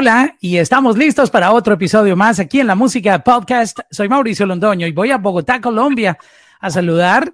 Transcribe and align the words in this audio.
Hola, 0.00 0.34
y 0.40 0.56
estamos 0.56 0.96
listos 0.96 1.30
para 1.30 1.52
otro 1.52 1.74
episodio 1.74 2.16
más 2.16 2.40
aquí 2.40 2.58
en 2.58 2.66
la 2.66 2.74
Música 2.74 3.18
Podcast. 3.18 3.80
Soy 3.90 4.08
Mauricio 4.08 4.46
Londoño 4.46 4.86
y 4.86 4.92
voy 4.92 5.10
a 5.10 5.18
Bogotá, 5.18 5.60
Colombia, 5.60 6.16
a 6.58 6.70
saludar 6.70 7.30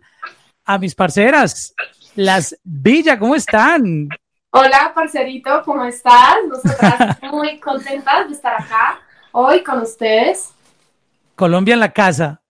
a 0.65 0.77
mis 0.77 0.93
parceras, 0.93 1.77
las 2.17 2.59
Villa, 2.65 3.21
¿cómo 3.21 3.37
están? 3.37 4.09
Hola, 4.51 4.91
parcerito, 4.93 5.63
¿cómo 5.65 5.85
estás? 5.85 6.39
Nosotras 6.49 7.19
muy 7.31 7.61
contentas 7.61 8.27
de 8.27 8.35
estar 8.35 8.61
acá 8.61 8.99
hoy 9.31 9.63
con 9.63 9.83
ustedes. 9.83 10.51
Colombia 11.37 11.75
en 11.75 11.81
la 11.81 11.93
casa. 11.93 12.43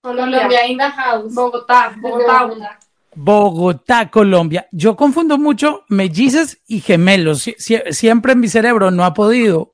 Colombia, 0.00 0.68
in 0.68 0.78
the 0.78 0.84
house. 0.84 1.34
Bogotá, 1.34 1.92
Bogotá. 1.96 2.44
Bogotá, 2.44 2.78
Colombia. 4.10 4.68
Yo 4.72 4.96
confundo 4.96 5.38
mucho 5.38 5.84
mellizas 5.88 6.58
y 6.66 6.80
gemelos. 6.80 7.50
siempre 7.90 8.32
en 8.32 8.40
mi 8.40 8.48
cerebro 8.48 8.90
no 8.90 9.04
ha 9.04 9.14
podido 9.14 9.72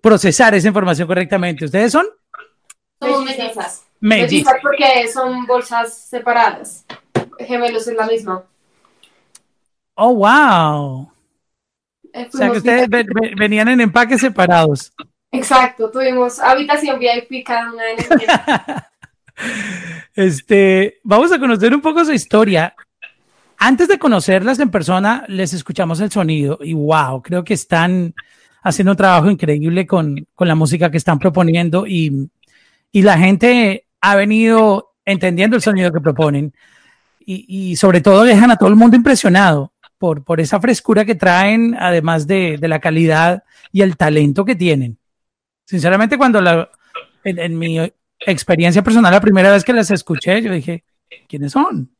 procesar 0.00 0.54
esa 0.54 0.68
información 0.68 1.06
correctamente. 1.06 1.64
¿Ustedes 1.64 1.92
son? 1.92 2.06
Somos 3.00 3.24
mellizas. 3.24 3.84
Mellizas 4.00 4.54
porque 4.62 5.08
son 5.08 5.46
bolsas 5.46 5.94
separadas. 5.94 6.84
Gemelos 7.38 7.86
es 7.86 7.96
la 7.96 8.06
misma. 8.06 8.44
Oh, 9.94 10.14
wow. 10.14 11.12
Eh, 12.12 12.28
o 12.32 12.36
sea 12.36 12.50
que 12.50 12.58
ustedes 12.58 12.88
venían 13.36 13.68
en 13.68 13.80
empaques 13.80 14.20
separados. 14.20 14.92
Exacto, 15.30 15.90
tuvimos 15.90 16.38
habitación 16.40 16.98
VIP 16.98 17.44
cada 17.44 17.72
una 17.72 17.82
de 17.84 17.96
Este, 20.14 21.00
vamos 21.04 21.32
a 21.32 21.38
conocer 21.38 21.74
un 21.74 21.80
poco 21.80 22.04
su 22.04 22.12
historia. 22.12 22.74
Antes 23.58 23.88
de 23.88 23.98
conocerlas 23.98 24.58
en 24.58 24.70
persona, 24.70 25.24
les 25.28 25.54
escuchamos 25.54 26.00
el 26.00 26.10
sonido 26.10 26.58
y 26.60 26.74
wow, 26.74 27.22
creo 27.22 27.44
que 27.44 27.54
están 27.54 28.14
haciendo 28.62 28.92
un 28.92 28.96
trabajo 28.96 29.30
increíble 29.30 29.86
con, 29.86 30.26
con 30.34 30.48
la 30.48 30.54
música 30.54 30.90
que 30.90 30.96
están 30.96 31.18
proponiendo 31.18 31.86
y, 31.86 32.28
y, 32.90 33.02
la 33.02 33.18
gente 33.18 33.86
ha 34.00 34.16
venido 34.16 34.94
entendiendo 35.04 35.56
el 35.56 35.62
sonido 35.62 35.92
que 35.92 36.00
proponen 36.00 36.52
y, 37.20 37.70
y, 37.72 37.76
sobre 37.76 38.00
todo 38.00 38.24
dejan 38.24 38.50
a 38.50 38.56
todo 38.56 38.68
el 38.68 38.76
mundo 38.76 38.96
impresionado 38.96 39.72
por, 39.98 40.24
por 40.24 40.40
esa 40.40 40.60
frescura 40.60 41.04
que 41.04 41.14
traen, 41.14 41.76
además 41.78 42.26
de, 42.26 42.58
de 42.58 42.68
la 42.68 42.80
calidad 42.80 43.44
y 43.72 43.82
el 43.82 43.96
talento 43.96 44.44
que 44.44 44.56
tienen. 44.56 44.98
Sinceramente, 45.64 46.18
cuando 46.18 46.40
la, 46.40 46.68
en, 47.24 47.38
en 47.38 47.58
mi 47.58 47.78
experiencia 48.26 48.82
personal, 48.82 49.12
la 49.12 49.20
primera 49.20 49.50
vez 49.50 49.64
que 49.64 49.72
las 49.72 49.90
escuché, 49.90 50.42
yo 50.42 50.52
dije, 50.52 50.84
¿quiénes 51.28 51.52
son? 51.52 51.94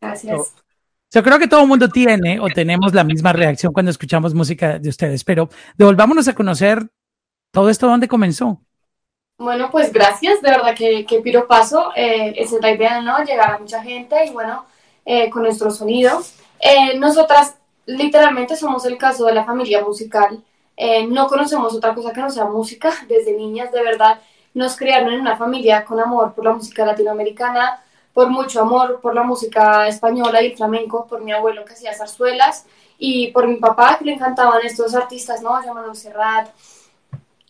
Gracias. 0.00 0.54
Yo 1.12 1.22
creo 1.22 1.38
que 1.38 1.46
todo 1.46 1.62
el 1.62 1.68
mundo 1.68 1.88
tiene 1.88 2.40
o 2.40 2.48
tenemos 2.48 2.92
la 2.92 3.04
misma 3.04 3.32
reacción 3.32 3.72
cuando 3.72 3.90
escuchamos 3.90 4.34
música 4.34 4.78
de 4.78 4.88
ustedes, 4.88 5.22
pero 5.22 5.48
devolvámonos 5.76 6.26
a 6.26 6.34
conocer 6.34 6.88
todo 7.52 7.70
esto, 7.70 7.86
¿dónde 7.86 8.08
comenzó? 8.08 8.60
Bueno, 9.38 9.68
pues 9.70 9.92
gracias, 9.92 10.40
de 10.42 10.50
verdad 10.50 10.74
que, 10.74 11.06
que 11.06 11.20
piro 11.20 11.46
paso. 11.46 11.92
Eh, 11.94 12.34
esa 12.36 12.56
es 12.56 12.62
la 12.62 12.72
idea, 12.72 13.00
¿no? 13.00 13.22
Llegar 13.24 13.52
a 13.52 13.58
mucha 13.58 13.82
gente 13.82 14.24
y 14.26 14.30
bueno, 14.30 14.64
eh, 15.04 15.30
con 15.30 15.42
nuestro 15.42 15.70
sonido. 15.70 16.20
Eh, 16.60 16.98
nosotras 16.98 17.56
literalmente 17.86 18.56
somos 18.56 18.84
el 18.86 18.96
caso 18.96 19.26
de 19.26 19.34
la 19.34 19.44
familia 19.44 19.84
musical. 19.84 20.42
No 21.08 21.28
conocemos 21.28 21.72
otra 21.74 21.94
cosa 21.94 22.12
que 22.12 22.20
no 22.20 22.30
sea 22.30 22.46
música 22.46 22.92
desde 23.06 23.36
niñas, 23.36 23.70
de 23.70 23.82
verdad 23.82 24.20
nos 24.54 24.76
criaron 24.76 25.12
en 25.12 25.20
una 25.20 25.36
familia 25.36 25.84
con 25.84 26.00
amor 26.00 26.32
por 26.32 26.44
la 26.44 26.52
música 26.52 26.86
latinoamericana, 26.86 27.82
por 28.12 28.30
mucho 28.30 28.60
amor 28.60 29.00
por 29.00 29.14
la 29.14 29.24
música 29.24 29.88
española 29.88 30.40
y 30.40 30.54
flamenco, 30.54 31.06
por 31.06 31.20
mi 31.22 31.32
abuelo 31.32 31.64
que 31.64 31.72
hacía 31.72 31.92
zarzuelas 31.92 32.64
y 32.96 33.32
por 33.32 33.48
mi 33.48 33.56
papá 33.56 33.96
que 33.98 34.04
le 34.04 34.12
encantaban 34.12 34.64
estos 34.64 34.94
artistas, 34.94 35.42
¿no? 35.42 35.60
Llamado 35.60 35.92
Serrat, 35.94 36.48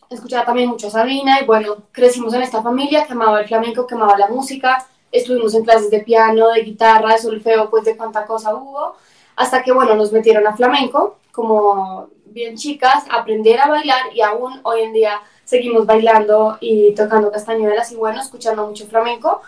escuchaba 0.09 0.47
también 0.47 0.71
mucho 0.71 0.87
a 0.87 0.91
Sabina 0.91 1.41
y 1.41 1.45
bueno, 1.45 1.77
crecimos 1.93 2.33
en 2.33 2.43
esta 2.43 2.63
familia 2.63 3.07
que 3.07 3.13
amaba 3.13 3.41
el 3.41 3.47
flamenco, 3.47 3.87
que 3.87 3.95
amaba 3.95 4.17
la 4.17 4.29
música, 4.29 4.87
estuvimos 5.13 5.55
en 5.55 5.65
clases 5.65 5.91
de 5.91 6.01
piano, 6.01 6.49
de 6.49 6.63
guitarra, 6.63 7.13
de 7.13 7.19
solfeo, 7.19 7.69
pues 7.69 7.85
de 7.85 7.97
cuánta 7.97 8.25
cosa 8.25 8.55
hubo, 8.55 8.97
hasta 9.37 9.63
que 9.63 9.73
bueno, 9.73 9.95
nos 9.95 10.13
metieron 10.13 10.47
a 10.47 10.57
flamenco, 10.57 11.19
como 11.31 12.09
bien 12.25 12.57
chicas, 12.57 13.05
aprender 13.11 13.61
a 13.61 13.69
bailar 13.69 14.15
y 14.15 14.23
aún 14.23 14.61
hoy 14.63 14.81
en 14.81 14.93
día 14.95 15.21
seguimos 15.45 15.87
bailando 15.87 16.59
y 16.61 16.95
tocando 16.95 17.31
castañuelas 17.31 17.93
y 17.93 17.97
bueno, 17.97 18.21
escuchando 18.21 18.67
mucho 18.67 18.87
flamenco. 18.87 19.43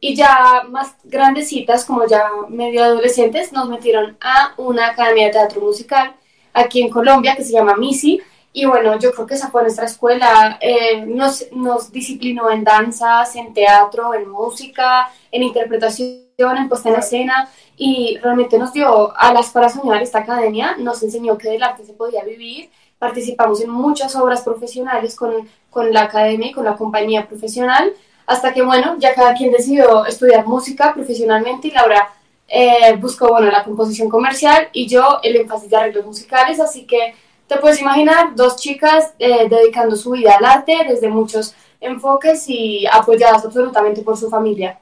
y 0.00 0.14
ya 0.14 0.64
más 0.68 0.94
grandecitas, 1.04 1.84
como 1.84 2.06
ya 2.06 2.24
medio 2.48 2.84
adolescentes, 2.84 3.52
nos 3.52 3.68
metieron 3.68 4.16
a 4.20 4.54
una 4.58 4.88
academia 4.88 5.26
de 5.26 5.32
teatro 5.32 5.60
musical 5.60 6.14
aquí 6.52 6.82
en 6.82 6.90
Colombia 6.90 7.36
que 7.36 7.44
se 7.44 7.52
llama 7.52 7.76
MISI. 7.76 8.20
Y 8.52 8.64
bueno, 8.64 8.98
yo 8.98 9.12
creo 9.12 9.26
que 9.26 9.34
esa 9.34 9.50
fue 9.50 9.62
nuestra 9.62 9.86
escuela. 9.86 10.58
Eh, 10.60 11.06
nos, 11.06 11.46
nos 11.52 11.92
disciplinó 11.92 12.50
en 12.50 12.64
danzas, 12.64 13.36
en 13.36 13.54
teatro, 13.54 14.12
en 14.12 14.28
música, 14.28 15.08
en 15.30 15.44
interpretación, 15.44 16.56
en 16.56 16.68
puesta 16.68 16.88
en 16.88 16.96
escena. 16.96 17.48
Y 17.76 18.18
realmente 18.18 18.58
nos 18.58 18.72
dio 18.72 19.16
alas 19.16 19.50
para 19.50 19.68
soñar 19.68 20.02
esta 20.02 20.18
academia. 20.20 20.76
Nos 20.78 21.02
enseñó 21.02 21.38
que 21.38 21.48
del 21.48 21.62
arte 21.62 21.84
se 21.84 21.92
podía 21.92 22.24
vivir 22.24 22.70
participamos 23.00 23.62
en 23.62 23.70
muchas 23.70 24.14
obras 24.14 24.42
profesionales 24.42 25.16
con, 25.16 25.32
con 25.70 25.90
la 25.92 26.02
academia 26.02 26.48
y 26.50 26.52
con 26.52 26.66
la 26.66 26.76
compañía 26.76 27.26
profesional, 27.26 27.92
hasta 28.26 28.52
que, 28.52 28.62
bueno, 28.62 28.96
ya 28.98 29.14
cada 29.14 29.34
quien 29.34 29.50
decidió 29.50 30.04
estudiar 30.04 30.46
música 30.46 30.94
profesionalmente 30.94 31.68
y 31.68 31.70
Laura 31.72 32.10
eh, 32.46 32.94
buscó, 33.00 33.30
bueno, 33.30 33.50
la 33.50 33.64
composición 33.64 34.08
comercial 34.08 34.68
y 34.72 34.86
yo 34.86 35.18
el 35.22 35.34
énfasis 35.34 35.70
de 35.70 35.76
arreglos 35.76 36.04
musicales, 36.04 36.60
así 36.60 36.86
que 36.86 37.14
te 37.48 37.56
puedes 37.56 37.80
imaginar 37.80 38.36
dos 38.36 38.56
chicas 38.56 39.14
eh, 39.18 39.48
dedicando 39.48 39.96
su 39.96 40.10
vida 40.10 40.36
al 40.38 40.44
arte 40.44 40.76
desde 40.86 41.08
muchos 41.08 41.54
enfoques 41.80 42.44
y 42.48 42.86
apoyadas 42.86 43.46
absolutamente 43.46 44.02
por 44.02 44.16
su 44.16 44.28
familia. 44.28 44.78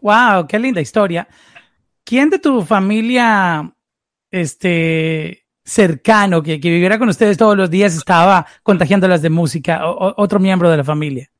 ¡Wow! 0.00 0.46
¡Qué 0.46 0.58
linda 0.58 0.80
historia! 0.80 1.26
¿Quién 2.04 2.30
de 2.30 2.38
tu 2.38 2.62
familia 2.62 3.74
este, 4.30 5.43
cercano 5.64 6.42
que, 6.42 6.60
que, 6.60 6.68
viviera 6.68 6.98
con 6.98 7.08
ustedes 7.08 7.38
todos 7.38 7.56
los 7.56 7.70
días 7.70 7.96
estaba 7.96 8.46
contagiándolas 8.62 9.22
de 9.22 9.30
música? 9.30 9.88
O, 9.88 10.14
¿Otro 10.22 10.38
miembro 10.38 10.70
de 10.70 10.76
la 10.76 10.84
familia? 10.84 11.30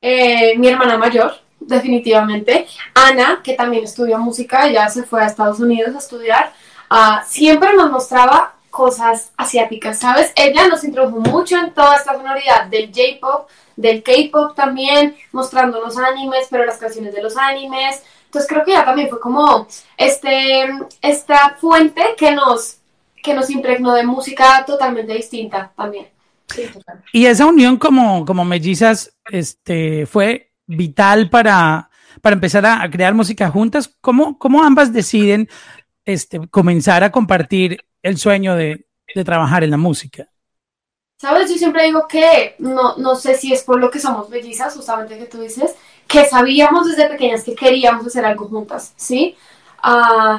Eh, 0.00 0.56
mi 0.58 0.68
hermana 0.68 0.96
mayor, 0.96 1.32
definitivamente. 1.60 2.66
Ana, 2.94 3.40
que 3.42 3.54
también 3.54 3.84
estudió 3.84 4.18
música, 4.18 4.68
ya 4.68 4.88
se 4.88 5.02
fue 5.02 5.22
a 5.22 5.26
Estados 5.26 5.60
Unidos 5.60 5.94
a 5.94 5.98
estudiar. 5.98 6.52
Uh, 6.90 7.22
siempre 7.26 7.74
nos 7.74 7.90
mostraba 7.90 8.54
cosas 8.70 9.32
asiáticas, 9.36 9.98
¿sabes? 9.98 10.32
Ella 10.36 10.68
nos 10.68 10.84
introdujo 10.84 11.18
mucho 11.20 11.58
en 11.58 11.74
toda 11.74 11.96
esta 11.96 12.14
sonoridad 12.14 12.66
del 12.66 12.92
J-pop, 12.94 13.48
del 13.76 14.02
K-pop 14.02 14.54
también, 14.54 15.16
mostrándonos 15.32 15.98
animes, 15.98 16.46
pero 16.50 16.64
las 16.64 16.78
canciones 16.78 17.14
de 17.14 17.22
los 17.22 17.36
animes. 17.36 18.02
Entonces 18.26 18.48
creo 18.48 18.64
que 18.64 18.72
ella 18.72 18.84
también 18.84 19.08
fue 19.08 19.20
como 19.20 19.66
este, 19.96 20.68
esta 21.02 21.56
fuente 21.58 22.02
que 22.16 22.30
nos 22.30 22.77
que 23.28 23.34
nos 23.34 23.50
impregnó 23.50 23.92
de 23.92 24.04
música 24.04 24.64
totalmente 24.66 25.12
distinta 25.12 25.70
también. 25.76 26.08
y 27.12 27.26
esa 27.26 27.44
unión 27.44 27.76
como, 27.76 28.24
como 28.24 28.42
mellizas 28.42 29.14
este, 29.30 30.06
fue 30.06 30.52
vital 30.66 31.28
para, 31.28 31.90
para 32.22 32.32
empezar 32.32 32.64
a, 32.64 32.90
crear 32.90 33.12
música 33.12 33.50
juntas. 33.50 33.94
¿Cómo, 34.00 34.38
¿Cómo, 34.38 34.64
ambas 34.64 34.94
deciden 34.94 35.46
este, 36.06 36.48
comenzar 36.48 37.04
a 37.04 37.12
compartir 37.12 37.84
el 38.02 38.16
sueño 38.16 38.56
de, 38.56 38.86
de, 39.14 39.24
trabajar 39.24 39.62
en 39.62 39.72
la 39.72 39.76
música? 39.76 40.26
Sabes, 41.18 41.50
yo 41.50 41.58
siempre 41.58 41.84
digo 41.84 42.08
que 42.08 42.54
no, 42.60 42.96
no 42.96 43.14
sé 43.14 43.34
si 43.34 43.52
es 43.52 43.62
por 43.62 43.78
lo 43.78 43.90
que 43.90 43.98
somos 43.98 44.30
mellizas, 44.30 44.74
justamente 44.74 45.18
que 45.18 45.26
tú 45.26 45.42
dices, 45.42 45.74
que 46.06 46.24
sabíamos 46.24 46.86
desde 46.86 47.10
pequeñas 47.10 47.44
que 47.44 47.54
queríamos 47.54 48.06
hacer 48.06 48.24
algo 48.24 48.48
juntas, 48.48 48.94
¿sí? 48.96 49.36
Uh, 49.84 50.38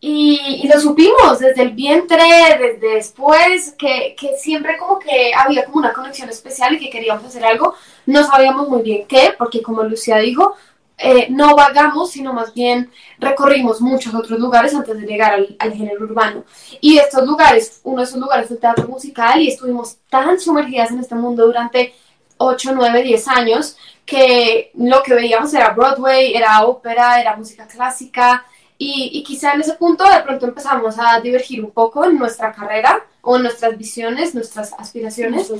y, 0.00 0.66
lo 0.66 0.80
supimos 0.80 1.38
desde 1.38 1.62
el 1.62 1.72
vientre, 1.72 2.22
desde 2.58 2.94
después, 2.94 3.74
que, 3.78 4.16
que, 4.18 4.36
siempre 4.38 4.78
como 4.78 4.98
que 4.98 5.32
había 5.34 5.64
como 5.66 5.78
una 5.78 5.92
conexión 5.92 6.30
especial 6.30 6.74
y 6.74 6.80
que 6.80 6.90
queríamos 6.90 7.24
hacer 7.24 7.44
algo. 7.44 7.74
No 8.06 8.24
sabíamos 8.24 8.68
muy 8.68 8.82
bien 8.82 9.06
qué, 9.06 9.34
porque 9.36 9.62
como 9.62 9.82
Lucía 9.82 10.16
dijo, 10.18 10.54
eh, 10.96 11.28
no 11.30 11.54
vagamos, 11.54 12.10
sino 12.12 12.32
más 12.32 12.54
bien 12.54 12.90
recorrimos 13.18 13.80
muchos 13.80 14.14
otros 14.14 14.38
lugares 14.38 14.74
antes 14.74 14.98
de 14.98 15.06
llegar 15.06 15.34
al, 15.34 15.56
al, 15.58 15.72
género 15.74 16.04
urbano. 16.04 16.44
Y 16.80 16.98
estos 16.98 17.26
lugares, 17.26 17.80
uno 17.84 17.98
de 17.98 18.04
esos 18.04 18.18
lugares 18.18 18.46
fue 18.46 18.56
el 18.56 18.60
teatro 18.60 18.88
musical 18.88 19.40
y 19.40 19.48
estuvimos 19.48 19.98
tan 20.08 20.40
sumergidas 20.40 20.90
en 20.92 21.00
este 21.00 21.14
mundo 21.14 21.46
durante 21.46 21.94
8, 22.38 22.72
9, 22.74 23.02
10 23.02 23.28
años 23.28 23.76
que 24.06 24.70
lo 24.74 25.02
que 25.02 25.14
veíamos 25.14 25.52
era 25.54 25.70
Broadway, 25.70 26.34
era 26.34 26.64
ópera, 26.64 27.20
era 27.20 27.36
música 27.36 27.66
clásica, 27.66 28.44
y, 28.82 29.22
quizá 29.24 29.52
en 29.52 29.60
ese 29.60 29.74
punto 29.74 30.04
de 30.04 30.22
pronto 30.22 30.46
empezamos 30.46 30.96
a 30.98 31.20
divergir 31.20 31.62
un 31.62 31.70
poco 31.70 32.02
en 32.06 32.18
nuestra 32.18 32.50
carrera 32.50 33.04
o 33.20 33.36
en 33.36 33.42
nuestras 33.42 33.76
visiones, 33.76 34.34
nuestras 34.34 34.72
aspiraciones. 34.72 35.52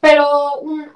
Pero 0.00 0.58
un, 0.60 0.86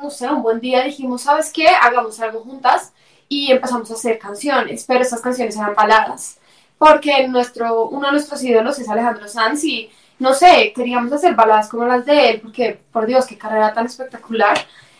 no 0.00 0.08
sé, 0.08 0.28
un 0.28 0.42
buen 0.42 0.60
día 0.60 0.82
dijimos, 0.82 1.20
¿sabes 1.20 1.52
qué? 1.52 1.68
Hagamos 1.68 2.18
algo 2.20 2.40
juntas 2.40 2.94
y 3.28 3.52
empezamos 3.52 3.90
a 3.90 3.94
hacer 3.94 4.18
canciones, 4.18 4.84
pero 4.88 5.02
esas 5.02 5.20
canciones 5.20 5.54
eran 5.56 5.74
baladas. 5.74 6.38
Porque 6.78 7.28
nuestro, 7.28 7.90
uno 7.90 8.06
de 8.06 8.12
nuestros 8.12 8.42
ídolos 8.42 8.78
es 8.78 8.88
Alejandro 8.88 9.28
Sanz 9.28 9.62
y, 9.64 9.90
no 10.18 10.32
sé, 10.32 10.72
queríamos 10.74 11.12
hacer 11.12 11.34
baladas 11.34 11.68
como 11.68 11.84
las 11.84 12.06
de 12.06 12.30
él, 12.30 12.40
porque 12.40 12.80
por 12.90 13.04
Dios, 13.04 13.26
qué 13.26 13.36
carrera 13.36 13.74
tan 13.74 13.84
espectacular, 13.84 14.56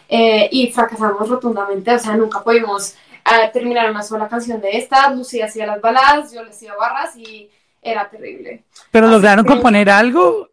eh, 0.07 0.51
y 0.53 0.71
fracasamos 0.71 1.27
rotundamente, 1.31 1.95
o 1.95 1.99
sea, 1.99 2.15
nunca 2.15 2.43
pudimos 2.43 2.95
eh, 3.25 3.51
terminar 3.53 3.91
una 3.91 4.03
sola 4.03 4.29
canción 4.29 4.61
de 4.61 4.77
estas, 4.77 5.17
Lucía 5.17 5.47
hacía 5.47 5.67
las 5.67 5.81
baladas, 5.81 6.33
yo 6.33 6.43
le 6.43 6.51
hacía 6.51 6.75
barras 6.75 7.17
y 7.17 7.49
era 7.83 8.09
terrible. 8.09 8.65
¿Pero 8.91 9.09
lograron 9.09 9.45
componer 9.45 9.91
algo? 9.91 10.49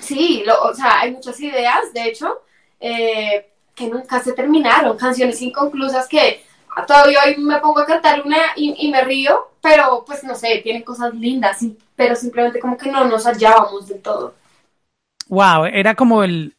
Sí, 0.00 0.44
o 0.62 0.74
sea, 0.74 1.00
hay 1.00 1.12
muchas 1.12 1.38
ideas, 1.40 1.92
de 1.92 2.04
hecho, 2.04 2.42
eh, 2.80 3.52
que 3.74 3.88
nunca 3.88 4.22
se 4.22 4.32
terminaron, 4.32 4.96
canciones 4.96 5.40
inconclusas 5.42 6.08
que 6.08 6.42
todavía 6.86 7.20
hoy 7.26 7.36
me 7.38 7.58
pongo 7.58 7.80
a 7.80 7.86
cantar 7.86 8.22
una 8.22 8.38
y, 8.56 8.90
me 8.90 9.02
río, 9.02 9.52
pero 9.62 10.04
pues 10.06 10.24
no 10.24 10.34
sé, 10.34 10.60
tiene 10.62 10.84
cosas 10.84 11.14
lindas, 11.14 11.64
pero 11.94 12.14
simplemente 12.14 12.60
como 12.60 12.76
que 12.76 12.90
no 12.90 13.04
nos 13.06 13.26
hallábamos 13.26 13.88
del 13.88 14.00
todo. 14.00 14.34
Wow, 15.28 15.64
era 15.66 15.94
como 15.94 16.22
el 16.22 16.54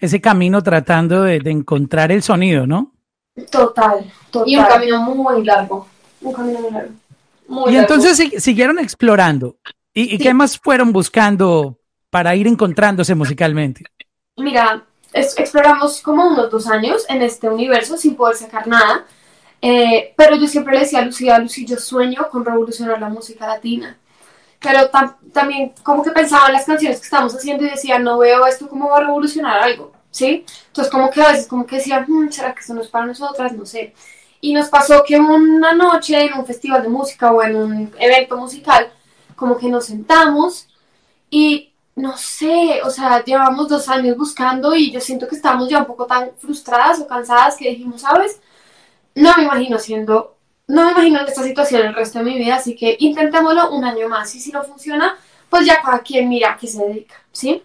ese 0.00 0.20
camino 0.20 0.62
tratando 0.62 1.22
de, 1.22 1.40
encontrar 1.44 2.10
el 2.10 2.22
sonido, 2.22 2.66
¿no? 2.66 2.92
Total, 3.50 4.12
total. 4.30 4.48
Y 4.48 4.56
un 4.56 4.64
camino 4.64 5.02
muy 5.02 5.44
largo, 5.44 5.86
un 6.20 6.32
camino 6.32 6.60
muy 6.60 6.70
largo. 6.70 7.70
y 7.70 7.76
entonces 7.76 8.42
siguieron 8.42 8.78
explorando. 8.78 9.56
¿Y, 9.92 10.18
qué 10.18 10.32
más 10.32 10.58
fueron 10.58 10.92
buscando 10.92 11.78
para 12.10 12.36
ir 12.36 12.46
encontrándose 12.46 13.14
musicalmente? 13.14 13.84
Mira, 14.36 14.84
exploramos 15.12 16.00
como 16.00 16.28
unos 16.28 16.50
dos 16.50 16.66
años 16.68 17.04
en 17.08 17.22
este 17.22 17.48
universo 17.48 17.96
sin 17.96 18.14
poder 18.14 18.36
sacar 18.36 18.68
nada 18.68 19.04
eh, 19.62 20.14
pero 20.16 20.36
yo 20.36 20.46
siempre 20.46 20.74
le 20.74 20.80
decía 20.80 21.00
a 21.00 21.04
Lucía, 21.04 21.38
Lucía, 21.38 21.66
yo 21.66 21.76
sueño 21.76 22.28
con 22.30 22.44
revolucionar 22.44 23.00
la 23.00 23.08
música 23.08 23.46
latina. 23.46 23.96
Pero 24.60 24.90
también 25.32 25.72
como 25.82 26.02
que 26.02 26.10
pensaba 26.10 26.48
en 26.48 26.54
las 26.54 26.66
canciones 26.66 26.98
que 26.98 27.04
estamos 27.04 27.34
haciendo 27.34 27.64
y 27.64 27.70
decía, 27.70 27.98
no 27.98 28.18
veo 28.18 28.46
esto 28.46 28.68
como 28.68 28.90
va 28.90 28.98
a 28.98 29.00
revolucionar 29.00 29.62
algo, 29.62 29.92
¿sí? 30.10 30.44
Entonces 30.68 30.90
como 30.92 31.10
que 31.10 31.22
a 31.22 31.32
veces 31.32 31.46
como 31.46 31.66
que 31.66 31.76
decía, 31.76 32.04
hmm, 32.06 32.30
¿será 32.30 32.54
que 32.54 32.60
esto 32.60 32.74
no 32.74 32.82
es 32.82 32.88
para 32.88 33.06
nosotras? 33.06 33.52
No 33.52 33.66
sé. 33.66 33.94
Y 34.40 34.54
nos 34.54 34.68
pasó 34.68 35.02
que 35.06 35.18
una 35.18 35.72
noche 35.74 36.24
en 36.26 36.38
un 36.38 36.46
festival 36.46 36.82
de 36.82 36.88
música 36.88 37.30
o 37.32 37.42
en 37.42 37.56
un 37.56 37.94
evento 37.98 38.36
musical, 38.36 38.90
como 39.36 39.56
que 39.58 39.68
nos 39.68 39.86
sentamos 39.86 40.68
y 41.30 41.72
no 41.96 42.16
sé, 42.16 42.80
o 42.84 42.90
sea, 42.90 43.22
llevamos 43.24 43.68
dos 43.68 43.88
años 43.88 44.16
buscando 44.16 44.74
y 44.74 44.90
yo 44.90 45.00
siento 45.00 45.28
que 45.28 45.36
estamos 45.36 45.68
ya 45.68 45.78
un 45.78 45.86
poco 45.86 46.06
tan 46.06 46.30
frustradas 46.38 47.00
o 47.00 47.06
cansadas 47.06 47.56
que 47.56 47.68
dijimos, 47.68 48.00
¿sabes? 48.02 48.40
no 49.14 49.34
me 49.36 49.44
imagino 49.44 49.78
siendo, 49.78 50.36
no 50.66 50.84
me 50.84 50.92
imagino 50.92 51.20
en 51.20 51.26
esta 51.26 51.42
situación 51.42 51.82
el 51.86 51.94
resto 51.94 52.18
de 52.18 52.24
mi 52.24 52.38
vida, 52.38 52.56
así 52.56 52.76
que 52.76 52.96
intentémoslo 52.98 53.70
un 53.72 53.84
año 53.84 54.08
más 54.08 54.34
y 54.34 54.40
si 54.40 54.52
no 54.52 54.62
funciona, 54.62 55.16
pues 55.48 55.66
ya 55.66 55.82
cada 55.82 56.00
quien 56.00 56.28
mira 56.28 56.52
a 56.52 56.56
qué 56.56 56.66
se 56.66 56.84
dedica, 56.84 57.14
¿sí? 57.32 57.62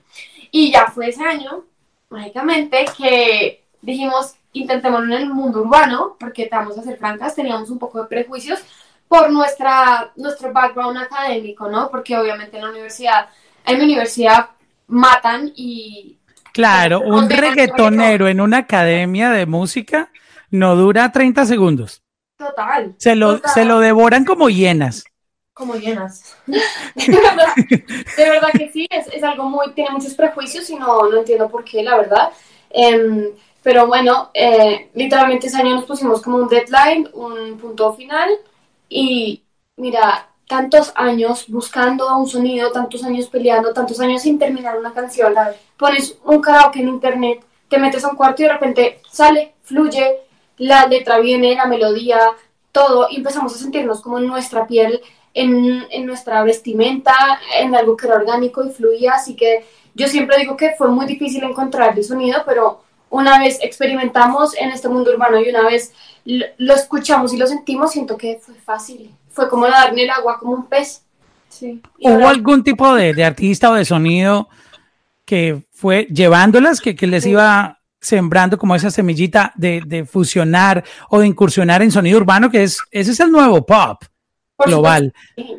Y 0.52 0.72
ya 0.72 0.88
fue 0.88 1.10
ese 1.10 1.24
año, 1.24 1.66
mágicamente, 2.10 2.86
que 2.98 3.66
dijimos, 3.82 4.36
intentémoslo 4.54 5.16
en 5.16 5.22
el 5.22 5.30
mundo 5.30 5.62
urbano, 5.62 6.16
porque 6.20 6.50
vamos 6.52 6.78
a 6.78 6.84
ser 6.84 6.98
francas, 6.98 7.36
teníamos 7.36 7.70
un 7.70 7.80
poco 7.80 8.02
de 8.02 8.08
prejuicios 8.08 8.60
por 9.08 9.32
nuestra, 9.32 10.12
nuestro 10.16 10.52
background 10.52 10.98
académico, 10.98 11.70
¿no? 11.70 11.90
Porque 11.90 12.18
obviamente 12.18 12.58
en 12.58 12.64
la 12.64 12.70
universidad, 12.70 13.30
en 13.66 13.78
mi 13.78 13.86
universidad 13.86 14.50
matan 14.88 15.52
y... 15.56 16.18
Claro, 16.54 17.02
un 17.02 17.30
reggaetonero 17.30 18.30
en 18.30 18.40
una 18.40 18.60
academia 18.60 19.30
de 19.30 19.46
música 19.46 20.10
no 20.50 20.76
dura 20.76 21.12
30 21.12 21.46
segundos. 21.46 22.02
Total. 22.38 22.96
Se 22.98 23.16
lo, 23.16 23.40
Se 23.40 23.66
lo 23.66 23.80
devoran 23.80 24.24
como 24.24 24.50
hienas. 24.50 25.04
Como 25.56 25.76
hienas. 25.78 26.36
de, 26.46 28.30
verdad, 28.30 28.52
que 28.52 28.70
sí, 28.74 28.88
es, 28.92 29.24
algo 29.24 29.46
muy, 29.46 29.72
tiene 29.72 29.90
muchos 29.92 30.14
prejuicios 30.14 30.70
y 30.70 30.76
no, 30.76 31.10
no 31.10 31.18
entiendo 31.18 31.50
por 31.50 31.64
qué, 31.64 31.82
la 31.82 31.96
verdad. 31.96 32.30
Em, 32.70 33.30
pero 33.64 33.88
bueno, 33.88 34.32
eh, 34.34 34.90
literalmente 34.94 35.48
ese 35.48 35.56
año 35.56 35.76
nos 35.76 35.86
pusimos 35.86 36.22
como 36.22 36.38
un 36.38 36.50
deadline, 36.50 37.10
un 37.14 37.58
punto 37.58 37.94
final 37.94 38.30
y 38.90 39.44
mira, 39.78 40.28
tantos 40.46 40.92
años 40.96 41.46
buscando 41.48 42.18
un 42.18 42.28
sonido, 42.28 42.74
tantos 42.74 43.04
años 43.06 43.28
peleando, 43.28 43.74
tantos 43.74 44.02
años 44.02 44.24
sin 44.24 44.38
terminar 44.38 44.78
una 44.78 44.94
canción. 44.94 45.34
Pones 45.78 46.18
un 46.26 46.42
karaoke 46.42 46.82
en 46.82 46.90
internet, 46.90 47.46
te 47.70 47.78
metes 47.78 48.04
a 48.04 48.10
un 48.10 48.18
cuarto 48.18 48.42
y 48.42 48.46
de 48.46 48.52
repente 48.52 49.00
sale, 49.10 49.54
fluye, 49.64 50.20
la 50.58 50.86
letra 50.86 51.20
viene, 51.20 51.56
la 51.56 51.66
melodía, 51.66 52.20
todo, 52.74 53.08
y 53.10 53.16
empezamos 53.16 53.56
a 53.56 53.58
sentirnos 53.58 54.02
como 54.02 54.18
en 54.18 54.28
nuestra 54.28 54.68
piel, 54.68 55.02
en, 55.36 55.86
en, 55.92 56.06
nuestra 56.08 56.44
vestimenta, 56.44 57.14
en 57.60 57.76
algo 57.76 57.96
que 57.96 58.08
era 58.08 58.16
orgánico 58.16 58.66
y 58.66 58.72
fluía, 58.72 59.14
así 59.14 59.36
que 59.36 59.66
yo 59.94 60.08
siempre 60.08 60.38
digo 60.40 60.58
que 60.58 60.72
fue 60.78 60.90
muy 60.90 61.06
difícil 61.06 61.44
encontrar 61.44 61.96
el 61.96 62.04
sonido, 62.04 62.42
pero 62.46 62.82
una 63.10 63.38
vez 63.40 63.60
experimentamos 63.62 64.58
en 64.58 64.70
este 64.70 64.90
mundo 64.90 65.12
urbano 65.12 65.40
y 65.40 65.50
una 65.50 65.64
vez 65.64 65.94
lo, 66.26 66.74
escuchamos 66.74 67.34
y 67.34 67.38
lo 67.38 67.46
sentimos, 67.46 67.92
siento 67.92 68.18
que 68.18 68.40
fue 68.42 68.56
fácil, 68.56 69.12
fue 69.30 69.48
como 69.50 69.68
darle 69.68 70.04
el 70.04 70.10
agua 70.10 70.40
como 70.40 70.54
un 70.54 70.66
pez. 70.66 71.04
Sí. 71.50 71.82
¿Hubo 72.02 72.28
algún 72.28 72.64
tipo 72.64 72.94
de, 72.96 73.14
de, 73.14 73.24
artista 73.24 73.70
o 73.70 73.76
de 73.76 73.86
sonido 73.86 74.50
que 75.24 75.64
fue 75.72 76.06
llevándolas, 76.06 76.82
que, 76.82 76.96
que 76.96 77.08
les 77.08 77.26
iba 77.26 77.80
sembrando 78.02 78.58
como 78.58 78.76
esa 78.76 78.92
semillita 78.92 79.52
de, 79.56 80.06
fusionar 80.10 80.84
o 81.10 81.20
de 81.20 81.28
incursionar 81.28 81.82
en 81.82 81.92
sonido 81.92 82.18
urbano, 82.20 82.50
que 82.50 82.64
es, 82.64 82.80
ese 82.92 83.12
es 83.12 83.20
el 83.20 83.32
nuevo 83.32 83.66
pop 83.66 84.04
global. 84.58 85.14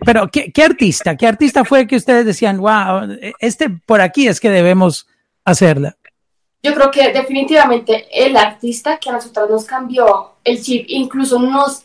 Pero, 0.04 0.28
¿qué, 0.30 0.52
artista? 0.62 1.16
¿Qué 1.16 1.26
artista 1.26 1.64
fue 1.64 1.86
que 1.86 1.96
ustedes 1.96 2.24
decían, 2.24 2.58
wow, 2.58 3.16
este 3.38 3.70
por 3.70 4.00
aquí 4.00 4.28
es 4.28 4.40
que 4.40 4.50
debemos 4.50 5.06
hacerla? 5.44 5.96
Yo 6.62 6.74
creo 6.74 6.90
que 6.90 7.12
definitivamente 7.12 8.08
el 8.12 8.36
artista 8.36 8.98
que 8.98 9.10
a 9.10 9.12
nosotros 9.12 9.48
nos 9.48 9.64
cambió 9.64 10.32
el 10.42 10.60
chip, 10.60 10.86
incluso 10.88 11.38
nos 11.38 11.84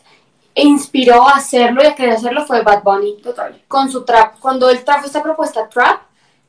inspiró 0.54 1.28
a 1.28 1.36
hacerlo 1.36 1.82
y 1.82 1.86
a 1.86 1.94
querer 1.94 2.14
hacerlo 2.14 2.44
fue 2.44 2.62
Bad 2.62 2.82
Bunny, 2.82 3.18
total, 3.22 3.62
con 3.68 3.90
su 3.90 4.04
trap. 4.04 4.38
Cuando 4.40 4.68
él 4.70 4.82
trajo 4.84 5.06
esta 5.06 5.22
propuesta 5.22 5.68
trap, 5.68 6.02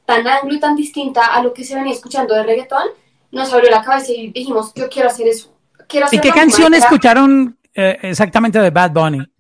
tan 0.06 0.28
anglo 0.28 0.54
y 0.54 0.60
tan 0.60 0.76
distinta 0.76 1.28
a 1.28 1.42
lo 1.44 1.54
que 1.54 1.64
se 1.64 1.76
venía 1.76 1.94
escuchando 1.94 2.34
de 2.34 2.44
reggaetón, 2.44 2.88
nos 3.32 3.52
abrió 3.54 3.70
la 3.70 3.84
cabeza 3.84 4.12
y 4.12 4.32
dijimos, 4.32 4.74
yo 4.76 4.90
quiero 4.90 5.10
hacer 5.10 5.28
eso. 5.28 5.54
Quiero 5.88 6.08
¿Y 6.12 6.20
qué 6.20 6.32
canción 6.32 6.74
escucharon 6.74 7.58
eh, 7.74 7.98
exactamente 8.02 8.60
de 8.60 8.70
Bad 8.70 8.92
Bunny? 8.92 9.33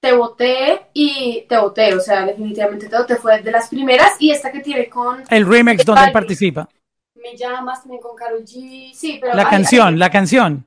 Te 0.00 0.12
voté 0.12 0.86
y 0.94 1.44
te 1.48 1.58
voté, 1.58 1.94
o 1.94 2.00
sea, 2.00 2.24
definitivamente 2.24 2.88
te 2.88 2.96
voté 2.96 3.16
fue 3.16 3.42
de 3.42 3.50
las 3.50 3.68
primeras 3.68 4.16
y 4.18 4.30
esta 4.30 4.50
que 4.50 4.60
tiene 4.60 4.88
con... 4.88 5.22
El 5.28 5.46
remix 5.46 5.84
donde 5.84 6.04
él 6.04 6.12
participa. 6.12 6.68
Me 7.14 7.36
llamas 7.36 7.82
también 7.82 8.00
con 8.00 8.16
Karol 8.16 8.42
G, 8.42 8.92
sí, 8.94 9.18
pero... 9.20 9.34
La 9.34 9.48
canción, 9.48 9.98
la 9.98 10.10
canción. 10.10 10.66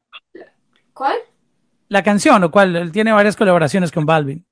¿Cuál? 0.94 1.18
La 1.90 2.04
canción, 2.04 2.44
o 2.44 2.52
cuál, 2.52 2.76
él 2.76 2.92
tiene 2.92 3.12
varias 3.12 3.36
colaboraciones 3.36 3.92
con 3.92 4.06
Balvin. 4.06 4.46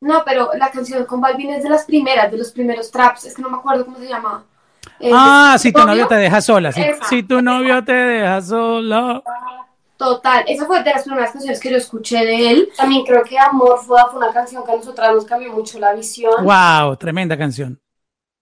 No, 0.00 0.24
pero 0.24 0.50
la 0.54 0.70
canción 0.70 1.04
con 1.04 1.20
Balvin 1.20 1.50
es 1.50 1.62
de 1.62 1.68
las 1.68 1.84
primeras, 1.84 2.30
de 2.30 2.38
los 2.38 2.50
primeros 2.52 2.90
traps, 2.90 3.26
es 3.26 3.36
que 3.36 3.42
no 3.42 3.50
me 3.50 3.58
acuerdo 3.58 3.84
cómo 3.84 3.98
se 3.98 4.08
llama. 4.08 4.44
Eh, 4.98 5.10
ah, 5.12 5.56
si 5.58 5.72
tu 5.72 5.84
novio, 5.84 6.08
te 6.08 6.16
deja 6.16 6.40
sola. 6.40 6.72
Si, 6.72 7.22
tu 7.22 7.40
novio 7.40 7.84
te 7.84 7.92
deja 7.92 8.40
sola. 8.42 9.22
Total, 10.02 10.44
esa 10.48 10.66
fue 10.66 10.82
de 10.82 10.90
las 10.90 11.04
primeras 11.04 11.30
canciones 11.30 11.60
que 11.60 11.70
yo 11.70 11.76
escuché 11.76 12.24
de 12.24 12.50
él. 12.50 12.68
También 12.76 13.04
creo 13.04 13.22
que 13.22 13.38
Amor 13.38 13.78
fue, 13.84 13.98
una 14.14 14.32
canción 14.32 14.64
que 14.64 14.72
a 14.72 14.76
nosotras 14.76 15.14
nos 15.14 15.24
cambió 15.24 15.52
mucho 15.52 15.78
la 15.78 15.94
visión. 15.94 16.44
Wow, 16.44 16.96
tremenda 16.96 17.38
canción. 17.38 17.80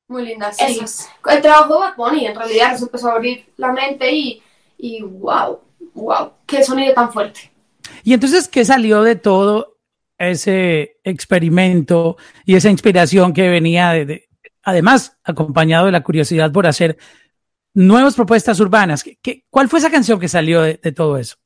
Muy 0.09 0.25
linda, 0.25 0.51
sí. 0.53 0.81
El 1.29 1.43
trabajo 1.43 1.75
de 1.75 1.81
Bad 1.81 1.97
Bunny 1.97 2.27
en 2.27 2.35
realidad 2.35 2.73
nos 2.73 2.83
empezó 2.83 3.11
a 3.11 3.15
abrir 3.15 3.47
la 3.57 3.73
mente 3.73 4.11
y, 4.11 4.43
y 4.79 5.03
wow, 5.03 5.61
wow, 5.95 6.33
qué 6.47 6.65
sonido 6.65 6.95
tan 6.95 7.13
fuerte. 7.13 7.53
Y 8.05 8.15
entonces, 8.15 8.49
¿qué 8.49 8.65
salió 8.65 9.03
de 9.03 9.17
todo 9.17 9.77
ese 10.17 10.99
experimento 11.05 12.17
y 12.45 12.55
esa 12.55 12.71
inspiración 12.71 13.33
que 13.33 13.49
venía 13.49 13.91
de, 13.91 14.29
además 14.63 15.19
acompañado 15.25 15.87
de 15.87 15.93
la 15.93 16.03
curiosidad 16.03 16.53
por 16.53 16.67
hacer 16.67 16.99
nuevas 17.75 18.15
propuestas 18.15 18.61
urbanas. 18.61 19.05
¿Qué, 19.23 19.45
cuál 19.51 19.69
fue 19.69 19.79
esa 19.79 19.91
canción 19.91 20.19
que 20.21 20.29
salió 20.29 20.63
de, 20.63 20.77
todo 20.93 21.17
eso? 21.19 21.37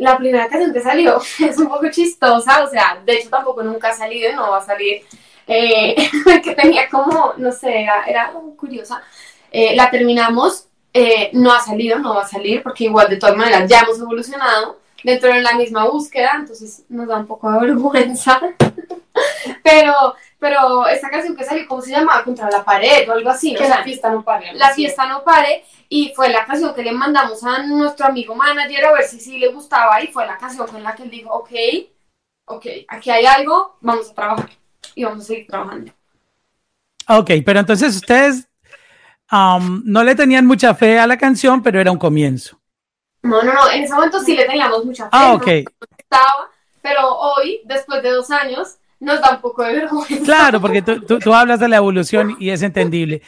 La 0.00 0.16
primera 0.16 0.48
canción 0.48 0.72
que 0.72 0.80
salió 0.80 1.20
es 1.38 1.58
un 1.58 1.68
poco 1.68 1.90
chistosa, 1.90 2.64
o 2.64 2.68
sea, 2.68 3.00
de 3.04 3.16
hecho 3.16 3.28
tampoco 3.28 3.62
nunca 3.62 3.90
ha 3.90 3.92
salido 3.92 4.30
y 4.30 4.34
no 4.34 4.50
va 4.50 4.58
a 4.58 4.64
salir, 4.64 5.02
eh, 5.46 5.94
que 6.42 6.54
tenía 6.54 6.88
como, 6.88 7.34
no 7.36 7.52
sé, 7.52 7.82
era, 7.82 8.32
curiosa. 8.56 9.02
Eh, 9.52 9.76
la 9.76 9.90
terminamos, 9.90 10.68
eh, 10.94 11.28
no 11.34 11.52
ha 11.52 11.60
salido, 11.60 11.98
no 11.98 12.14
va 12.14 12.22
a 12.22 12.28
salir, 12.28 12.62
porque 12.62 12.84
igual 12.84 13.10
de 13.10 13.18
todas 13.18 13.36
maneras 13.36 13.68
ya 13.68 13.80
hemos 13.80 13.98
evolucionado 13.98 14.78
dentro 15.04 15.32
de 15.34 15.42
la 15.42 15.52
misma 15.52 15.86
búsqueda, 15.86 16.32
entonces 16.34 16.84
nos 16.88 17.06
da 17.06 17.18
un 17.18 17.26
poco 17.26 17.52
de 17.52 17.60
vergüenza. 17.66 18.40
pero, 19.62 20.14
pero 20.40 20.88
esta 20.88 21.10
canción 21.10 21.36
que 21.36 21.44
salió, 21.44 21.68
¿cómo 21.68 21.82
se 21.82 21.90
llamaba? 21.90 22.24
Contra 22.24 22.50
la 22.50 22.64
pared 22.64 23.06
o 23.08 23.12
algo 23.12 23.28
así. 23.28 23.54
Que 23.54 23.68
la 23.68 23.84
fiesta 23.84 24.10
no 24.10 24.24
pare. 24.24 24.54
La 24.54 24.70
fiesta 24.70 25.06
no 25.06 25.22
pare. 25.22 25.64
Y 25.90 26.14
fue 26.16 26.30
la 26.30 26.46
canción 26.46 26.74
que 26.74 26.82
le 26.82 26.92
mandamos 26.92 27.44
a 27.44 27.62
nuestro 27.62 28.06
amigo 28.06 28.34
manager 28.34 28.86
a 28.86 28.92
ver 28.92 29.04
si 29.04 29.20
sí 29.20 29.38
le 29.38 29.52
gustaba. 29.52 30.02
Y 30.02 30.06
fue 30.06 30.26
la 30.26 30.38
canción 30.38 30.66
con 30.66 30.82
la 30.82 30.94
que 30.94 31.02
él 31.02 31.10
dijo, 31.10 31.30
ok, 31.30 31.50
ok, 32.46 32.66
aquí 32.88 33.10
hay 33.10 33.26
algo, 33.26 33.76
vamos 33.82 34.10
a 34.10 34.14
trabajar. 34.14 34.50
Y 34.94 35.04
vamos 35.04 35.24
a 35.24 35.26
seguir 35.26 35.46
trabajando. 35.46 35.92
Ok, 37.06 37.30
pero 37.44 37.60
entonces 37.60 37.94
ustedes 37.94 38.48
um, 39.30 39.82
no 39.84 40.02
le 40.02 40.14
tenían 40.14 40.46
mucha 40.46 40.74
fe 40.74 40.98
a 40.98 41.06
la 41.06 41.18
canción, 41.18 41.62
pero 41.62 41.78
era 41.78 41.92
un 41.92 41.98
comienzo. 41.98 42.58
No, 43.22 43.42
no, 43.42 43.52
no, 43.52 43.70
en 43.70 43.82
ese 43.82 43.92
momento 43.92 44.20
sí 44.20 44.34
le 44.34 44.46
teníamos 44.46 44.86
mucha 44.86 45.04
fe. 45.04 45.10
Ah, 45.12 45.34
ok. 45.34 45.46
Estaba, 45.98 46.50
pero 46.80 47.14
hoy, 47.14 47.60
después 47.66 48.02
de 48.02 48.10
dos 48.10 48.30
años, 48.30 48.78
nos 49.00 49.20
da 49.20 49.34
un 49.36 49.40
poco 49.40 49.62
de 49.64 49.74
vergüenza. 49.74 50.24
Claro, 50.24 50.60
porque 50.60 50.82
tú, 50.82 51.00
tú, 51.02 51.18
tú 51.18 51.34
hablas 51.34 51.58
de 51.60 51.68
la 51.68 51.76
evolución 51.78 52.36
y 52.38 52.50
es 52.50 52.62
entendible. 52.62 53.22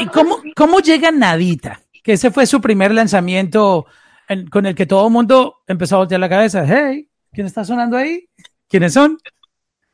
¿Y 0.00 0.06
cómo, 0.06 0.38
cómo 0.56 0.80
llega 0.80 1.10
Nadita? 1.10 1.80
Que 2.02 2.14
ese 2.14 2.30
fue 2.30 2.46
su 2.46 2.60
primer 2.60 2.92
lanzamiento 2.92 3.86
en- 4.28 4.48
con 4.48 4.66
el 4.66 4.74
que 4.74 4.86
todo 4.86 5.06
el 5.06 5.12
mundo 5.12 5.58
empezó 5.66 5.96
a 5.96 5.98
voltear 5.98 6.20
la 6.20 6.28
cabeza. 6.28 6.64
Hey, 6.66 7.08
¿quién 7.32 7.46
está 7.46 7.64
sonando 7.64 7.96
ahí? 7.96 8.28
¿Quiénes 8.68 8.94
son? 8.94 9.18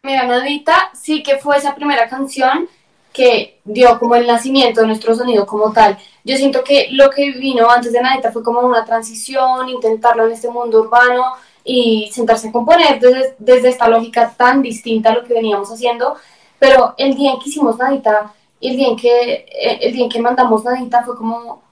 Mira, 0.03 0.27
Nadita 0.27 0.91
sí 0.95 1.23
que 1.23 1.39
fue 1.39 1.57
esa 1.57 1.75
primera 1.75 2.09
canción 2.09 2.69
que 3.13 3.61
dio 3.65 3.99
como 3.99 4.17
el 4.17 4.27
nacimiento 4.27 4.81
de 4.81 4.89
nuestro 4.89 5.15
sonido 5.15 5.47
como 5.47 5.73
tal. 5.73 5.97
Yo 6.25 6.37
siento 6.37 6.65
que 6.65 6.89
lo 6.91 7.11
que 7.11 7.31
vino 7.33 7.71
antes 7.71 7.93
de 7.93 8.01
Nadita 8.01 8.33
fue 8.33 8.43
como 8.43 8.61
una 8.61 8.85
transición, 8.85 9.69
intentarlo 9.69 10.27
en 10.27 10.33
este 10.33 10.51
mundo 10.51 10.81
urbano 10.83 11.23
y 11.65 12.11
sentarse 12.13 12.49
a 12.49 12.53
componer 12.53 13.01
desde, 13.01 13.35
desde 13.39 13.71
esta 13.71 13.89
lógica 13.89 14.35
tan 14.37 14.63
distinta 14.63 15.11
a 15.11 15.15
lo 15.15 15.25
que 15.25 15.35
veníamos 15.35 15.73
haciendo. 15.73 16.17
Pero 16.59 16.95
el 16.99 17.15
día 17.15 17.33
en 17.33 17.41
que 17.41 17.49
hicimos 17.49 17.79
Nadita, 17.79 18.33
el 18.61 18.77
día 18.77 18.89
en 18.89 18.97
que, 18.97 19.33
eh, 19.33 19.79
el 19.83 19.93
día 19.93 20.05
en 20.05 20.11
que 20.11 20.21
mandamos 20.21 20.65
Nadita 20.65 21.03
fue 21.03 21.17
como, 21.17 21.63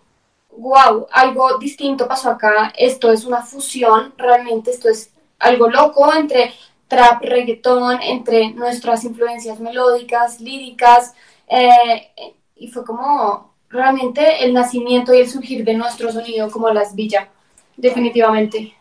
wow, 0.57 1.07
algo 1.13 1.59
distinto 1.59 2.09
pasó 2.09 2.31
acá, 2.31 2.73
esto 2.77 3.13
es 3.13 3.25
una 3.25 3.43
fusión, 3.43 4.13
realmente 4.17 4.71
esto 4.71 4.89
es 4.89 5.11
algo 5.39 5.69
loco 5.69 6.13
entre 6.15 6.53
trap, 6.89 7.23
reggaetón, 7.23 8.03
entre 8.03 8.51
nuestras 8.51 9.05
influencias 9.05 9.61
melódicas, 9.61 10.41
líricas, 10.41 11.15
eh, 11.49 12.11
y 12.57 12.69
fue 12.69 12.85
como 12.85 13.55
realmente 13.71 14.45
el 14.45 14.53
nacimiento 14.53 15.15
y 15.15 15.21
el 15.21 15.31
surgir 15.31 15.65
de 15.65 15.75
nuestro 15.75 16.13
sonido 16.13 16.51
como 16.51 16.71
las 16.71 16.95
villas, 16.95 17.29
definitivamente. 17.77 18.75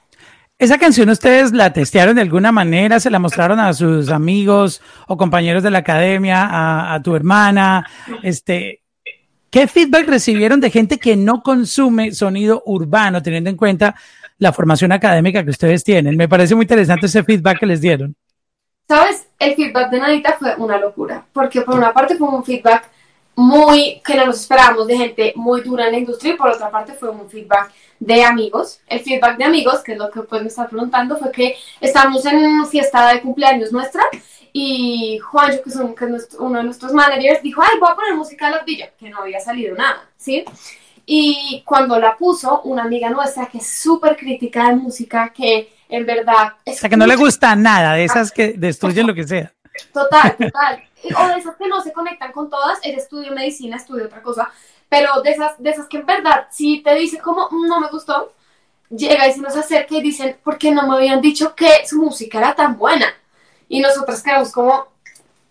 ¿Esa 0.61 0.77
canción 0.77 1.09
ustedes 1.09 1.53
la 1.53 1.73
testearon 1.73 2.13
de 2.13 2.21
alguna 2.21 2.51
manera? 2.51 2.99
¿Se 2.99 3.09
la 3.09 3.17
mostraron 3.17 3.59
a 3.59 3.73
sus 3.73 4.09
amigos 4.09 4.79
o 5.07 5.17
compañeros 5.17 5.63
de 5.63 5.71
la 5.71 5.79
academia, 5.79 6.93
a, 6.93 7.01
tu 7.01 7.15
hermana? 7.15 7.89
Este, 8.21 8.83
¿Qué 9.49 9.65
feedback 9.65 10.07
recibieron 10.07 10.61
de 10.61 10.69
gente 10.69 10.99
que 10.99 11.15
no 11.15 11.41
consume 11.41 12.11
sonido 12.11 12.61
urbano, 12.67 13.23
teniendo 13.23 13.49
en 13.49 13.57
cuenta 13.57 13.95
la 14.37 14.53
formación 14.53 14.91
académica 14.91 15.43
que 15.43 15.49
ustedes 15.49 15.83
tienen? 15.83 16.15
Me 16.15 16.29
parece 16.29 16.53
muy 16.53 16.65
interesante 16.65 17.07
ese 17.07 17.23
feedback 17.23 17.57
que 17.57 17.65
les 17.65 17.81
dieron. 17.81 18.15
¿Sabes? 18.87 19.29
El 19.39 19.55
feedback 19.55 19.89
de 19.89 19.99
Nadita 19.99 20.35
fue 20.37 20.53
una 20.57 20.77
locura, 20.77 21.25
porque 21.33 21.61
por 21.61 21.73
una 21.73 21.91
parte 21.91 22.17
fue 22.17 22.29
un 22.29 22.43
feedback 22.43 22.87
muy 23.35 24.01
que 24.05 24.15
no 24.15 24.25
nos 24.25 24.41
esperábamos 24.41 24.88
de 24.88 24.97
gente 24.97 25.33
muy 25.35 25.61
dura 25.61 25.85
en 25.85 25.93
la 25.93 25.97
industria 26.00 26.33
y 26.33 26.38
por 26.38 26.50
otra 26.50 26.69
parte 26.69 26.93
fue 26.93 27.09
un 27.09 27.29
feedback 27.29 27.71
de 28.00 28.23
amigos. 28.23 28.81
El 28.88 29.00
feedback 29.00 29.38
de 29.38 29.43
amigos, 29.45 29.81
que 29.81 29.93
es 29.93 29.97
lo 29.97 30.09
que 30.09 30.21
pues 30.21 30.41
me 30.41 30.47
está 30.47 30.67
preguntando, 30.67 31.17
fue 31.17 31.31
que 31.31 31.55
estábamos 31.79 32.25
en 32.25 32.38
una 32.38 32.65
fiesta 32.65 33.13
de 33.13 33.21
cumpleaños 33.21 33.71
nuestra 33.71 34.03
y 34.53 35.17
Juancho, 35.19 35.61
que 35.63 35.95
que 35.95 36.15
es 36.15 36.29
uno 36.38 36.57
de 36.57 36.63
nuestros 36.65 36.93
managers, 36.93 37.41
dijo, 37.41 37.61
ay, 37.61 37.79
voy 37.79 37.89
a 37.89 37.95
poner 37.95 38.15
música 38.15 38.47
de 38.47 38.55
las 38.57 38.65
villas, 38.65 38.89
que 39.00 39.09
no 39.09 39.19
había 39.19 39.39
salido 39.39 39.75
nada, 39.75 40.09
¿sí? 40.17 40.43
Y 41.05 41.63
cuando 41.65 41.97
la 42.00 42.17
puso, 42.17 42.61
una 42.63 42.83
amiga 42.83 43.09
nuestra 43.09 43.45
que 43.45 43.59
es 43.59 43.67
súper 43.67 44.17
crítica 44.17 44.69
de 44.69 44.75
música, 44.75 45.31
que 45.33 45.73
en 45.89 46.05
verdad... 46.05 46.53
O 46.65 46.73
sea, 46.73 46.89
que 46.89 46.97
no 46.97 47.07
le 47.07 47.15
gusta 47.15 47.55
nada 47.55 47.93
de 47.93 48.05
esas 48.05 48.31
que 48.31 48.53
destruyen 48.53 49.07
lo 49.07 49.15
que 49.15 49.27
sea. 49.27 49.53
Total, 49.93 50.35
total. 50.38 50.83
O 51.17 51.27
de 51.27 51.39
esas 51.39 51.55
que 51.55 51.67
no 51.67 51.81
se 51.81 51.93
conectan 51.93 52.31
con 52.31 52.50
todas, 52.50 52.79
ella 52.84 52.98
estudia 52.98 53.31
medicina, 53.31 53.77
estudia 53.77 54.05
otra 54.05 54.22
cosa, 54.22 54.50
pero 54.89 55.22
de 55.22 55.31
esas, 55.31 55.62
de 55.62 55.70
esas 55.70 55.88
que 55.88 55.98
en 55.98 56.05
verdad, 56.05 56.48
si 56.51 56.81
te 56.81 56.93
dice 56.96 57.20
como 57.20 57.48
"Mm, 57.51 57.67
no 57.67 57.79
me 57.79 57.89
gustó, 57.89 58.34
llega 58.89 59.27
y 59.27 59.34
se 59.34 59.41
nos 59.41 59.55
acerca 59.55 59.96
y 59.96 60.01
dicen, 60.01 60.38
¿por 60.43 60.58
qué 60.58 60.72
no 60.72 60.88
me 60.88 60.96
habían 60.96 61.22
dicho 61.22 61.55
que 61.55 61.86
su 61.88 61.98
música 62.01 62.38
era 62.39 62.55
tan 62.55 62.77
buena? 62.77 63.08
Y 63.70 63.79
nosotras 63.79 64.22
quedamos 64.22 64.51
como, 64.51 64.88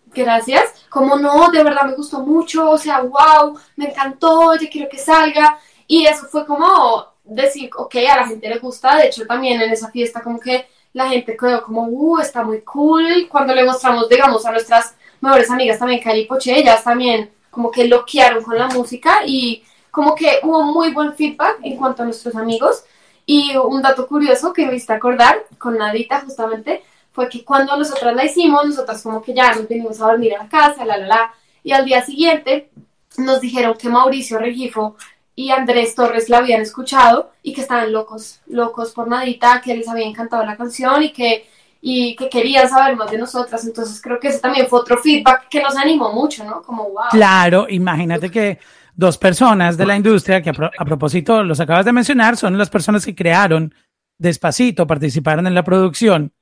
gracias, 0.06 0.64
como 0.88 1.16
no, 1.16 1.50
de 1.50 1.62
verdad 1.64 1.86
me 1.86 1.94
gustó 1.94 2.20
mucho, 2.20 2.70
o 2.70 2.78
sea, 2.78 3.00
wow, 3.00 3.58
me 3.76 3.86
encantó, 3.90 4.54
yo 4.56 4.68
quiero 4.70 4.88
que 4.90 4.98
salga. 4.98 5.58
Y 5.86 6.06
eso 6.06 6.26
fue 6.26 6.46
como 6.46 7.06
decir, 7.24 7.70
ok, 7.76 7.94
a 8.10 8.16
la 8.16 8.26
gente 8.28 8.48
le 8.48 8.58
gusta, 8.58 8.96
de 8.96 9.06
hecho 9.08 9.26
también 9.26 9.60
en 9.60 9.70
esa 9.70 9.90
fiesta 9.90 10.22
como 10.22 10.38
que 10.38 10.68
la 10.92 11.08
gente 11.08 11.36
quedó 11.36 11.62
como, 11.62 11.84
uh, 11.84 12.18
está 12.18 12.42
muy 12.42 12.60
cool. 12.62 13.28
Cuando 13.28 13.54
le 13.54 13.64
mostramos, 13.64 14.08
digamos, 14.08 14.44
a 14.46 14.52
nuestras 14.52 14.94
mejores 15.20 15.50
amigas 15.50 15.78
también, 15.78 16.00
Cali 16.02 16.26
Poche, 16.26 16.58
ellas 16.58 16.82
también 16.84 17.30
como 17.50 17.70
que 17.70 17.86
loquearon 17.86 18.42
con 18.42 18.56
la 18.56 18.68
música 18.68 19.20
y 19.26 19.62
como 19.90 20.14
que 20.14 20.38
hubo 20.42 20.62
muy 20.62 20.92
buen 20.92 21.14
feedback 21.14 21.58
en 21.62 21.76
cuanto 21.76 22.02
a 22.02 22.06
nuestros 22.06 22.34
amigos. 22.36 22.84
Y 23.26 23.56
un 23.56 23.82
dato 23.82 24.06
curioso 24.06 24.52
que 24.52 24.66
me 24.66 24.74
hiciste 24.74 24.92
acordar 24.92 25.44
con 25.58 25.76
Nadita 25.76 26.20
justamente 26.20 26.82
fue 27.12 27.28
que 27.28 27.44
cuando 27.44 27.76
nosotras 27.76 28.14
la 28.14 28.24
hicimos, 28.24 28.66
nosotras 28.66 29.02
como 29.02 29.22
que 29.22 29.34
ya 29.34 29.54
nos 29.54 29.68
vinimos 29.68 30.00
a 30.00 30.06
dormir 30.06 30.34
a 30.34 30.44
la 30.44 30.48
casa, 30.48 30.84
la 30.84 30.96
la 30.96 31.06
la, 31.06 31.34
y 31.62 31.72
al 31.72 31.84
día 31.84 32.04
siguiente 32.04 32.70
nos 33.18 33.40
dijeron 33.40 33.74
que 33.76 33.88
Mauricio 33.88 34.38
Regifo 34.38 34.96
y 35.34 35.50
Andrés 35.50 35.94
Torres 35.94 36.28
la 36.28 36.38
habían 36.38 36.60
escuchado 36.60 37.32
y 37.42 37.52
que 37.52 37.62
estaban 37.62 37.92
locos, 37.92 38.40
locos 38.46 38.92
por 38.92 39.08
Nadita, 39.08 39.60
que 39.60 39.74
les 39.74 39.88
había 39.88 40.06
encantado 40.06 40.44
la 40.44 40.56
canción 40.56 41.02
y 41.02 41.12
que, 41.12 41.48
y 41.80 42.14
que 42.16 42.28
querían 42.28 42.68
saber 42.68 42.96
más 42.96 43.10
de 43.10 43.18
nosotras. 43.18 43.64
Entonces 43.64 44.00
creo 44.02 44.18
que 44.20 44.28
ese 44.28 44.38
también 44.40 44.66
fue 44.68 44.80
otro 44.80 44.98
feedback 44.98 45.48
que 45.48 45.62
nos 45.62 45.76
animó 45.76 46.12
mucho, 46.12 46.44
¿no? 46.44 46.62
Como 46.62 46.84
wow. 46.90 47.04
Claro, 47.10 47.66
imagínate 47.68 48.30
que 48.30 48.58
dos 48.94 49.16
personas 49.16 49.76
de 49.76 49.86
la 49.86 49.96
industria, 49.96 50.42
que 50.42 50.50
a, 50.50 50.52
pro- 50.52 50.70
a 50.76 50.84
propósito 50.84 51.42
los 51.42 51.58
acabas 51.60 51.84
de 51.86 51.92
mencionar, 51.92 52.36
son 52.36 52.58
las 52.58 52.68
personas 52.70 53.04
que 53.04 53.14
crearon 53.14 53.74
Despacito, 54.18 54.86
participaron 54.86 55.46
en 55.46 55.54
la 55.54 55.64
producción. 55.64 56.32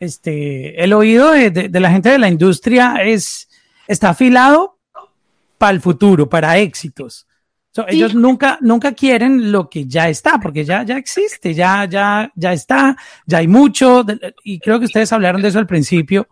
Este, 0.00 0.82
el 0.82 0.94
oído 0.94 1.32
de, 1.32 1.50
de- 1.50 1.68
de 1.68 1.80
la 1.80 1.90
gente 1.90 2.08
de 2.08 2.18
la 2.18 2.28
industria 2.28 2.96
es, 3.02 3.48
está 3.86 4.10
afilado 4.10 4.78
para 5.58 5.72
el 5.72 5.80
futuro, 5.82 6.28
para 6.28 6.56
éxitos. 6.58 7.26
So, 7.74 7.86
Sí. 7.88 7.96
Ellos 7.96 8.14
nunca, 8.14 8.58
nunca 8.60 8.92
quieren 8.92 9.50
lo 9.50 9.70
que 9.70 9.86
ya 9.86 10.08
está, 10.10 10.38
porque 10.38 10.64
ya, 10.64 10.82
ya 10.82 10.98
existe, 10.98 11.54
ya, 11.54 11.86
ya, 11.86 12.30
ya 12.34 12.52
está, 12.52 12.96
ya 13.26 13.38
hay 13.38 13.48
mucho, 13.48 14.04
de- 14.04 14.34
y 14.44 14.58
creo 14.58 14.78
que 14.78 14.84
ustedes 14.84 15.10
hablaron 15.12 15.40
de 15.40 15.48
eso 15.48 15.58
al 15.58 15.66
principio, 15.66 16.28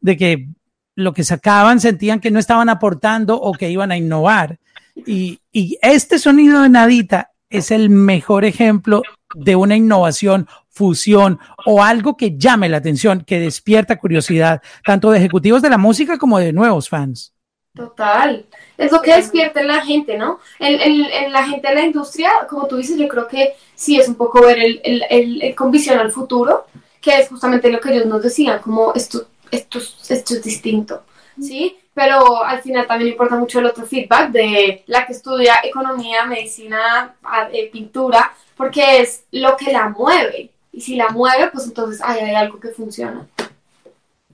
de 0.00 0.16
que 0.16 0.48
lo 0.94 1.12
que 1.12 1.24
sacaban 1.24 1.80
sentían 1.80 2.20
que 2.20 2.30
no 2.30 2.38
estaban 2.38 2.68
aportando 2.68 3.34
o 3.40 3.52
que 3.52 3.70
iban 3.70 3.90
a 3.90 3.96
innovar. 3.96 4.60
Y, 4.94 5.40
y 5.50 5.76
este 5.82 6.20
sonido 6.20 6.62
de 6.62 6.68
Nadita 6.68 7.32
es 7.50 7.72
el 7.72 7.90
mejor 7.90 8.44
ejemplo 8.44 9.02
de 9.34 9.56
una 9.56 9.74
innovación, 9.74 10.46
fusión 10.70 11.40
o 11.66 11.82
algo 11.82 12.16
que 12.16 12.38
llame 12.38 12.68
la 12.68 12.76
atención, 12.76 13.24
que 13.26 13.40
despierta 13.40 13.96
curiosidad, 13.96 14.62
tanto 14.86 15.10
de 15.10 15.18
ejecutivos 15.18 15.60
de 15.62 15.70
la 15.70 15.78
música 15.78 16.18
como 16.18 16.38
de 16.38 16.52
nuevos 16.52 16.88
fans. 16.88 17.33
Total. 17.74 18.46
Es 18.78 18.92
lo 18.92 19.02
que 19.02 19.14
despierta 19.16 19.60
en 19.60 19.66
la 19.66 19.80
gente, 19.80 20.16
¿no? 20.16 20.38
En, 20.60 20.80
en- 20.80 21.04
en 21.10 21.32
la 21.32 21.44
gente 21.44 21.68
de 21.68 21.74
la 21.74 21.82
industria, 21.82 22.30
como 22.48 22.66
tú 22.68 22.76
dices, 22.76 22.96
yo 22.96 23.08
creo 23.08 23.26
que 23.26 23.54
sí 23.74 23.98
es 23.98 24.06
un 24.08 24.14
poco 24.14 24.40
ver 24.42 24.58
el, 24.60 24.80
el, 24.84 25.02
el- 25.10 25.42
el 25.42 25.54
con 25.56 25.72
visión 25.72 25.98
al 25.98 26.12
futuro, 26.12 26.66
que 27.00 27.18
es 27.18 27.28
justamente 27.28 27.70
lo 27.72 27.80
que 27.80 27.90
ellos 27.92 28.06
nos 28.06 28.22
decían, 28.22 28.60
como 28.60 28.92
esto, 28.94 29.26
esto, 29.50 29.78
es- 29.78 30.08
esto 30.08 30.34
es 30.34 30.42
distinto, 30.44 31.02
¿sí? 31.40 31.76
Pero 31.92 32.44
al 32.44 32.62
final 32.62 32.86
también 32.86 33.10
importa 33.10 33.34
mucho 33.36 33.58
el 33.58 33.66
otro 33.66 33.84
feedback 33.86 34.30
de 34.30 34.84
la 34.86 35.04
que 35.06 35.12
estudia 35.12 35.56
economía, 35.64 36.24
medicina, 36.26 37.14
eh, 37.52 37.70
pintura, 37.72 38.32
porque 38.56 39.00
es 39.00 39.24
lo 39.32 39.56
que 39.56 39.72
la 39.72 39.88
mueve. 39.88 40.50
Y 40.72 40.80
si 40.80 40.94
la 40.96 41.08
mueve, 41.08 41.48
pues 41.52 41.66
entonces 41.66 42.00
ay, 42.04 42.20
hay 42.20 42.34
algo 42.36 42.58
que 42.60 42.68
funciona. 42.68 43.26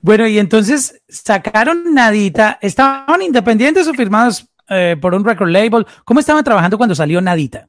Bueno, 0.02 0.26
y 0.26 0.38
entonces 0.38 1.02
sacaron 1.08 1.94
Nadita, 1.94 2.58
¿estaban 2.62 3.20
independientes 3.22 3.86
o 3.86 3.92
firmados 3.92 4.46
eh, 4.68 4.96
por 5.00 5.14
un 5.14 5.24
record 5.24 5.50
label? 5.50 5.86
¿Cómo 6.04 6.20
estaban 6.20 6.42
trabajando 6.42 6.78
cuando 6.78 6.94
salió 6.94 7.20
Nadita? 7.20 7.68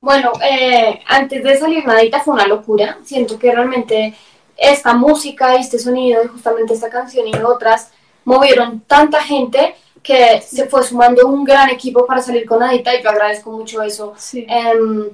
Bueno, 0.00 0.32
eh, 0.42 1.00
antes 1.06 1.42
de 1.42 1.56
salir 1.56 1.86
Nadita 1.86 2.20
fue 2.20 2.34
una 2.34 2.46
locura. 2.46 2.98
Siento 3.04 3.38
que 3.38 3.52
realmente 3.52 4.14
esta 4.56 4.94
música 4.94 5.56
y 5.56 5.60
este 5.60 5.78
sonido 5.78 6.24
y 6.24 6.28
justamente 6.28 6.74
esta 6.74 6.88
canción 6.88 7.26
y 7.28 7.34
otras 7.36 7.90
movieron 8.24 8.80
tanta 8.80 9.22
gente 9.22 9.74
que 10.02 10.42
se 10.42 10.66
fue 10.66 10.84
sumando 10.84 11.26
un 11.26 11.44
gran 11.44 11.70
equipo 11.70 12.06
para 12.06 12.20
salir 12.22 12.44
con 12.46 12.60
Nadita 12.60 12.94
y 12.94 13.02
yo 13.02 13.10
agradezco 13.10 13.50
mucho 13.50 13.82
eso. 13.82 14.14
Sí. 14.16 14.46
Em, 14.48 15.08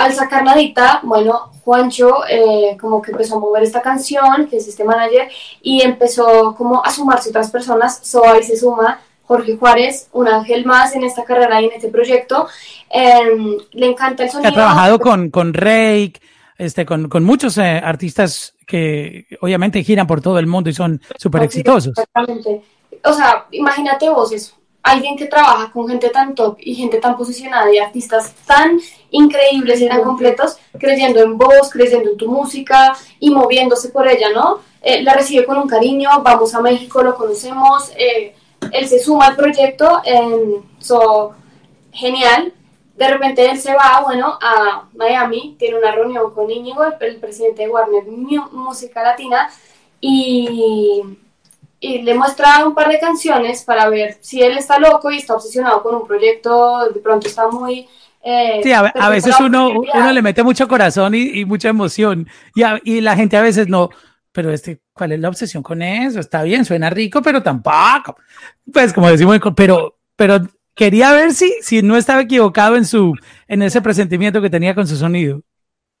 al 0.00 0.14
sacar 0.14 0.42
Nadita, 0.44 1.00
bueno, 1.02 1.50
Juancho 1.62 2.26
eh, 2.26 2.76
como 2.80 3.02
que 3.02 3.10
empezó 3.10 3.36
a 3.36 3.38
mover 3.38 3.62
esta 3.62 3.82
canción, 3.82 4.46
que 4.48 4.56
es 4.56 4.66
este 4.66 4.82
manager, 4.82 5.28
y 5.60 5.82
empezó 5.82 6.54
como 6.56 6.82
a 6.82 6.90
sumarse 6.90 7.28
otras 7.28 7.50
personas. 7.50 8.00
So 8.02 8.26
ahí 8.26 8.42
se 8.42 8.56
suma 8.56 9.00
Jorge 9.24 9.58
Juárez, 9.58 10.08
un 10.12 10.26
ángel 10.26 10.64
más 10.64 10.94
en 10.94 11.04
esta 11.04 11.22
carrera 11.24 11.60
y 11.60 11.66
en 11.66 11.72
este 11.72 11.88
proyecto. 11.88 12.48
Em, 12.88 13.58
le 13.72 13.86
encanta 13.86 14.24
el 14.24 14.30
sonido. 14.30 14.48
ha 14.48 14.54
trabajado 14.54 14.98
con, 14.98 15.30
con 15.30 15.52
Rake, 15.52 16.14
este, 16.56 16.86
con, 16.86 17.10
con 17.10 17.22
muchos 17.22 17.58
eh, 17.58 17.80
artistas 17.84 18.54
que 18.66 19.26
obviamente 19.42 19.84
giran 19.84 20.06
por 20.06 20.22
todo 20.22 20.38
el 20.38 20.46
mundo 20.46 20.70
y 20.70 20.72
son 20.72 21.00
súper 21.18 21.42
exitosos. 21.42 21.92
Exactamente. 21.98 22.62
O 23.04 23.12
sea, 23.12 23.46
imagínate 23.50 24.08
vos 24.08 24.32
eso. 24.32 24.54
Alguien 24.82 25.16
que 25.16 25.26
trabaja 25.26 25.70
con 25.70 25.88
gente 25.88 26.08
tan 26.08 26.34
top 26.34 26.56
y 26.60 26.74
gente 26.74 26.98
tan 26.98 27.16
posicionada 27.16 27.72
y 27.72 27.78
artistas 27.78 28.34
tan 28.46 28.80
increíbles 29.10 29.80
y 29.80 29.88
tan 29.88 30.02
completos, 30.02 30.58
creyendo 30.78 31.20
en 31.20 31.36
vos, 31.36 31.70
creyendo 31.70 32.10
en 32.10 32.16
tu 32.16 32.28
música 32.28 32.96
y 33.18 33.30
moviéndose 33.30 33.90
por 33.90 34.08
ella, 34.08 34.30
¿no? 34.30 34.60
Eh, 34.82 35.02
la 35.02 35.14
recibe 35.14 35.44
con 35.44 35.58
un 35.58 35.68
cariño, 35.68 36.08
vamos 36.22 36.54
a 36.54 36.60
México, 36.60 37.02
lo 37.02 37.14
conocemos, 37.14 37.92
eh, 37.96 38.34
él 38.72 38.88
se 38.88 38.98
suma 38.98 39.26
al 39.26 39.36
proyecto, 39.36 40.00
en 40.04 40.62
so, 40.78 41.34
genial. 41.92 42.54
De 42.96 43.08
repente 43.08 43.50
él 43.50 43.58
se 43.58 43.74
va, 43.74 44.02
bueno, 44.04 44.38
a 44.40 44.88
Miami, 44.94 45.56
tiene 45.58 45.78
una 45.78 45.92
reunión 45.92 46.32
con 46.34 46.50
Íñigo, 46.50 46.84
el, 47.00 47.16
presidente 47.16 47.62
de 47.62 47.68
Warner 47.68 48.04
Música 48.52 49.02
Latina, 49.02 49.50
y 50.00 51.02
y 51.80 52.02
le 52.02 52.14
muestra 52.14 52.66
un 52.66 52.74
par 52.74 52.88
de 52.88 53.00
canciones 53.00 53.64
para 53.64 53.88
ver 53.88 54.18
si 54.20 54.42
él 54.42 54.58
está 54.58 54.78
loco 54.78 55.10
y 55.10 55.16
está 55.16 55.34
obsesionado 55.34 55.82
con 55.82 55.94
un 55.94 56.06
proyecto, 56.06 56.90
de 56.92 57.00
pronto 57.00 57.26
está 57.26 57.48
muy... 57.48 57.88
Eh, 58.22 58.60
sí, 58.62 58.70
a, 58.70 59.08
veces 59.08 59.34
uno, 59.40 59.70
uno, 59.70 60.12
le 60.12 60.20
mete 60.20 60.42
mucho 60.42 60.68
corazón 60.68 61.14
y, 61.14 61.42
mucha 61.46 61.70
emoción 61.70 62.28
y, 62.54 62.62
y, 62.84 63.00
la 63.00 63.16
gente 63.16 63.38
a 63.38 63.40
veces 63.40 63.66
no, 63.66 63.88
pero 64.30 64.52
este, 64.52 64.82
¿cuál 64.92 65.12
es 65.12 65.20
la 65.20 65.28
obsesión 65.28 65.62
con 65.62 65.80
eso? 65.80 66.20
Está 66.20 66.42
bien, 66.42 66.66
suena 66.66 66.90
rico, 66.90 67.22
pero 67.22 67.42
tampoco. 67.42 68.16
Pues 68.70 68.92
como 68.92 69.10
decimos, 69.10 69.38
pero, 69.56 69.98
pero 70.16 70.40
quería 70.74 71.12
ver 71.12 71.32
si, 71.32 71.52
si 71.62 71.82
no 71.82 71.96
estaba 71.96 72.20
equivocado 72.20 72.76
en, 72.76 72.84
su, 72.84 73.14
en 73.48 73.62
ese 73.62 73.80
presentimiento 73.80 74.42
que 74.42 74.50
tenía 74.50 74.74
con 74.74 74.86
su 74.86 74.96
sonido. 74.96 75.42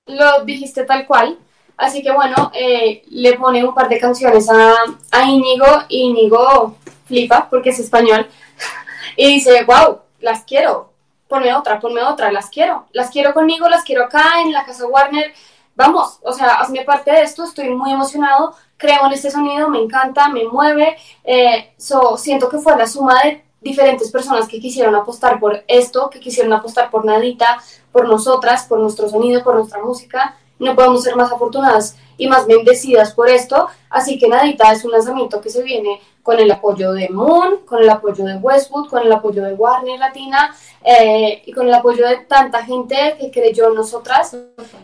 Lo 0.06 0.44
dijiste 0.44 0.84
tal 0.84 1.06
cual. 1.06 1.38
Así 1.80 2.02
que 2.02 2.12
bueno, 2.12 2.50
eh, 2.54 3.02
le 3.08 3.38
pone 3.38 3.64
un 3.64 3.74
par 3.74 3.88
de 3.88 3.98
canciones 3.98 4.50
a, 4.50 4.74
a 5.10 5.24
Íñigo 5.24 5.64
Íñigo 5.88 6.76
flipa 7.06 7.48
porque 7.48 7.70
es 7.70 7.78
español 7.78 8.28
y 9.16 9.34
dice, 9.34 9.64
wow, 9.64 10.00
las 10.20 10.44
quiero, 10.44 10.92
ponme 11.26 11.54
otra, 11.54 11.80
ponme 11.80 12.02
otra, 12.02 12.30
las 12.30 12.50
quiero, 12.50 12.84
las 12.92 13.08
quiero 13.08 13.32
conmigo, 13.32 13.66
las 13.70 13.82
quiero 13.82 14.04
acá 14.04 14.42
en 14.44 14.52
la 14.52 14.66
casa 14.66 14.86
Warner, 14.86 15.32
vamos, 15.74 16.18
o 16.22 16.34
sea, 16.34 16.60
hazme 16.60 16.84
parte 16.84 17.12
de 17.12 17.22
esto, 17.22 17.44
estoy 17.44 17.70
muy 17.70 17.92
emocionado, 17.92 18.54
creo 18.76 19.06
en 19.06 19.12
este 19.12 19.30
sonido, 19.30 19.70
me 19.70 19.78
encanta, 19.78 20.28
me 20.28 20.44
mueve, 20.44 20.98
eh, 21.24 21.72
siento 22.18 22.50
que 22.50 22.58
fue 22.58 22.76
la 22.76 22.86
suma 22.86 23.22
de 23.22 23.42
diferentes 23.62 24.10
personas 24.10 24.46
que 24.48 24.60
quisieron 24.60 24.94
apostar 24.94 25.40
por 25.40 25.64
esto, 25.66 26.10
que 26.10 26.20
quisieron 26.20 26.52
apostar 26.52 26.90
por 26.90 27.06
Nadita, 27.06 27.58
por 27.90 28.06
nosotras, 28.06 28.66
por 28.66 28.80
nuestro 28.80 29.08
sonido, 29.08 29.42
por 29.42 29.54
nuestra 29.54 29.82
música, 29.82 30.36
no 30.60 30.76
podemos 30.76 31.02
ser 31.02 31.16
más 31.16 31.32
afortunadas 31.32 31.96
y 32.16 32.28
más 32.28 32.46
bendecidas 32.46 33.12
por 33.14 33.28
esto. 33.28 33.66
Así 33.88 34.18
que 34.18 34.28
Nadita 34.28 34.70
es 34.70 34.84
un 34.84 34.92
lanzamiento 34.92 35.40
que 35.40 35.50
se 35.50 35.62
viene 35.62 36.00
con 36.22 36.38
el 36.38 36.50
apoyo 36.50 36.92
de 36.92 37.08
Moon, 37.08 37.64
con 37.66 37.82
el 37.82 37.88
apoyo 37.88 38.24
de 38.24 38.36
Westwood, 38.36 38.88
con 38.88 39.02
el 39.02 39.10
apoyo 39.10 39.42
de 39.42 39.54
Warner 39.54 39.98
Latina 39.98 40.54
eh, 40.84 41.42
y 41.46 41.52
con 41.52 41.66
el 41.66 41.74
apoyo 41.74 42.06
de 42.06 42.18
tanta 42.28 42.64
gente 42.64 43.16
que 43.18 43.30
creyó 43.30 43.68
en 43.68 43.74
nosotras 43.74 44.36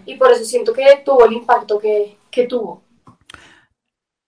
y 0.07 0.15
por 0.17 0.33
eso 0.33 0.45
siento 0.45 0.73
que 0.73 1.03
tuvo 1.05 1.27
el 1.27 1.35
impacto 1.35 1.79
que, 1.79 2.17
que 2.31 2.47
tuvo. 2.47 2.83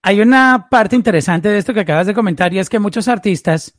Hay 0.02 0.20
una 0.20 0.68
parte 0.70 0.96
interesante 0.96 1.48
de 1.48 1.58
esto 1.58 1.74
que 1.74 1.80
acabas 1.80 2.06
de 2.06 2.14
comentar 2.14 2.52
y 2.52 2.58
es 2.58 2.68
que 2.68 2.78
muchos 2.78 3.08
artistas, 3.08 3.74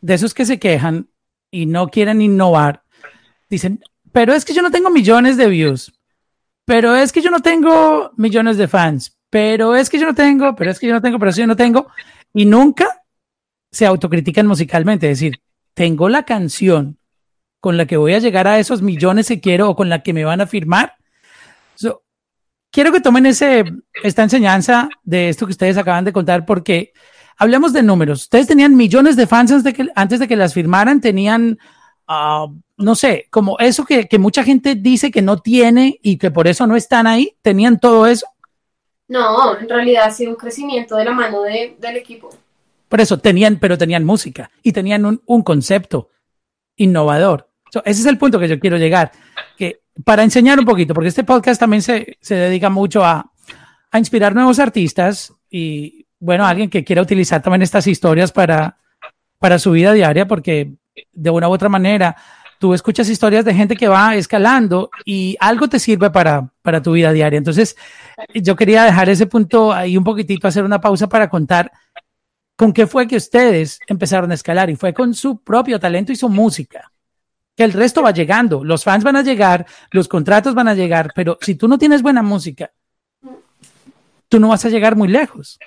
de 0.00 0.14
esos 0.14 0.34
que 0.34 0.46
se 0.46 0.58
quejan 0.58 1.10
y 1.50 1.66
no 1.66 1.88
quieren 1.88 2.20
innovar, 2.20 2.82
dicen, 3.48 3.82
pero 4.12 4.32
es 4.32 4.44
que 4.44 4.54
yo 4.54 4.62
no 4.62 4.70
tengo 4.70 4.90
millones 4.90 5.36
de 5.36 5.46
views, 5.46 5.92
pero 6.68 6.94
es 6.94 7.12
que 7.12 7.22
yo 7.22 7.30
no 7.30 7.40
tengo 7.40 8.12
millones 8.18 8.58
de 8.58 8.68
fans, 8.68 9.16
pero 9.30 9.74
es 9.74 9.88
que 9.88 9.98
yo 9.98 10.04
no 10.04 10.14
tengo, 10.14 10.54
pero 10.54 10.70
es 10.70 10.78
que 10.78 10.86
yo 10.86 10.92
no 10.92 11.00
tengo, 11.00 11.18
pero 11.18 11.30
es 11.30 11.36
que 11.36 11.40
yo 11.40 11.46
no 11.46 11.56
tengo, 11.56 11.86
y 12.34 12.44
nunca 12.44 13.04
se 13.72 13.86
autocritican 13.86 14.46
musicalmente, 14.46 15.10
es 15.10 15.18
decir, 15.18 15.40
tengo 15.72 16.10
la 16.10 16.24
canción 16.24 16.98
con 17.58 17.78
la 17.78 17.86
que 17.86 17.96
voy 17.96 18.12
a 18.12 18.18
llegar 18.18 18.46
a 18.46 18.58
esos 18.58 18.82
millones 18.82 19.28
que 19.28 19.40
quiero 19.40 19.70
o 19.70 19.76
con 19.76 19.88
la 19.88 20.02
que 20.02 20.12
me 20.12 20.26
van 20.26 20.42
a 20.42 20.46
firmar. 20.46 20.96
quiero 22.70 22.92
que 22.92 23.00
tomen 23.00 23.24
ese, 23.24 23.64
esta 24.02 24.22
enseñanza 24.22 24.90
de 25.04 25.30
esto 25.30 25.46
que 25.46 25.52
ustedes 25.52 25.78
acaban 25.78 26.04
de 26.04 26.12
contar 26.12 26.44
porque 26.44 26.92
hablemos 27.38 27.72
de 27.72 27.82
números. 27.82 28.24
Ustedes 28.24 28.46
tenían 28.46 28.76
millones 28.76 29.16
de 29.16 29.26
fans 29.26 29.52
antes 29.52 29.64
de 29.64 29.72
que, 29.72 29.90
antes 29.94 30.20
de 30.20 30.28
que 30.28 30.36
las 30.36 30.52
firmaran, 30.52 31.00
tenían 31.00 31.58
Ah, 32.10 32.46
no 32.78 32.94
sé, 32.94 33.26
como 33.30 33.58
eso 33.58 33.84
que, 33.84 34.06
mucha 34.18 34.44
gente 34.44 34.76
dice 34.76 35.10
que 35.10 35.20
no 35.20 35.38
tiene 35.38 35.98
y 36.02 36.16
que 36.16 36.30
por 36.30 36.46
eso 36.46 36.66
no 36.66 36.76
están 36.76 37.06
ahí, 37.06 37.34
¿tenían 37.42 37.78
todo 37.78 38.06
eso? 38.06 38.26
No, 39.08 39.58
en 39.58 39.68
realidad 39.68 40.04
ha 40.04 40.10
sido 40.10 40.30
un 40.30 40.36
crecimiento 40.36 40.96
de 40.96 41.04
la 41.04 41.12
mano 41.12 41.42
del 41.42 41.96
equipo. 41.96 42.30
Por 42.88 43.00
eso 43.00 43.18
tenían, 43.18 43.58
pero 43.58 43.76
tenían 43.76 44.04
música 44.04 44.50
y 44.62 44.72
tenían 44.72 45.04
un, 45.04 45.42
concepto 45.42 46.10
innovador. 46.76 47.48
ese 47.84 48.00
es 48.00 48.06
el 48.06 48.16
punto 48.16 48.38
que 48.38 48.48
yo 48.48 48.60
quiero 48.60 48.76
llegar, 48.76 49.10
que 49.56 49.80
para 50.04 50.22
enseñar 50.22 50.58
un 50.58 50.64
poquito, 50.64 50.94
porque 50.94 51.08
este 51.08 51.24
podcast 51.24 51.58
también 51.58 51.82
se, 51.82 52.16
dedica 52.28 52.70
mucho 52.70 53.04
a, 53.04 53.32
a, 53.90 53.98
inspirar 53.98 54.34
nuevos 54.34 54.60
artistas 54.60 55.34
y, 55.50 56.06
bueno, 56.20 56.46
alguien 56.46 56.70
que 56.70 56.84
quiera 56.84 57.02
utilizar 57.02 57.42
también 57.42 57.62
estas 57.62 57.88
historias 57.88 58.30
para, 58.30 58.78
para 59.38 59.58
su 59.58 59.72
vida 59.72 59.92
diaria, 59.92 60.28
porque 60.28 60.74
de 61.12 61.30
una 61.30 61.48
u 61.48 61.52
otra 61.52 61.68
manera, 61.68 62.16
tú 62.58 62.74
escuchas 62.74 63.08
historias 63.08 63.44
de 63.44 63.54
gente 63.54 63.76
que 63.76 63.88
va 63.88 64.16
escalando 64.16 64.90
y 65.04 65.36
algo 65.40 65.68
te 65.68 65.78
sirve 65.78 66.10
para, 66.10 66.50
para 66.62 66.82
tu 66.82 66.92
vida 66.92 67.12
diaria. 67.12 67.38
Entonces, 67.38 67.76
yo 68.34 68.56
quería 68.56 68.84
dejar 68.84 69.08
ese 69.08 69.26
punto 69.26 69.72
ahí 69.72 69.96
un 69.96 70.04
poquitito, 70.04 70.48
hacer 70.48 70.64
una 70.64 70.80
pausa 70.80 71.08
para 71.08 71.28
contar 71.28 71.70
con 72.56 72.72
qué 72.72 72.86
fue 72.86 73.06
que 73.06 73.16
ustedes 73.16 73.78
empezaron 73.86 74.30
a 74.32 74.34
escalar 74.34 74.68
y 74.68 74.76
fue 74.76 74.92
con 74.92 75.14
su 75.14 75.40
propio 75.40 75.78
talento 75.78 76.12
y 76.12 76.16
su 76.16 76.28
música. 76.28 76.92
Que 77.56 77.64
el 77.64 77.72
resto 77.72 78.02
va 78.02 78.12
llegando, 78.12 78.64
los 78.64 78.84
fans 78.84 79.04
van 79.04 79.16
a 79.16 79.22
llegar, 79.22 79.66
los 79.90 80.08
contratos 80.08 80.54
van 80.54 80.68
a 80.68 80.74
llegar, 80.74 81.12
pero 81.14 81.38
si 81.40 81.54
tú 81.54 81.68
no 81.68 81.78
tienes 81.78 82.02
buena 82.02 82.22
música, 82.22 82.72
tú 84.28 84.40
no 84.40 84.48
vas 84.48 84.64
a 84.64 84.68
llegar 84.68 84.96
muy 84.96 85.08
lejos. 85.08 85.58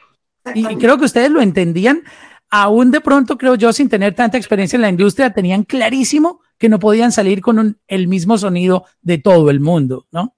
Y, 0.54 0.68
y 0.72 0.76
creo 0.78 0.98
que 0.98 1.06
ustedes 1.06 1.30
lo 1.30 1.42
entendían 1.42 2.04
aún 2.50 2.92
de 2.92 3.00
pronto, 3.00 3.38
creo 3.38 3.56
yo, 3.56 3.72
sin 3.72 3.88
tener 3.88 4.14
tanta 4.14 4.38
experiencia 4.38 4.76
en 4.76 4.82
la 4.82 4.90
industria, 4.90 5.34
tenían 5.34 5.64
clarísimo 5.64 6.42
que 6.62 6.70
no 6.70 6.78
podían 6.78 7.12
salir 7.12 7.42
con 7.42 7.80
el 7.88 8.08
mismo 8.08 8.38
sonido 8.38 8.86
de 9.02 9.18
todo 9.18 9.50
el 9.50 9.60
mundo, 9.60 10.06
¿no? 10.12 10.36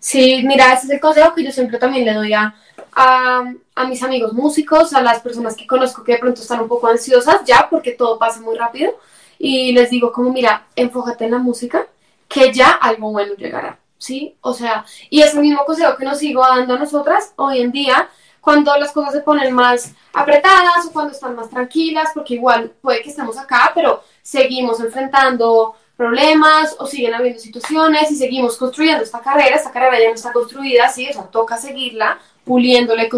Sí, 0.00 0.42
mira, 0.44 0.72
ese 0.72 0.86
es 0.86 0.90
el 0.90 1.00
consejo 1.00 1.32
que 1.32 1.44
yo 1.44 1.52
siempre 1.52 1.78
también 1.78 2.04
le 2.04 2.12
doy 2.12 2.32
a, 2.34 2.56
a, 2.92 3.84
mis 3.88 4.02
amigos 4.02 4.32
músicos, 4.32 4.92
a 4.94 5.02
las 5.02 5.20
personas 5.20 5.54
que 5.54 5.64
conozco 5.64 6.02
que 6.02 6.14
de 6.14 6.18
pronto 6.18 6.40
están 6.40 6.60
un 6.60 6.66
poco 6.66 6.88
ansiosas 6.88 7.42
ya 7.44 7.68
porque 7.70 7.92
todo 7.92 8.18
pasa 8.18 8.40
muy 8.40 8.56
rápido 8.56 8.98
y 9.38 9.70
les 9.70 9.90
digo 9.90 10.10
como, 10.10 10.32
mira, 10.32 10.66
enfócate 10.74 11.26
en 11.26 11.30
la 11.30 11.38
música, 11.38 11.86
que 12.26 12.52
ya 12.52 12.70
algo 12.70 13.12
bueno 13.12 13.34
llegará, 13.34 13.78
¿sí? 13.98 14.36
O 14.40 14.54
sea, 14.54 14.84
y 15.08 15.20
es 15.20 15.34
el 15.34 15.40
mismo 15.40 15.64
consejo 15.64 15.96
que 15.96 16.04
nos 16.04 16.18
sigo 16.18 16.42
dando 16.42 16.74
a 16.74 16.78
nosotras 16.80 17.32
hoy 17.36 17.60
en 17.60 17.70
día, 17.70 18.08
cuando 18.46 18.76
las 18.76 18.92
cosas 18.92 19.12
se 19.12 19.22
ponen 19.22 19.52
más 19.52 19.92
apretadas 20.12 20.86
o 20.86 20.92
cuando 20.92 21.10
están 21.12 21.34
más 21.34 21.50
tranquilas, 21.50 22.10
porque 22.14 22.34
igual 22.34 22.72
puede 22.80 23.02
que 23.02 23.10
estemos 23.10 23.36
acá, 23.36 23.72
pero 23.74 24.04
seguimos 24.22 24.78
enfrentando 24.78 25.74
problemas 25.96 26.76
o 26.78 26.86
siguen 26.86 27.14
habiendo 27.14 27.40
situaciones 27.40 28.08
y 28.12 28.14
seguimos 28.14 28.56
construyendo 28.56 29.02
esta 29.02 29.18
carrera, 29.18 29.56
esta 29.56 29.72
carrera 29.72 29.98
ya 29.98 30.10
no 30.10 30.14
está 30.14 30.32
construida, 30.32 30.88
sí, 30.88 31.08
o 31.10 31.12
sea, 31.12 31.24
toca 31.24 31.56
seguirla, 31.56 32.20
puliéndola 32.44 33.06
y 33.06 33.08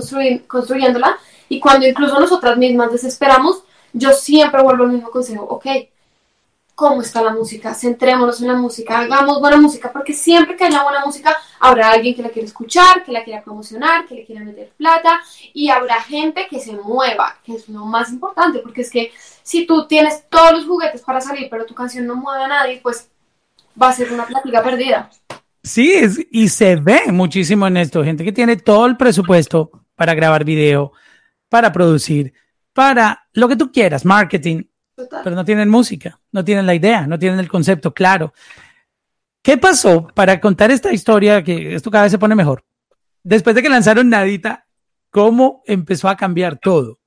construyéndola, 0.47 1.19
y 1.51 1.61
cuando 1.61 1.87
incluso 1.87 2.19
nosotras 2.19 2.57
mismas 2.57 2.91
desesperamos, 2.91 3.65
yo 3.93 4.15
siempre 4.15 4.63
vuelvo 4.63 4.85
al 4.85 4.93
mismo 4.93 5.11
consejo, 5.11 5.45
ok, 5.45 5.67
cómo 6.79 7.03
está 7.03 7.21
la 7.23 7.33
música, 7.33 7.75
centrémonos 7.75 8.41
en 8.41 8.47
la 8.47 8.55
música, 8.55 9.01
hagamos 9.01 9.41
buena 9.41 9.57
música, 9.57 9.91
porque 9.93 10.13
siempre 10.13 10.55
que 10.55 10.63
haya 10.63 10.85
buena 10.85 11.05
música 11.05 11.37
habrá 11.59 11.91
alguien 11.91 12.15
que 12.15 12.23
la 12.23 12.29
quiera 12.29 12.47
escuchar, 12.47 13.03
que 13.05 13.11
la 13.11 13.25
quiera 13.25 13.43
promocionar, 13.43 14.07
que 14.07 14.15
le 14.15 14.25
quiera 14.25 14.45
meter 14.45 14.71
plata 14.77 15.19
y 15.53 15.71
habrá 15.71 16.01
gente 16.01 16.47
que 16.49 16.61
se 16.61 16.75
mueva, 16.75 17.37
que 17.43 17.57
es 17.57 17.69
lo 17.69 17.85
más 17.85 18.13
importante, 18.13 18.61
porque 18.61 18.83
es 18.83 18.91
que 18.93 19.11
si 19.43 19.67
tú 19.67 19.89
tienes 19.89 20.23
todos 20.29 20.53
los 20.53 20.67
juguetes 20.67 21.01
para 21.03 21.21
salir, 21.21 21.49
pero 21.51 21.67
tu 21.67 21.75
canción 21.75 22.07
no 22.07 22.15
mueve 22.15 22.45
a 22.45 22.49
nadie, 22.49 22.79
pues 22.81 23.09
va 23.83 23.89
a 23.89 23.93
ser 23.93 24.13
una 24.13 24.27
plática 24.29 24.63
perdida. 24.63 25.11
Sí, 25.65 26.01
y 26.31 26.49
se 26.49 26.77
ve 26.77 27.11
muchísimo 27.11 27.67
en 27.67 27.77
esto, 27.79 28.05
gente 28.05 28.23
que 28.23 28.31
tiene 28.31 28.55
todo 28.55 28.87
el 28.87 28.97
presupuesto 28.97 29.73
para 29.97 30.15
grabar 30.15 30.45
video, 30.45 30.93
para 31.49 31.73
producir, 31.73 32.35
para 32.73 33.27
lo 33.33 33.49
que 33.49 33.57
tú 33.57 33.73
quieras, 33.73 34.05
marketing, 34.05 34.63
pero 35.23 35.37
no 35.37 35.45
tienen 35.45 35.69
música, 35.69 36.19
no 36.33 36.45
tienen 36.45 36.67
la 36.67 36.75
idea, 36.75 37.07
no 37.07 37.19
tienen 37.19 37.39
el 37.39 37.49
concepto 37.49 37.93
claro. 37.93 38.33
¿Qué 39.43 39.57
pasó 39.57 40.09
para 40.15 40.41
contar 40.41 40.71
esta 40.71 40.93
historia 40.93 41.43
que 41.43 41.75
esto 41.75 41.91
cada 41.91 42.05
vez 42.05 42.13
se 42.13 42.19
pone 42.19 42.35
mejor? 42.35 42.65
Después 43.23 43.55
de 43.55 43.63
que 43.63 43.69
lanzaron 43.69 44.09
Nadita, 44.09 44.67
¿cómo 45.11 45.63
empezó 45.67 46.09
a 46.09 46.17
cambiar 46.17 46.59
todo? 46.59 46.99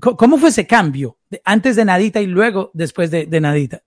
cómo 0.00 0.38
fue 0.38 0.48
ese 0.48 0.66
cambio 0.66 1.16
antes 1.44 1.76
de 1.76 1.84
Nadita 1.84 2.20
y 2.20 2.26
luego 2.26 2.70
después 2.74 3.10
de, 3.10 3.26
Nadita? 3.40 3.82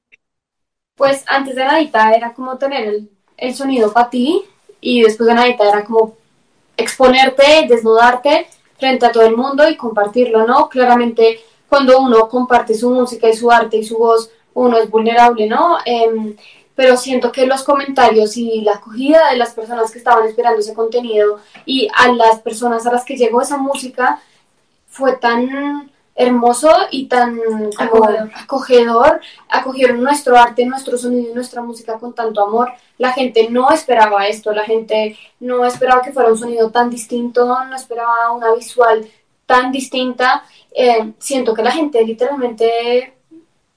Pues 0.96 1.24
antes 1.28 1.56
de 1.56 1.66
Nadita 1.66 2.14
era 2.14 2.34
como 2.34 2.58
tener 2.58 2.88
el, 2.88 3.12
el 3.38 3.56
sonido 3.56 3.92
para 3.92 4.10
ti 4.10 4.44
y 4.80 5.02
después 5.02 5.28
de 5.28 5.36
Nadita 5.36 5.68
era 5.68 5.84
como 5.84 6.16
exponerte, 6.78 7.68
desnudarte 7.68 8.48
frente 8.80 9.06
a 9.06 9.12
todo 9.12 9.26
el 9.26 9.36
mundo 9.36 9.70
y 9.70 9.78
compartirlo, 9.78 10.48
¿no? 10.48 10.70
Claramente 10.70 11.40
cuando 11.72 12.02
uno 12.02 12.28
comparte 12.28 12.74
su 12.74 12.90
música 12.90 13.30
y 13.30 13.34
su 13.34 13.50
arte 13.50 13.78
y 13.78 13.86
su 13.86 13.98
voz, 13.98 14.30
uno 14.54 14.78
es 14.78 14.90
vulnerable, 14.90 15.48
¿no? 15.48 15.78
Em, 15.86 16.36
pero 16.76 16.98
siento 16.98 17.32
que 17.32 17.46
los 17.46 17.64
comentarios 17.64 18.36
y 18.36 18.60
la 18.60 18.74
acogida 18.74 19.30
de 19.32 19.38
las 19.38 19.54
personas 19.54 19.90
que 19.90 20.00
estaban 20.00 20.28
esperando 20.28 20.60
ese 20.60 20.74
contenido 20.74 21.40
y 21.66 21.88
a 21.96 22.12
las 22.12 22.42
personas 22.42 22.86
a 22.86 22.92
las 22.92 23.06
que 23.06 23.16
llegó 23.16 23.42
esa 23.42 23.56
música 23.56 24.20
fue 24.90 25.16
tan 25.16 25.90
hermoso 26.14 26.70
y 26.92 27.06
tan 27.06 27.40
acogedor. 27.78 29.22
acogieron 29.48 30.04
nuestro 30.04 30.36
arte, 30.38 30.66
nuestro 30.66 30.98
sonido 30.98 31.32
y 31.32 31.34
nuestra 31.34 31.62
música 31.62 31.98
con 32.00 32.14
tanto 32.14 32.44
amor. 32.46 32.74
La 32.98 33.14
gente 33.14 33.50
no 33.50 33.72
esperaba 33.72 34.28
esto, 34.28 34.52
la 34.52 34.66
gente 34.66 35.18
no 35.40 35.66
esperaba 35.66 36.02
que 36.02 36.12
fuera 36.12 36.28
un 36.28 36.38
sonido 36.38 36.70
tan 36.70 36.90
distinto, 36.90 37.64
no 37.64 37.76
esperaba 37.78 38.34
una 38.34 38.54
visual 38.54 39.10
tan 39.46 39.72
distinta. 39.72 40.44
Eh, 40.72 41.14
siento 41.20 41.54
que 41.54 41.64
la 41.64 41.72
gente 41.72 42.04
literalmente 42.04 43.14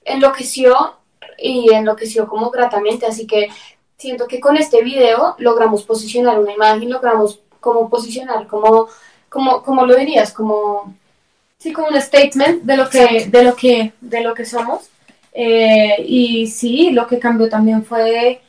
enloqueció 0.03 0.95
y 1.37 1.73
enloqueció 1.73 2.27
como 2.27 2.49
gratamente, 2.49 3.05
así 3.05 3.27
que 3.27 3.49
siento 3.97 4.27
que 4.27 4.39
con 4.39 4.57
este 4.57 4.81
video 4.81 5.35
logramos 5.39 5.83
posicionar 5.83 6.39
una 6.39 6.53
imagen, 6.53 6.89
logramos 6.89 7.39
como 7.59 7.89
posicionar, 7.89 8.47
como, 8.47 8.87
como, 9.29 9.61
como 9.63 9.85
lo 9.85 9.95
dirías, 9.95 10.31
como 10.31 10.93
sí, 11.57 11.73
como 11.73 11.87
un 11.87 11.99
statement 11.99 12.63
de 12.63 12.77
lo 12.77 12.89
que, 12.89 13.25
de 13.27 13.43
lo 13.43 13.55
que, 13.55 13.93
de 13.99 14.21
lo 14.21 14.33
que 14.33 14.45
somos. 14.45 14.89
Eh, 15.33 15.95
y 16.07 16.47
sí, 16.47 16.91
lo 16.91 17.07
que 17.07 17.19
cambió 17.19 17.49
también 17.49 17.83
fue 17.83 18.41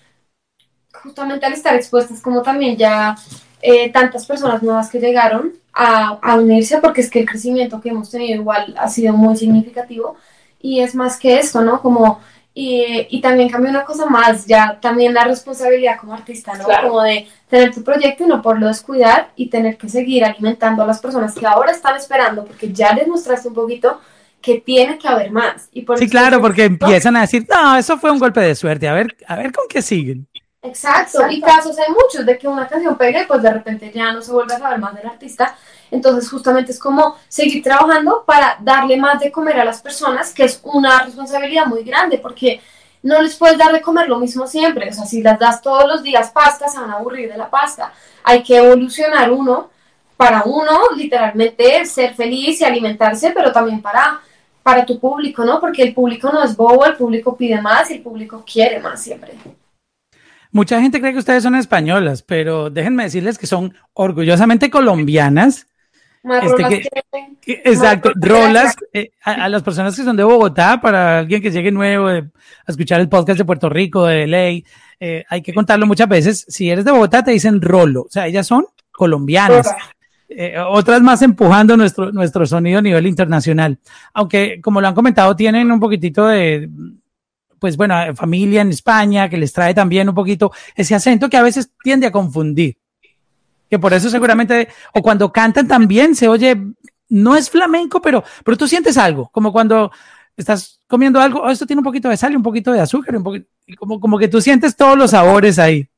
justamente 0.92 1.46
al 1.46 1.54
estar 1.54 1.74
expuestas, 1.74 2.20
como 2.20 2.42
también 2.42 2.76
ya 2.76 3.16
eh, 3.62 3.90
tantas 3.90 4.26
personas 4.26 4.62
nuevas 4.62 4.90
que 4.90 5.00
llegaron 5.00 5.54
a, 5.72 6.18
a, 6.22 6.36
unirse, 6.36 6.78
porque 6.78 7.00
es 7.00 7.10
que 7.10 7.20
el 7.20 7.28
crecimiento 7.28 7.80
que 7.80 7.90
hemos 7.90 8.10
tenido 8.10 8.40
igual 8.40 8.74
ha 8.78 8.88
sido 8.88 9.12
muy 9.14 9.36
significativo. 9.36 10.16
Y 10.60 10.80
es 10.80 10.94
más 10.94 11.18
que 11.18 11.38
esto, 11.38 11.62
¿no? 11.62 11.80
Como 11.80 12.20
y, 12.58 13.06
y, 13.10 13.20
también 13.20 13.50
cambió 13.50 13.68
una 13.68 13.84
cosa 13.84 14.06
más, 14.06 14.46
ya 14.46 14.78
también 14.80 15.12
la 15.12 15.24
responsabilidad 15.24 15.98
como 16.00 16.14
artista, 16.14 16.54
¿no? 16.54 16.64
Como 16.64 17.02
de 17.02 17.28
tener 17.50 17.74
tu 17.74 17.84
proyecto 17.84 18.24
y 18.24 18.28
no 18.28 18.40
por 18.40 18.58
lo 18.58 18.68
descuidar 18.68 19.28
y 19.36 19.50
tener 19.50 19.76
que 19.76 19.90
seguir 19.90 20.24
alimentando 20.24 20.82
a 20.82 20.86
las 20.86 20.98
personas 20.98 21.34
que 21.34 21.46
ahora 21.46 21.72
están 21.72 21.96
esperando, 21.96 22.46
porque 22.46 22.72
ya 22.72 22.94
les 22.94 23.06
mostraste 23.08 23.48
un 23.48 23.54
poquito 23.54 24.00
que 24.40 24.58
tiene 24.58 24.96
que 24.96 25.06
haber 25.06 25.30
más. 25.30 25.68
Y 25.70 25.84
sí, 25.98 26.08
claro, 26.08 26.40
porque 26.40 26.64
empiezan 26.64 27.16
a 27.16 27.20
decir, 27.20 27.46
no, 27.46 27.76
eso 27.76 27.98
fue 27.98 28.10
un 28.10 28.18
golpe 28.18 28.40
de 28.40 28.54
suerte, 28.54 28.88
a 28.88 28.94
ver, 28.94 29.14
a 29.28 29.36
ver 29.36 29.52
con 29.52 29.66
qué 29.68 29.82
siguen. 29.82 30.26
Exacto. 30.66 31.28
y 31.30 31.40
casos 31.40 31.78
hay 31.78 31.92
muchos 31.92 32.26
de 32.26 32.36
que 32.38 32.48
una 32.48 32.66
canción 32.66 32.96
pegue 32.96 33.22
y 33.22 33.26
pues 33.26 33.42
de 33.42 33.52
repente 33.52 33.90
ya 33.94 34.12
no 34.12 34.22
se 34.22 34.32
vuelve 34.32 34.54
a 34.54 34.58
saber 34.58 34.78
más 34.78 34.94
del 34.94 35.06
artista 35.06 35.56
entonces, 35.90 36.30
justamente 36.30 36.72
es 36.72 36.78
como 36.78 37.16
seguir 37.28 37.62
trabajando 37.62 38.24
para 38.26 38.58
darle 38.60 38.96
más 38.96 39.20
de 39.20 39.30
comer 39.30 39.60
a 39.60 39.64
las 39.64 39.80
personas, 39.80 40.32
que 40.32 40.44
es 40.44 40.60
una 40.64 41.02
responsabilidad 41.02 41.66
muy 41.66 41.84
grande, 41.84 42.18
porque 42.18 42.60
no 43.02 43.22
les 43.22 43.36
puedes 43.36 43.58
dar 43.58 43.72
de 43.72 43.80
comer 43.80 44.08
lo 44.08 44.18
mismo 44.18 44.46
siempre. 44.46 44.88
O 44.90 44.92
sea, 44.92 45.04
si 45.04 45.22
las 45.22 45.38
das 45.38 45.62
todos 45.62 45.86
los 45.86 46.02
días 46.02 46.30
pasta, 46.30 46.68
se 46.68 46.80
van 46.80 46.90
a 46.90 46.94
aburrir 46.94 47.30
de 47.30 47.38
la 47.38 47.48
pasta. 47.48 47.92
Hay 48.24 48.42
que 48.42 48.56
evolucionar 48.56 49.30
uno 49.30 49.70
para 50.16 50.42
uno, 50.44 50.80
literalmente, 50.96 51.84
ser 51.86 52.14
feliz 52.14 52.60
y 52.60 52.64
alimentarse, 52.64 53.30
pero 53.30 53.52
también 53.52 53.80
para, 53.82 54.20
para 54.62 54.84
tu 54.84 54.98
público, 54.98 55.44
¿no? 55.44 55.60
Porque 55.60 55.82
el 55.82 55.94
público 55.94 56.32
no 56.32 56.42
es 56.42 56.56
bobo, 56.56 56.84
el 56.86 56.96
público 56.96 57.36
pide 57.36 57.60
más 57.60 57.90
y 57.90 57.94
el 57.94 58.02
público 58.02 58.42
quiere 58.50 58.80
más 58.80 59.02
siempre. 59.02 59.34
Mucha 60.56 60.80
gente 60.80 61.00
cree 61.00 61.12
que 61.12 61.18
ustedes 61.18 61.42
son 61.42 61.54
españolas, 61.54 62.22
pero 62.22 62.70
déjenme 62.70 63.02
decirles 63.02 63.36
que 63.36 63.46
son 63.46 63.74
orgullosamente 63.92 64.70
colombianas 64.70 65.66
este 66.24 66.88
exacto, 67.46 68.10
rolas 68.16 68.74
eh, 68.94 69.10
a, 69.22 69.50
las 69.50 69.62
personas 69.62 69.94
que 69.94 70.02
son 70.02 70.16
de 70.16 70.24
Bogotá, 70.24 70.80
para 70.80 71.18
alguien 71.18 71.42
que 71.42 71.50
llegue 71.50 71.70
nuevo 71.70 72.08
a 72.08 72.22
escuchar 72.66 73.02
el 73.02 73.10
podcast 73.10 73.36
de 73.36 73.44
Puerto 73.44 73.68
Rico, 73.68 74.06
de 74.06 74.26
ley, 74.26 74.64
eh, 74.98 75.24
hay 75.28 75.42
que 75.42 75.52
contarlo 75.52 75.86
muchas 75.86 76.08
veces. 76.08 76.46
Si 76.48 76.70
eres 76.70 76.86
de 76.86 76.90
Bogotá, 76.90 77.22
te 77.22 77.32
dicen 77.32 77.60
rolo, 77.60 78.04
o 78.04 78.10
sea, 78.10 78.26
ellas 78.26 78.46
son 78.46 78.64
colombianas. 78.90 79.70
Eh, 80.30 80.58
otras 80.58 81.02
más 81.02 81.20
empujando 81.20 81.76
nuestro, 81.76 82.12
nuestro 82.12 82.46
sonido 82.46 82.78
a 82.78 82.82
nivel 82.82 83.06
internacional. 83.06 83.78
Aunque, 84.14 84.58
como 84.62 84.80
lo 84.80 84.88
han 84.88 84.94
comentado, 84.94 85.36
tienen 85.36 85.70
un 85.70 85.80
poquitito 85.80 86.26
de, 86.26 86.70
pues 87.58 87.76
bueno, 87.76 87.94
familia 88.14 88.62
en 88.62 88.70
España 88.70 89.28
que 89.28 89.36
les 89.36 89.52
trae 89.52 89.74
también 89.74 90.08
un 90.08 90.14
poquito 90.14 90.52
ese 90.74 90.94
acento 90.94 91.28
que 91.28 91.36
a 91.36 91.42
veces 91.42 91.70
tiende 91.82 92.06
a 92.06 92.12
confundir 92.12 92.76
que 93.68 93.78
por 93.78 93.92
eso 93.92 94.08
seguramente, 94.10 94.68
o 94.92 95.02
cuando 95.02 95.32
cantan 95.32 95.66
también 95.66 96.14
se 96.14 96.28
oye, 96.28 96.56
no 97.08 97.36
es 97.36 97.50
flamenco, 97.50 98.00
pero, 98.00 98.22
pero 98.44 98.56
tú 98.56 98.66
sientes 98.68 98.96
algo, 98.96 99.28
como 99.32 99.52
cuando 99.52 99.90
estás 100.36 100.80
comiendo 100.86 101.20
algo, 101.20 101.40
oh, 101.40 101.50
esto 101.50 101.66
tiene 101.66 101.80
un 101.80 101.84
poquito 101.84 102.08
de 102.08 102.16
sal 102.16 102.32
y 102.32 102.36
un 102.36 102.42
poquito 102.42 102.72
de 102.72 102.80
azúcar, 102.80 103.16
un 103.16 103.24
poquito, 103.24 103.46
como, 103.78 104.00
como 104.00 104.18
que 104.18 104.28
tú 104.28 104.40
sientes 104.40 104.76
todos 104.76 104.96
los 104.96 105.10
sabores 105.10 105.58
ahí. 105.58 105.88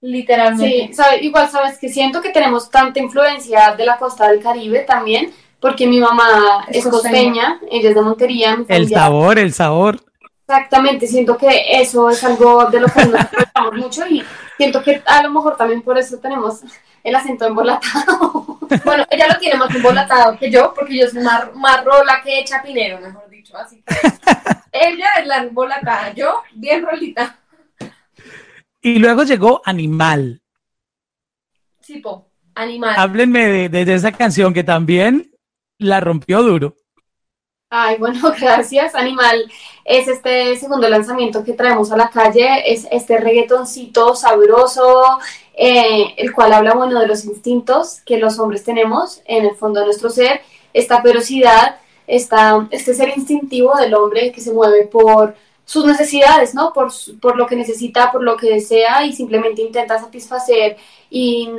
Literalmente. 0.00 0.92
Sí, 0.92 1.02
igual 1.22 1.48
sabes 1.50 1.78
que 1.78 1.88
siento 1.88 2.20
que 2.20 2.30
tenemos 2.30 2.70
tanta 2.70 3.00
influencia 3.00 3.74
de 3.76 3.84
la 3.84 3.96
costa 3.98 4.28
del 4.28 4.40
Caribe 4.40 4.80
también, 4.80 5.32
porque 5.60 5.86
mi 5.86 6.00
mamá 6.00 6.66
es, 6.68 6.86
costeña, 6.86 7.60
ella 7.70 7.88
es 7.88 7.94
de 7.94 8.02
Montería. 8.02 8.64
el 8.68 8.88
sabor, 8.88 9.38
el 9.38 9.52
sabor. 9.52 10.00
Exactamente, 10.48 11.08
siento 11.08 11.36
que 11.36 11.80
eso 11.80 12.08
es 12.08 12.22
algo 12.22 12.66
de 12.66 12.78
lo 12.78 12.86
que 12.86 13.04
nos 13.04 13.20
aprovechamos 13.20 13.74
mucho 13.74 14.06
y 14.06 14.22
siento 14.56 14.80
que 14.80 15.02
a 15.04 15.22
lo 15.24 15.30
mejor 15.32 15.56
también 15.56 15.82
por 15.82 15.98
eso 15.98 16.18
tenemos 16.18 16.60
el 17.02 17.16
acento 17.16 17.46
embolatado. 17.46 18.60
bueno, 18.84 19.04
ella 19.10 19.26
lo 19.26 19.38
tiene 19.40 19.58
más 19.58 19.74
embolatado 19.74 20.38
que 20.38 20.48
yo, 20.48 20.72
porque 20.72 20.98
yo 20.98 21.08
soy 21.08 21.24
más, 21.24 21.52
más 21.56 21.84
rola 21.84 22.20
que 22.22 22.44
chapinero, 22.44 23.00
mejor 23.00 23.28
dicho. 23.28 23.56
Así 23.56 23.82
que 23.82 23.94
ella 24.70 25.06
es 25.18 25.26
la 25.26 25.38
embolatada, 25.38 26.12
yo 26.14 26.42
bien 26.54 26.86
rolita. 26.86 27.40
Y 28.80 29.00
luego 29.00 29.24
llegó 29.24 29.62
Animal. 29.64 30.42
Sí, 31.80 31.98
po, 31.98 32.30
Animal. 32.54 32.94
Háblenme 32.96 33.68
de, 33.68 33.84
de 33.84 33.94
esa 33.94 34.12
canción 34.12 34.54
que 34.54 34.62
también 34.62 35.32
la 35.78 35.98
rompió 35.98 36.40
duro. 36.44 36.76
Ay, 37.70 37.96
bueno, 37.98 38.20
gracias. 38.40 38.94
Animal 38.94 39.50
es 39.84 40.08
este 40.08 40.56
segundo 40.56 40.88
lanzamiento 40.88 41.42
que 41.44 41.52
traemos 41.52 41.90
a 41.90 41.96
la 41.96 42.10
calle, 42.10 42.72
es 42.72 42.86
este 42.90 43.18
reggaetoncito 43.18 44.14
sabroso, 44.14 45.18
eh, 45.54 46.14
el 46.16 46.32
cual 46.32 46.52
habla, 46.52 46.74
bueno, 46.74 47.00
de 47.00 47.06
los 47.08 47.24
instintos 47.24 48.00
que 48.04 48.18
los 48.18 48.38
hombres 48.38 48.64
tenemos 48.64 49.20
en 49.24 49.44
el 49.46 49.56
fondo 49.56 49.80
de 49.80 49.86
nuestro 49.86 50.10
ser, 50.10 50.42
esta 50.72 51.02
ferocidad, 51.02 51.76
esta, 52.06 52.68
este 52.70 52.94
ser 52.94 53.12
instintivo 53.16 53.74
del 53.76 53.94
hombre 53.94 54.30
que 54.32 54.40
se 54.40 54.52
mueve 54.52 54.86
por 54.86 55.34
sus 55.64 55.84
necesidades, 55.84 56.54
¿no? 56.54 56.72
Por, 56.72 56.92
por 57.20 57.36
lo 57.36 57.46
que 57.48 57.56
necesita, 57.56 58.12
por 58.12 58.22
lo 58.22 58.36
que 58.36 58.48
desea 58.48 59.04
y 59.04 59.12
simplemente 59.12 59.62
intenta 59.62 59.98
satisfacer 59.98 60.76
y, 61.10 61.50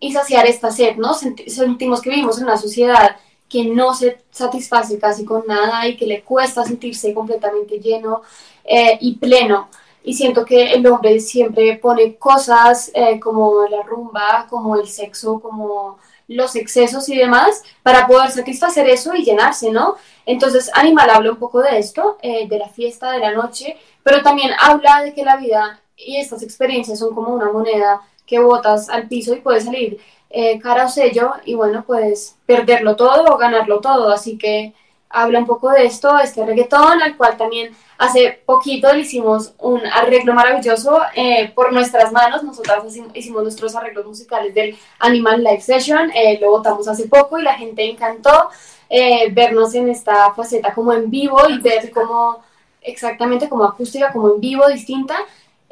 y 0.00 0.12
saciar 0.12 0.46
esta 0.46 0.70
sed, 0.72 0.96
¿no? 0.96 1.14
sentimos 1.14 2.00
que 2.00 2.10
vivimos 2.10 2.38
en 2.38 2.44
una 2.44 2.56
sociedad 2.56 3.16
que 3.50 3.64
no 3.64 3.92
se 3.92 4.22
satisface 4.30 4.98
casi 4.98 5.24
con 5.24 5.44
nada 5.46 5.86
y 5.86 5.96
que 5.96 6.06
le 6.06 6.22
cuesta 6.22 6.64
sentirse 6.64 7.12
completamente 7.12 7.78
lleno 7.78 8.22
eh, 8.64 8.96
y 9.00 9.16
pleno 9.16 9.68
y 10.02 10.14
siento 10.14 10.44
que 10.44 10.72
el 10.72 10.86
hombre 10.86 11.20
siempre 11.20 11.76
pone 11.76 12.16
cosas 12.16 12.90
eh, 12.94 13.20
como 13.20 13.66
la 13.68 13.82
rumba, 13.82 14.46
como 14.48 14.76
el 14.76 14.88
sexo, 14.88 15.40
como 15.40 15.98
los 16.28 16.54
excesos 16.56 17.08
y 17.08 17.16
demás 17.16 17.62
para 17.82 18.06
poder 18.06 18.30
satisfacer 18.30 18.88
eso 18.88 19.14
y 19.14 19.24
llenarse, 19.24 19.70
¿no? 19.70 19.96
Entonces 20.24 20.70
Animal 20.74 21.10
habla 21.10 21.32
un 21.32 21.38
poco 21.38 21.60
de 21.60 21.78
esto, 21.78 22.18
eh, 22.22 22.48
de 22.48 22.58
la 22.58 22.68
fiesta, 22.68 23.10
de 23.10 23.18
la 23.18 23.32
noche, 23.32 23.76
pero 24.02 24.22
también 24.22 24.52
habla 24.58 25.02
de 25.02 25.12
que 25.12 25.24
la 25.24 25.36
vida 25.36 25.80
y 25.96 26.16
estas 26.16 26.42
experiencias 26.42 26.98
son 26.98 27.14
como 27.14 27.34
una 27.34 27.50
moneda 27.50 28.00
que 28.26 28.38
botas 28.38 28.88
al 28.88 29.08
piso 29.08 29.34
y 29.34 29.40
puedes 29.40 29.64
salir 29.64 29.98
eh, 30.30 30.58
cara 30.60 30.86
o 30.86 30.88
sello 30.88 31.32
y 31.44 31.54
bueno, 31.54 31.84
puedes 31.86 32.36
perderlo 32.46 32.96
todo 32.96 33.24
o 33.34 33.36
ganarlo 33.36 33.80
todo, 33.80 34.10
así 34.10 34.38
que 34.38 34.72
habla 35.10 35.40
un 35.40 35.46
poco 35.46 35.70
de 35.70 35.84
esto, 35.84 36.18
este 36.18 36.46
reggaetón, 36.46 37.02
al 37.02 37.16
cual 37.16 37.36
también 37.36 37.74
hace 37.98 38.40
poquito 38.46 38.92
le 38.92 39.00
hicimos 39.00 39.52
un 39.58 39.84
arreglo 39.86 40.32
maravilloso 40.32 41.00
eh, 41.14 41.50
por 41.54 41.72
nuestras 41.72 42.12
manos. 42.12 42.44
Nosotras 42.44 42.84
hicimos 43.12 43.42
nuestros 43.42 43.74
arreglos 43.74 44.06
musicales 44.06 44.54
del 44.54 44.78
Animal 45.00 45.42
Live 45.42 45.60
Session, 45.60 46.10
eh, 46.14 46.38
lo 46.40 46.50
votamos 46.50 46.86
hace 46.86 47.08
poco 47.08 47.38
y 47.38 47.42
la 47.42 47.54
gente 47.54 47.84
encantó 47.84 48.50
eh, 48.88 49.30
vernos 49.32 49.74
en 49.74 49.88
esta 49.88 50.32
faceta 50.32 50.72
como 50.72 50.92
en 50.92 51.10
vivo 51.10 51.40
y 51.48 51.58
ver 51.58 51.90
cómo 51.90 52.38
exactamente 52.80 53.48
como 53.48 53.64
acústica, 53.64 54.12
como 54.12 54.34
en 54.34 54.40
vivo, 54.40 54.66
distinta, 54.68 55.16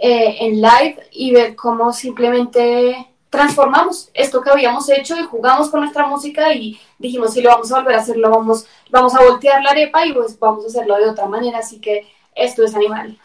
en 0.01 0.61
live 0.61 1.09
y 1.11 1.33
ver 1.33 1.57
cómo 1.57 1.93
simplemente 1.93 3.09
transformamos 3.31 4.11
esto 4.15 4.41
que 4.41 4.51
habíamos 4.51 4.89
hecho 4.89 5.19
y 5.19 5.25
jugamos 5.25 5.71
con 5.71 5.81
nuestra 5.81 6.07
música 6.07 6.53
y 6.55 6.81
dijimos 6.99 7.35
si 7.35 7.43
lo 7.43 7.51
vamos 7.51 7.71
a 7.71 7.81
volver 7.81 7.97
a 7.97 8.01
hacerlo 8.01 8.31
vamos 8.31 8.67
vamos 8.91 9.15
a 9.15 9.23
voltear 9.23 9.63
la 9.63 9.71
arepa 9.71 10.07
y 10.07 10.13
pues 10.13 10.39
vamos 10.39 10.65
a 10.65 10.69
hacerlo 10.69 10.97
de 10.97 11.11
otra 11.11 11.27
manera 11.27 11.59
así 11.59 11.81
que 11.81 12.07
esto 12.35 12.65
es 12.65 12.75
animal. 12.75 13.19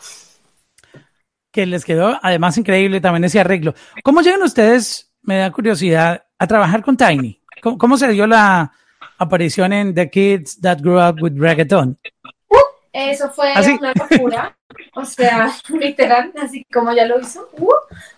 Que 1.51 1.65
les 1.65 1.85
quedó 1.85 2.19
además 2.21 2.57
increíble 2.57 2.99
también 2.99 3.23
ese 3.25 3.39
arreglo. 3.39 3.75
Cómo 4.03 4.21
llegan 4.21 4.41
ustedes 4.41 5.11
me 5.21 5.37
da 5.37 5.51
curiosidad 5.51 6.25
a 6.37 6.47
trabajar 6.47 6.83
con 6.83 6.97
Tiny 6.97 7.43
cómo, 7.63 7.97
se 7.97 8.09
dio 8.09 8.27
la 8.27 8.71
aparición 9.17 9.73
en 9.73 9.93
The 9.93 10.09
Kids 10.09 10.59
That 10.61 10.81
Grew 10.81 10.99
Up 10.99 11.21
with 11.21 11.33
Reggaeton? 11.37 11.97
Uh, 12.49 12.57
eso 12.91 13.29
fue 13.29 13.53
¿Ah, 13.53 13.61
una 13.79 13.93
locura, 13.93 14.57
o 14.95 15.05
sea, 15.05 15.51
literal, 15.69 16.33
así 16.41 16.65
como 16.71 16.93
ya 16.93 17.05
lo 17.05 17.19
hizo, 17.19 17.49
uh, 17.53 17.73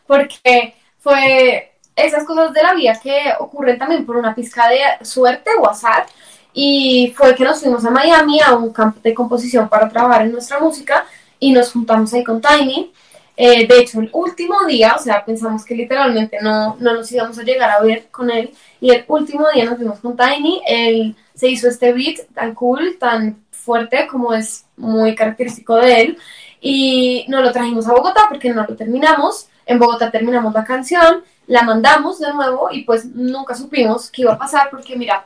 porque 0.07 0.75
fue 0.97 1.74
esas 1.95 2.23
cosas 2.23 2.53
de 2.53 2.63
la 2.63 2.73
vida 2.73 2.99
que 3.01 3.33
ocurren 3.39 3.77
también 3.77 4.05
por 4.05 4.17
una 4.17 4.35
pizca 4.35 4.67
de 4.69 5.05
suerte 5.05 5.51
o 5.59 5.69
azar, 5.69 6.05
y 6.53 7.13
fue 7.15 7.35
que 7.35 7.43
nos 7.43 7.59
fuimos 7.59 7.83
a 7.85 7.91
Miami 7.91 8.39
a 8.39 8.55
un 8.55 8.71
campo 8.71 8.99
de 9.03 9.13
composición 9.13 9.67
para 9.67 9.89
trabajar 9.89 10.21
en 10.21 10.31
nuestra 10.31 10.57
música 10.57 11.05
y 11.37 11.51
nos 11.51 11.71
juntamos 11.73 12.13
ahí 12.13 12.23
con 12.23 12.39
Tiny. 12.39 12.93
Eh, 13.35 13.67
de 13.67 13.79
hecho, 13.79 13.99
el 13.99 14.09
último 14.13 14.65
día, 14.65 14.95
o 14.97 14.99
sea, 14.99 15.25
pensamos 15.25 15.65
que 15.65 15.75
literalmente 15.75 16.37
no, 16.41 16.77
no 16.79 16.93
nos 16.93 17.11
íbamos 17.11 17.37
a 17.37 17.43
llegar 17.43 17.69
a 17.69 17.81
ver 17.81 18.07
con 18.09 18.31
él. 18.31 18.51
Y 18.79 18.91
el 18.91 19.03
último 19.09 19.47
día 19.53 19.65
nos 19.65 19.77
vimos 19.77 19.99
con 19.99 20.15
Tiny, 20.15 20.61
él 20.65 21.15
se 21.33 21.49
hizo 21.49 21.67
este 21.67 21.91
beat 21.91 22.21
tan 22.33 22.55
cool, 22.55 22.95
tan 22.97 23.43
fuerte 23.51 24.07
como 24.07 24.33
es 24.33 24.65
muy 24.77 25.13
característico 25.13 25.75
de 25.75 26.01
él. 26.01 26.17
Y 26.61 27.25
nos 27.27 27.43
lo 27.43 27.51
trajimos 27.51 27.85
a 27.87 27.91
Bogotá 27.91 28.27
porque 28.29 28.53
no 28.53 28.65
lo 28.65 28.75
terminamos, 28.77 29.49
en 29.65 29.77
Bogotá 29.77 30.09
terminamos 30.09 30.53
la 30.53 30.63
canción, 30.63 31.21
la 31.47 31.63
mandamos 31.63 32.19
de 32.19 32.33
nuevo 32.33 32.69
y 32.71 32.83
pues 32.83 33.05
nunca 33.05 33.55
supimos 33.55 34.09
qué 34.09 34.23
iba 34.23 34.33
a 34.33 34.37
pasar 34.37 34.69
porque 34.69 34.95
mira, 34.95 35.25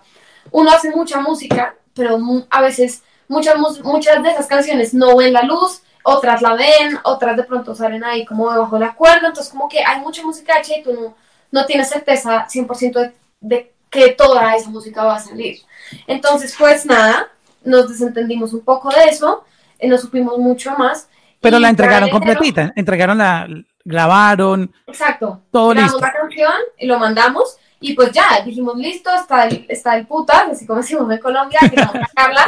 uno 0.52 0.72
hace 0.72 0.92
mucha 0.92 1.20
música, 1.20 1.76
pero 1.94 2.18
a 2.50 2.62
veces 2.62 3.04
muchas, 3.28 3.58
muchas 3.84 4.22
de 4.24 4.30
esas 4.30 4.48
canciones 4.48 4.94
no 4.94 5.16
ven 5.18 5.34
la 5.34 5.44
luz, 5.44 5.82
otras 6.04 6.42
la 6.42 6.54
ven, 6.56 6.98
otras 7.04 7.38
de 7.38 7.44
pronto 7.44 7.76
salen 7.76 8.04
ahí 8.04 8.26
como 8.26 8.52
debajo 8.52 8.78
de 8.78 8.86
la 8.86 8.96
cuerda, 8.96 9.28
entonces 9.28 9.52
como 9.52 9.70
que 9.70 9.84
hay 9.84 10.02
mucha 10.02 10.24
música 10.24 10.60
hecha 10.60 10.78
y 10.78 10.84
tú 10.84 10.94
no, 10.94 11.16
no 11.52 11.66
tienes 11.66 11.90
certeza 11.90 12.48
100% 12.48 12.94
de, 12.94 13.14
de 13.40 13.74
que 13.90 14.10
toda 14.10 14.56
esa 14.56 14.70
música 14.70 15.04
va 15.04 15.16
a 15.16 15.20
salir. 15.20 15.60
Entonces, 16.08 16.56
pues 16.58 16.86
nada, 16.86 17.30
nos 17.64 17.90
desentendimos 17.90 18.54
un 18.54 18.62
poco 18.62 18.90
de 18.90 19.06
eso, 19.06 19.44
eh, 19.80 19.88
no 19.88 19.98
supimos 19.98 20.38
mucho 20.38 20.72
más. 20.78 21.10
Pero 21.42 21.60
la 21.60 21.70
entregaron 21.70 22.10
completita, 22.10 22.74
entregaron 22.76 23.18
la, 23.18 23.48
grabaron. 23.90 24.74
Exacto. 24.88 25.42
Todo 25.52 25.74
listo. 25.74 26.00
la 26.00 26.14
canción 26.14 26.54
y 26.78 26.86
lo 26.86 27.00
mandamos 27.00 27.58
y 27.82 27.94
pues 27.94 28.12
ya, 28.12 28.42
dijimos, 28.46 28.78
listo, 28.78 29.10
está 29.14 29.48
el, 29.48 29.66
está 29.70 29.96
el 29.96 30.06
puta, 30.06 30.48
así 30.52 30.66
como 30.66 30.82
decimos 30.82 31.12
en 31.12 31.18
Colombia, 31.20 31.60
que 31.62 31.76
vamos 31.76 31.96
a 32.04 32.08
sacarla. 32.08 32.46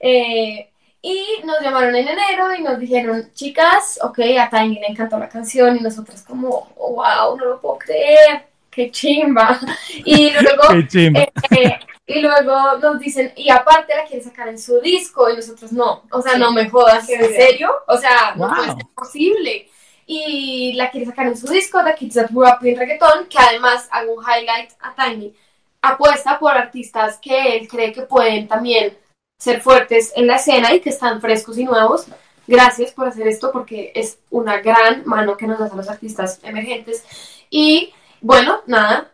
Eh, 0.00 0.70
y 1.00 1.26
nos 1.44 1.60
llamaron 1.60 1.94
en 1.94 2.08
enero 2.08 2.54
y 2.54 2.62
nos 2.62 2.78
dijeron, 2.78 3.30
chicas, 3.34 3.98
ok, 4.02 4.18
a 4.40 4.50
Tiny 4.50 4.80
le 4.80 4.86
encantó 4.88 5.18
la 5.18 5.28
canción 5.28 5.76
y 5.76 5.80
nosotras 5.80 6.22
como, 6.22 6.72
wow, 6.76 7.36
no 7.36 7.44
lo 7.44 7.60
puedo 7.60 7.78
creer, 7.78 8.46
qué 8.70 8.90
chimba. 8.90 9.58
Y 10.04 10.30
luego, 10.32 10.62
qué 10.70 10.88
chimba. 10.88 11.20
Eh, 11.20 11.78
y 12.06 12.20
luego 12.20 12.78
nos 12.78 12.98
dicen, 12.98 13.32
y 13.36 13.48
aparte 13.50 13.94
la 13.94 14.04
quiere 14.04 14.24
sacar 14.24 14.48
en 14.48 14.58
su 14.58 14.80
disco 14.80 15.30
y 15.30 15.36
nosotros 15.36 15.72
no, 15.72 16.02
o 16.10 16.20
sea, 16.20 16.32
sí. 16.32 16.38
no 16.38 16.52
me 16.52 16.68
jodas, 16.68 17.08
¿en 17.08 17.34
serio? 17.34 17.70
O 17.86 17.96
sea, 17.96 18.34
wow. 18.36 18.48
no 18.48 18.54
puede 18.54 18.72
ser 18.72 18.86
posible 18.94 19.68
y 20.06 20.72
la 20.74 20.90
quiere 20.90 21.06
sacar 21.06 21.26
en 21.26 21.36
su 21.36 21.46
disco, 21.48 21.82
The 21.84 21.94
Kids 21.94 22.14
That 22.14 22.30
Grew 22.30 22.46
Up 22.46 22.64
in 22.66 22.76
Reggaeton, 22.76 23.26
que 23.28 23.38
además 23.38 23.88
hago 23.90 24.14
un 24.14 24.24
highlight 24.24 24.72
a 24.80 24.94
Tiny. 24.94 25.34
Apuesta 25.82 26.38
por 26.38 26.52
artistas 26.52 27.18
que 27.18 27.56
él 27.56 27.68
cree 27.68 27.92
que 27.92 28.02
pueden 28.02 28.48
también 28.48 28.96
ser 29.38 29.60
fuertes 29.60 30.12
en 30.16 30.26
la 30.26 30.36
escena 30.36 30.74
y 30.74 30.80
que 30.80 30.90
están 30.90 31.20
frescos 31.20 31.58
y 31.58 31.64
nuevos. 31.64 32.06
Gracias 32.46 32.92
por 32.92 33.08
hacer 33.08 33.26
esto 33.28 33.50
porque 33.52 33.92
es 33.94 34.18
una 34.30 34.58
gran 34.58 35.02
mano 35.06 35.36
que 35.36 35.46
nos 35.46 35.60
hacen 35.60 35.76
los 35.76 35.88
artistas 35.88 36.40
emergentes. 36.42 37.04
Y 37.50 37.92
bueno, 38.20 38.60
nada, 38.66 39.10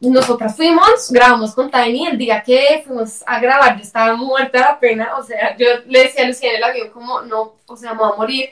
nosotras 0.00 0.56
fuimos, 0.56 1.10
grabamos 1.10 1.54
con 1.54 1.70
Tiny. 1.70 2.06
El 2.06 2.18
día 2.18 2.42
que 2.42 2.82
fuimos 2.86 3.24
a 3.26 3.40
grabar, 3.40 3.76
yo 3.76 3.82
estaba 3.82 4.14
muerta 4.14 4.58
de 4.58 4.64
la 4.64 4.78
pena. 4.78 5.16
O 5.16 5.24
sea, 5.24 5.56
yo 5.56 5.66
le 5.86 6.04
decía 6.04 6.24
a 6.24 6.28
Lucía 6.28 6.50
en 6.50 6.56
el 6.56 6.64
avión, 6.64 6.90
como 6.90 7.20
no, 7.22 7.54
o 7.66 7.76
sea, 7.76 7.94
me 7.94 7.98
voy 7.98 8.12
a 8.12 8.16
morir 8.16 8.50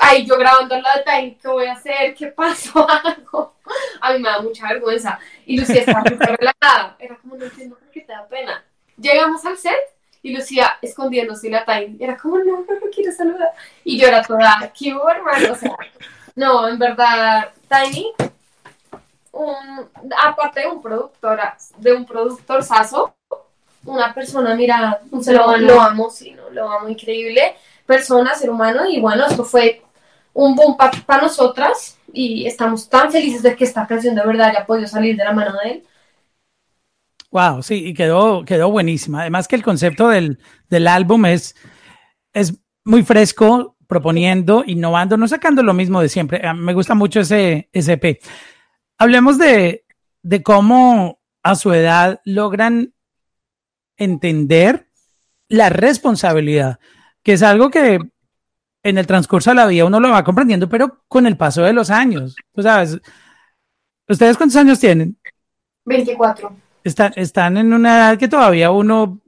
ay, 0.00 0.26
yo 0.26 0.36
grabando 0.38 0.78
la 0.80 0.96
de 0.96 1.02
Tiny, 1.04 1.34
¿qué 1.36 1.48
voy 1.48 1.66
a 1.66 1.72
hacer? 1.72 2.14
¿Qué 2.14 2.28
pasó? 2.28 2.86
A 4.00 4.12
mí 4.12 4.18
me 4.20 4.28
da 4.28 4.40
mucha 4.40 4.68
vergüenza. 4.68 5.18
Y 5.44 5.58
Lucía 5.58 5.80
estaba 5.80 6.02
súper 6.08 6.36
relajada. 6.38 6.96
Era 6.98 7.16
como, 7.16 7.36
no 7.36 7.44
entiendo 7.44 7.76
por 7.76 7.88
qué 7.90 8.00
te 8.00 8.12
da 8.12 8.26
pena. 8.26 8.64
Llegamos 8.96 9.44
al 9.44 9.56
set 9.56 9.74
y 10.22 10.34
Lucía 10.34 10.78
escondiéndose 10.80 11.50
la 11.50 11.64
Tiny. 11.64 11.96
Era 12.00 12.16
como, 12.16 12.38
no, 12.38 12.60
no 12.60 12.74
lo 12.80 12.90
quiero 12.90 13.12
saludar. 13.12 13.52
Y 13.84 13.98
yo 13.98 14.08
era 14.08 14.22
toda, 14.22 14.72
¿qué 14.78 14.90
hermano? 14.90 15.52
O 15.52 15.56
sea, 15.56 15.76
no, 16.34 16.68
en 16.68 16.78
verdad, 16.78 17.50
Tiny, 17.68 18.12
un, 19.32 19.88
aparte 20.24 20.60
de 20.60 20.68
un 20.68 20.80
productor, 20.80 21.40
de 21.78 21.92
un 21.92 22.06
productor 22.06 22.62
saso, 22.62 23.14
una 23.84 24.12
persona, 24.12 24.54
mira, 24.54 25.00
un 25.10 25.22
ser 25.22 25.36
humano, 25.36 25.58
lo 25.58 25.80
amo, 25.80 26.10
sí, 26.10 26.32
no, 26.32 26.50
lo 26.50 26.70
amo, 26.70 26.88
increíble 26.88 27.54
persona, 27.86 28.34
ser 28.34 28.50
humano, 28.50 28.86
y 28.86 29.00
bueno, 29.00 29.26
esto 29.26 29.44
fue 29.44 29.82
un 30.36 30.54
boom 30.54 30.76
para 30.76 30.92
pa 31.00 31.18
nosotras 31.18 31.98
y 32.12 32.46
estamos 32.46 32.88
tan 32.88 33.10
felices 33.10 33.42
de 33.42 33.56
que 33.56 33.64
esta 33.64 33.86
canción 33.86 34.14
de 34.14 34.24
verdad 34.24 34.50
haya 34.50 34.66
podido 34.66 34.86
salir 34.86 35.16
de 35.16 35.24
la 35.24 35.32
mano 35.32 35.52
de 35.64 35.70
él. 35.70 35.82
Wow, 37.30 37.62
sí, 37.62 37.86
y 37.86 37.94
quedó, 37.94 38.44
quedó 38.44 38.70
buenísima. 38.70 39.22
Además 39.22 39.48
que 39.48 39.56
el 39.56 39.62
concepto 39.62 40.08
del, 40.08 40.38
del 40.68 40.88
álbum 40.88 41.24
es, 41.24 41.56
es 42.34 42.54
muy 42.84 43.02
fresco, 43.02 43.76
proponiendo, 43.86 44.62
innovando, 44.66 45.16
no 45.16 45.26
sacando 45.26 45.62
lo 45.62 45.72
mismo 45.72 46.02
de 46.02 46.10
siempre. 46.10 46.42
Me 46.54 46.74
gusta 46.74 46.94
mucho 46.94 47.20
ese, 47.20 47.70
ese 47.72 47.94
EP. 47.94 48.20
Hablemos 48.98 49.38
de, 49.38 49.86
de 50.22 50.42
cómo 50.42 51.18
a 51.42 51.54
su 51.54 51.72
edad 51.72 52.20
logran 52.24 52.92
entender 53.96 54.88
la 55.48 55.70
responsabilidad, 55.70 56.78
que 57.22 57.32
es 57.32 57.42
algo 57.42 57.70
que 57.70 58.00
en 58.86 58.98
el 58.98 59.06
transcurso 59.06 59.50
de 59.50 59.56
la 59.56 59.66
vida 59.66 59.84
uno 59.84 59.98
lo 59.98 60.10
va 60.10 60.22
comprendiendo, 60.22 60.68
pero 60.68 61.00
con 61.08 61.26
el 61.26 61.36
paso 61.36 61.62
de 61.62 61.72
los 61.72 61.90
años. 61.90 62.36
Tú 62.54 62.62
sabes, 62.62 62.98
¿ustedes 64.08 64.36
cuántos 64.36 64.56
años 64.56 64.78
tienen? 64.78 65.16
24. 65.84 66.56
Están, 66.84 67.12
están 67.16 67.56
en 67.56 67.72
una 67.72 67.96
edad 67.96 68.18
que 68.18 68.28
todavía 68.28 68.70
uno, 68.70 69.20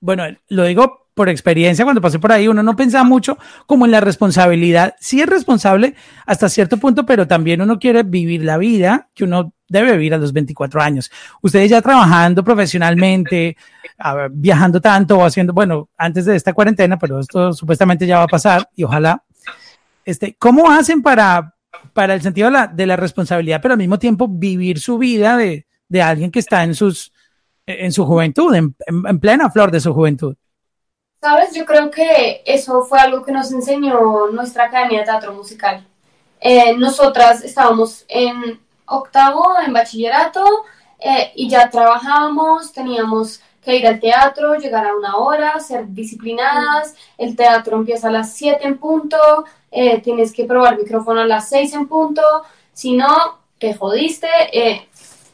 bueno, 0.00 0.24
lo 0.48 0.64
digo 0.64 1.07
por 1.18 1.28
experiencia, 1.28 1.84
cuando 1.84 2.00
pasé 2.00 2.20
por 2.20 2.30
ahí, 2.30 2.46
uno 2.46 2.62
no 2.62 2.76
pensaba 2.76 3.02
mucho 3.02 3.38
como 3.66 3.86
en 3.86 3.90
la 3.90 4.00
responsabilidad. 4.00 4.94
Sí 5.00 5.20
es 5.20 5.28
responsable 5.28 5.96
hasta 6.24 6.48
cierto 6.48 6.76
punto, 6.76 7.04
pero 7.04 7.26
también 7.26 7.60
uno 7.60 7.80
quiere 7.80 8.04
vivir 8.04 8.44
la 8.44 8.56
vida 8.56 9.08
que 9.16 9.24
uno 9.24 9.52
debe 9.68 9.94
vivir 9.94 10.14
a 10.14 10.18
los 10.18 10.32
24 10.32 10.80
años. 10.80 11.10
Ustedes 11.42 11.70
ya 11.70 11.82
trabajando 11.82 12.44
profesionalmente, 12.44 13.56
viajando 14.30 14.80
tanto 14.80 15.18
o 15.18 15.24
haciendo, 15.24 15.52
bueno, 15.52 15.88
antes 15.98 16.24
de 16.24 16.36
esta 16.36 16.52
cuarentena, 16.52 16.96
pero 17.00 17.18
esto 17.18 17.52
supuestamente 17.52 18.06
ya 18.06 18.18
va 18.18 18.22
a 18.22 18.28
pasar 18.28 18.68
y 18.76 18.84
ojalá, 18.84 19.24
este, 20.04 20.36
¿cómo 20.38 20.70
hacen 20.70 21.02
para, 21.02 21.56
para 21.94 22.14
el 22.14 22.22
sentido 22.22 22.48
de 22.74 22.86
la, 22.86 22.96
responsabilidad, 22.96 23.58
pero 23.60 23.74
al 23.74 23.78
mismo 23.78 23.98
tiempo 23.98 24.28
vivir 24.28 24.78
su 24.78 24.98
vida 24.98 25.36
de, 25.36 25.66
de 25.88 26.00
alguien 26.00 26.30
que 26.30 26.38
está 26.38 26.62
en 26.62 26.76
sus, 26.76 27.12
en 27.66 27.90
su 27.90 28.06
juventud, 28.06 28.54
en, 28.54 28.76
en, 28.86 29.02
en 29.04 29.18
plena 29.18 29.50
flor 29.50 29.72
de 29.72 29.80
su 29.80 29.92
juventud? 29.92 30.36
Sabes, 31.20 31.52
yo 31.52 31.66
creo 31.66 31.90
que 31.90 32.42
eso 32.46 32.84
fue 32.84 33.00
algo 33.00 33.24
que 33.24 33.32
nos 33.32 33.50
enseñó 33.50 34.28
nuestra 34.28 34.66
academia 34.66 35.00
de 35.00 35.06
teatro 35.06 35.32
musical. 35.32 35.84
Eh, 36.40 36.76
nosotras 36.76 37.42
estábamos 37.42 38.04
en 38.06 38.60
octavo, 38.86 39.44
en 39.66 39.72
bachillerato, 39.72 40.44
eh, 41.00 41.32
y 41.34 41.48
ya 41.48 41.68
trabajábamos, 41.70 42.72
teníamos 42.72 43.40
que 43.64 43.76
ir 43.76 43.86
al 43.88 43.98
teatro, 43.98 44.54
llegar 44.58 44.86
a 44.86 44.96
una 44.96 45.16
hora, 45.16 45.58
ser 45.58 45.88
disciplinadas, 45.88 46.94
el 47.18 47.34
teatro 47.34 47.76
empieza 47.76 48.06
a 48.08 48.12
las 48.12 48.34
7 48.34 48.60
en 48.68 48.78
punto, 48.78 49.18
eh, 49.72 50.00
tienes 50.00 50.32
que 50.32 50.44
probar 50.44 50.78
micrófono 50.78 51.22
a 51.22 51.26
las 51.26 51.48
6 51.48 51.74
en 51.74 51.88
punto, 51.88 52.22
si 52.72 52.96
no, 52.96 53.40
te 53.58 53.74
jodiste, 53.74 54.28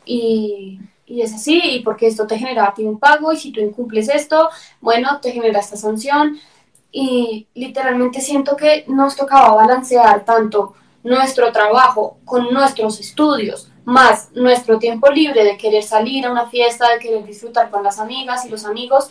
y 0.07 0.81
y 1.15 1.23
es 1.23 1.33
así, 1.33 1.61
y 1.63 1.81
porque 1.81 2.09
esto 2.09 2.27
te 2.27 2.37
genera 2.37 2.65
a 2.67 2.75
ti 2.75 2.85
un 2.85 2.99
pago, 2.99 3.33
y 3.33 3.37
si 3.37 3.53
tú 3.53 3.61
incumples 3.61 4.09
esto, 4.09 4.51
bueno, 4.81 5.21
te 5.23 5.31
genera 5.31 5.61
esta 5.61 5.77
sanción. 5.77 6.41
Y 6.91 7.47
literalmente 7.55 8.21
siento 8.21 8.57
que 8.57 8.85
nos 8.89 9.15
tocaba 9.15 9.55
balancear 9.55 10.25
tanto 10.25 10.75
nuestro 11.05 11.53
trabajo 11.53 12.19
con 12.25 12.53
nuestros 12.53 12.99
estudios, 12.99 13.71
más 13.85 14.31
nuestro 14.35 14.79
tiempo 14.81 15.09
libre 15.09 15.45
de 15.45 15.57
querer 15.57 15.85
salir 15.85 16.27
a 16.27 16.33
una 16.33 16.47
fiesta, 16.47 16.91
de 16.91 16.99
querer 16.99 17.25
disfrutar 17.25 17.71
con 17.71 17.85
las 17.85 18.01
amigas 18.01 18.45
y 18.45 18.49
los 18.49 18.65
amigos, 18.65 19.11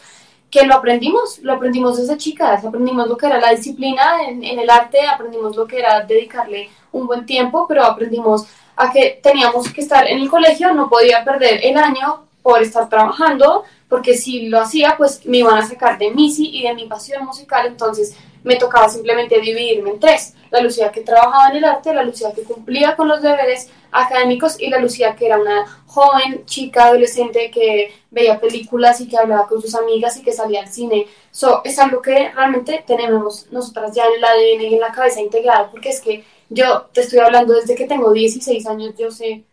que 0.51 0.65
lo 0.65 0.75
aprendimos, 0.75 1.39
lo 1.39 1.53
aprendimos 1.53 1.97
desde 1.97 2.17
chicas, 2.17 2.65
aprendimos 2.65 3.07
lo 3.07 3.15
que 3.15 3.27
era 3.27 3.39
la 3.39 3.51
disciplina 3.51 4.23
en, 4.27 4.43
en 4.43 4.59
el 4.59 4.69
arte, 4.69 4.99
aprendimos 5.07 5.55
lo 5.55 5.65
que 5.65 5.79
era 5.79 6.01
dedicarle 6.01 6.69
un 6.91 7.07
buen 7.07 7.25
tiempo, 7.25 7.65
pero 7.67 7.85
aprendimos 7.85 8.45
a 8.75 8.91
que 8.91 9.19
teníamos 9.21 9.71
que 9.71 9.81
estar 9.81 10.07
en 10.07 10.19
el 10.19 10.29
colegio, 10.29 10.73
no 10.73 10.89
podía 10.89 11.23
perder 11.23 11.59
el 11.63 11.77
año 11.77 12.25
por 12.41 12.61
estar 12.61 12.89
trabajando, 12.89 13.63
porque 13.87 14.15
si 14.15 14.47
lo 14.49 14.59
hacía, 14.59 14.95
pues 14.97 15.25
me 15.25 15.37
iban 15.37 15.57
a 15.57 15.65
sacar 15.65 15.97
de 15.97 16.11
Missy 16.11 16.49
y 16.51 16.63
de 16.63 16.73
mi 16.73 16.85
pasión 16.87 17.25
musical, 17.25 17.67
entonces 17.67 18.15
me 18.43 18.57
tocaba 18.57 18.89
simplemente 18.89 19.39
dividirme 19.39 19.91
en 19.91 19.99
tres. 19.99 20.35
La 20.51 20.61
Lucía 20.61 20.91
que 20.91 21.01
trabajaba 21.01 21.49
en 21.49 21.57
el 21.57 21.65
arte, 21.65 21.93
la 21.93 22.03
Lucía 22.03 22.33
que 22.33 22.43
cumplía 22.43 22.95
con 22.95 23.07
los 23.07 23.21
deberes 23.21 23.69
académicos 23.91 24.59
y 24.59 24.69
la 24.69 24.79
Lucía 24.79 25.15
que 25.15 25.27
era 25.27 25.39
una 25.39 25.65
joven 25.87 26.45
chica 26.45 26.85
adolescente 26.85 27.49
que 27.51 27.93
veía 28.11 28.39
películas 28.39 28.99
y 29.01 29.07
que 29.07 29.17
hablaba 29.17 29.47
con 29.47 29.61
sus 29.61 29.73
amigas 29.75 30.17
y 30.17 30.23
que 30.23 30.33
salía 30.33 30.61
al 30.61 30.67
cine. 30.67 31.07
So, 31.31 31.61
es 31.63 31.79
algo 31.79 32.01
que 32.01 32.31
realmente 32.31 32.83
tenemos 32.85 33.47
nosotras 33.51 33.95
ya 33.95 34.05
en 34.05 34.15
el 34.15 34.23
ADN 34.23 34.61
y 34.61 34.73
en 34.75 34.81
la 34.81 34.91
cabeza 34.91 35.21
integrado, 35.21 35.69
porque 35.71 35.89
es 35.89 36.01
que 36.01 36.23
yo 36.49 36.87
te 36.93 37.01
estoy 37.01 37.19
hablando 37.19 37.53
desde 37.53 37.75
que 37.75 37.87
tengo 37.87 38.11
16 38.11 38.65
años, 38.67 38.93
yo 38.97 39.11
sé 39.11 39.43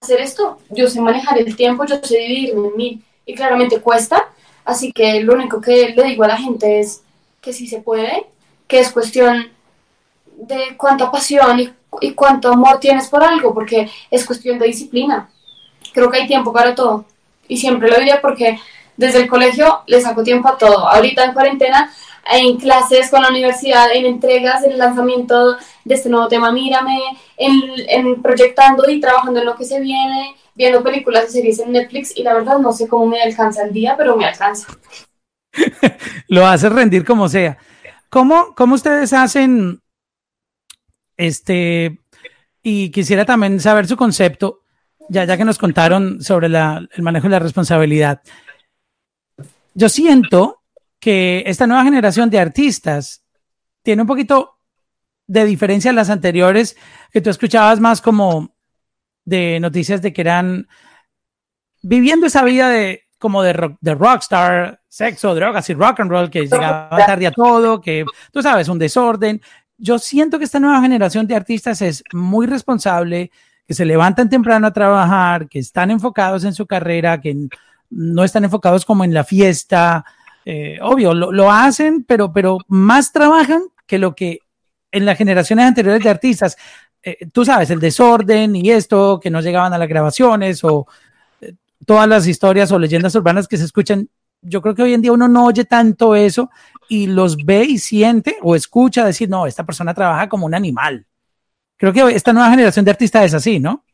hacer 0.00 0.20
esto, 0.20 0.58
yo 0.70 0.88
sé 0.88 1.00
manejar 1.00 1.38
el 1.38 1.56
tiempo, 1.56 1.84
yo 1.84 1.96
sé 2.02 2.18
dividirme 2.18 2.68
en 2.68 2.76
mí 2.76 3.02
y 3.26 3.34
claramente 3.34 3.80
cuesta, 3.80 4.28
así 4.64 4.92
que 4.92 5.22
lo 5.22 5.34
único 5.34 5.60
que 5.60 5.94
le 5.96 6.04
digo 6.04 6.24
a 6.24 6.28
la 6.28 6.36
gente 6.36 6.80
es 6.80 7.02
que 7.40 7.52
sí 7.52 7.66
se 7.66 7.80
puede, 7.80 8.26
que 8.66 8.80
es 8.80 8.90
cuestión 8.92 9.48
de 10.36 10.76
cuánta 10.76 11.10
pasión 11.10 11.60
y, 11.60 11.72
y 12.00 12.12
cuánto 12.12 12.48
amor 12.52 12.80
tienes 12.80 13.08
por 13.08 13.22
algo, 13.22 13.54
porque 13.54 13.90
es 14.10 14.24
cuestión 14.24 14.58
de 14.58 14.66
disciplina. 14.66 15.30
Creo 15.92 16.10
que 16.10 16.18
hay 16.18 16.26
tiempo 16.26 16.52
para 16.52 16.74
todo 16.74 17.04
y 17.48 17.56
siempre 17.56 17.90
lo 17.90 17.98
diré 17.98 18.18
porque 18.20 18.58
desde 18.96 19.22
el 19.22 19.28
colegio 19.28 19.82
le 19.86 20.00
saco 20.00 20.22
tiempo 20.22 20.48
a 20.48 20.58
todo. 20.58 20.88
Ahorita 20.88 21.24
en 21.24 21.32
cuarentena 21.32 21.92
en 22.30 22.56
clases 22.56 23.10
con 23.10 23.22
la 23.22 23.30
universidad, 23.30 23.94
en 23.94 24.06
entregas, 24.06 24.62
en 24.64 24.72
el 24.72 24.78
lanzamiento 24.78 25.56
de 25.84 25.94
este 25.94 26.08
nuevo 26.08 26.28
tema 26.28 26.52
Mírame, 26.52 26.98
en, 27.36 28.22
proyectando 28.22 28.88
y 28.88 29.00
trabajando 29.00 29.40
en 29.40 29.46
lo 29.46 29.56
que 29.56 29.64
se 29.64 29.80
viene, 29.80 30.36
viendo 30.54 30.82
películas 30.82 31.28
y 31.28 31.32
series 31.32 31.58
en 31.58 31.72
Netflix 31.72 32.16
y 32.16 32.22
la 32.22 32.34
verdad 32.34 32.58
no 32.58 32.72
sé 32.72 32.88
cómo 32.88 33.06
me 33.06 33.20
alcanza 33.20 33.64
el 33.64 33.72
día, 33.72 33.96
pero 33.96 34.16
me 34.16 34.26
alcanza. 34.26 34.68
lo 36.28 36.46
hace 36.46 36.68
rendir 36.68 37.04
como 37.04 37.28
sea. 37.28 37.58
¿Cómo, 38.08 38.54
¿Cómo 38.54 38.74
ustedes 38.74 39.12
hacen 39.12 39.80
este? 41.16 41.98
Y 42.62 42.90
quisiera 42.90 43.24
también 43.24 43.58
saber 43.58 43.88
su 43.88 43.96
concepto, 43.96 44.60
ya, 45.08 45.24
ya 45.24 45.36
que 45.36 45.44
nos 45.44 45.58
contaron 45.58 46.22
sobre 46.22 46.48
la, 46.48 46.86
el 46.92 47.02
manejo 47.02 47.24
de 47.24 47.30
la 47.30 47.38
responsabilidad. 47.40 48.22
Yo 49.74 49.88
siento 49.88 50.61
que 51.02 51.42
esta 51.46 51.66
nueva 51.66 51.82
generación 51.82 52.30
de 52.30 52.38
artistas 52.38 53.24
tiene 53.82 54.02
un 54.02 54.06
poquito 54.06 54.60
de 55.26 55.44
diferencia 55.44 55.90
a 55.90 55.94
las 55.94 56.10
anteriores, 56.10 56.76
que 57.10 57.20
tú 57.20 57.28
escuchabas 57.28 57.80
más 57.80 58.00
como 58.00 58.54
de 59.24 59.58
noticias 59.58 60.00
de 60.00 60.12
que 60.12 60.20
eran 60.20 60.68
viviendo 61.82 62.26
esa 62.26 62.44
vida 62.44 62.68
de 62.68 63.02
como 63.18 63.42
de, 63.42 63.52
rock, 63.52 63.78
de 63.80 63.96
rockstar, 63.96 64.80
sexo, 64.86 65.34
drogas 65.34 65.68
y 65.70 65.74
rock 65.74 65.98
and 65.98 66.10
roll, 66.10 66.30
que 66.30 66.42
llegaba 66.42 67.04
tarde 67.04 67.26
a 67.26 67.32
todo, 67.32 67.80
que 67.80 68.04
tú 68.30 68.40
sabes, 68.40 68.68
un 68.68 68.78
desorden. 68.78 69.42
Yo 69.78 69.98
siento 69.98 70.38
que 70.38 70.44
esta 70.44 70.60
nueva 70.60 70.80
generación 70.82 71.26
de 71.26 71.34
artistas 71.34 71.82
es 71.82 72.04
muy 72.12 72.46
responsable, 72.46 73.32
que 73.66 73.74
se 73.74 73.84
levantan 73.84 74.30
temprano 74.30 74.68
a 74.68 74.72
trabajar, 74.72 75.48
que 75.48 75.58
están 75.58 75.90
enfocados 75.90 76.44
en 76.44 76.54
su 76.54 76.64
carrera, 76.64 77.20
que 77.20 77.48
no 77.90 78.22
están 78.22 78.44
enfocados 78.44 78.84
como 78.84 79.02
en 79.02 79.12
la 79.12 79.24
fiesta, 79.24 80.04
eh, 80.44 80.78
obvio, 80.82 81.14
lo, 81.14 81.50
hacen, 81.50 82.04
pero, 82.04 82.32
pero 82.32 82.58
más 82.68 83.12
trabajan 83.12 83.62
que 83.86 83.98
lo 83.98 84.14
que 84.14 84.40
en 84.90 85.06
las 85.06 85.16
generaciones 85.16 85.66
anteriores 85.66 86.02
de 86.02 86.10
artistas, 86.10 86.56
eh, 87.02 87.26
tú 87.32 87.44
sabes, 87.44 87.70
el 87.70 87.80
desorden 87.80 88.54
y 88.56 88.70
esto, 88.70 89.20
que 89.20 89.30
no 89.30 89.40
llegaban 89.40 89.72
a 89.72 89.78
las 89.78 89.88
grabaciones 89.88 90.62
o 90.64 90.86
eh, 91.40 91.54
todas 91.86 92.08
las 92.08 92.26
historias 92.26 92.72
o 92.72 92.78
leyendas 92.78 93.14
urbanas 93.14 93.48
que 93.48 93.56
se 93.56 93.64
escuchan. 93.64 94.08
Yo 94.40 94.60
creo 94.60 94.74
que 94.74 94.82
hoy 94.82 94.94
en 94.94 95.02
día 95.02 95.12
uno 95.12 95.28
no 95.28 95.46
oye 95.46 95.64
tanto 95.64 96.16
eso 96.16 96.50
y 96.88 97.06
los 97.06 97.36
ve 97.36 97.64
y 97.64 97.78
siente 97.78 98.36
o 98.42 98.56
escucha 98.56 99.04
decir, 99.04 99.28
no, 99.30 99.46
esta 99.46 99.64
persona 99.64 99.94
trabaja 99.94 100.28
como 100.28 100.46
un 100.46 100.54
animal. 100.54 101.06
Creo 101.76 101.92
que 101.92 102.14
esta 102.14 102.32
nueva 102.32 102.50
generación 102.50 102.84
de 102.84 102.90
artistas 102.90 103.24
es 103.24 103.34
así, 103.34 103.60
¿no? 103.60 103.84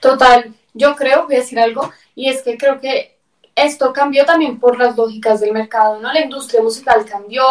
Total, 0.00 0.52
yo 0.74 0.94
creo, 0.96 1.26
voy 1.26 1.36
a 1.36 1.38
decir 1.38 1.58
algo, 1.58 1.90
y 2.14 2.28
es 2.28 2.42
que 2.42 2.56
creo 2.56 2.80
que 2.80 3.19
esto 3.64 3.92
cambió 3.92 4.24
también 4.24 4.58
por 4.58 4.78
las 4.78 4.96
lógicas 4.96 5.40
del 5.40 5.52
mercado, 5.52 6.00
¿no? 6.00 6.12
La 6.12 6.20
industria 6.20 6.62
musical 6.62 7.04
cambió, 7.04 7.44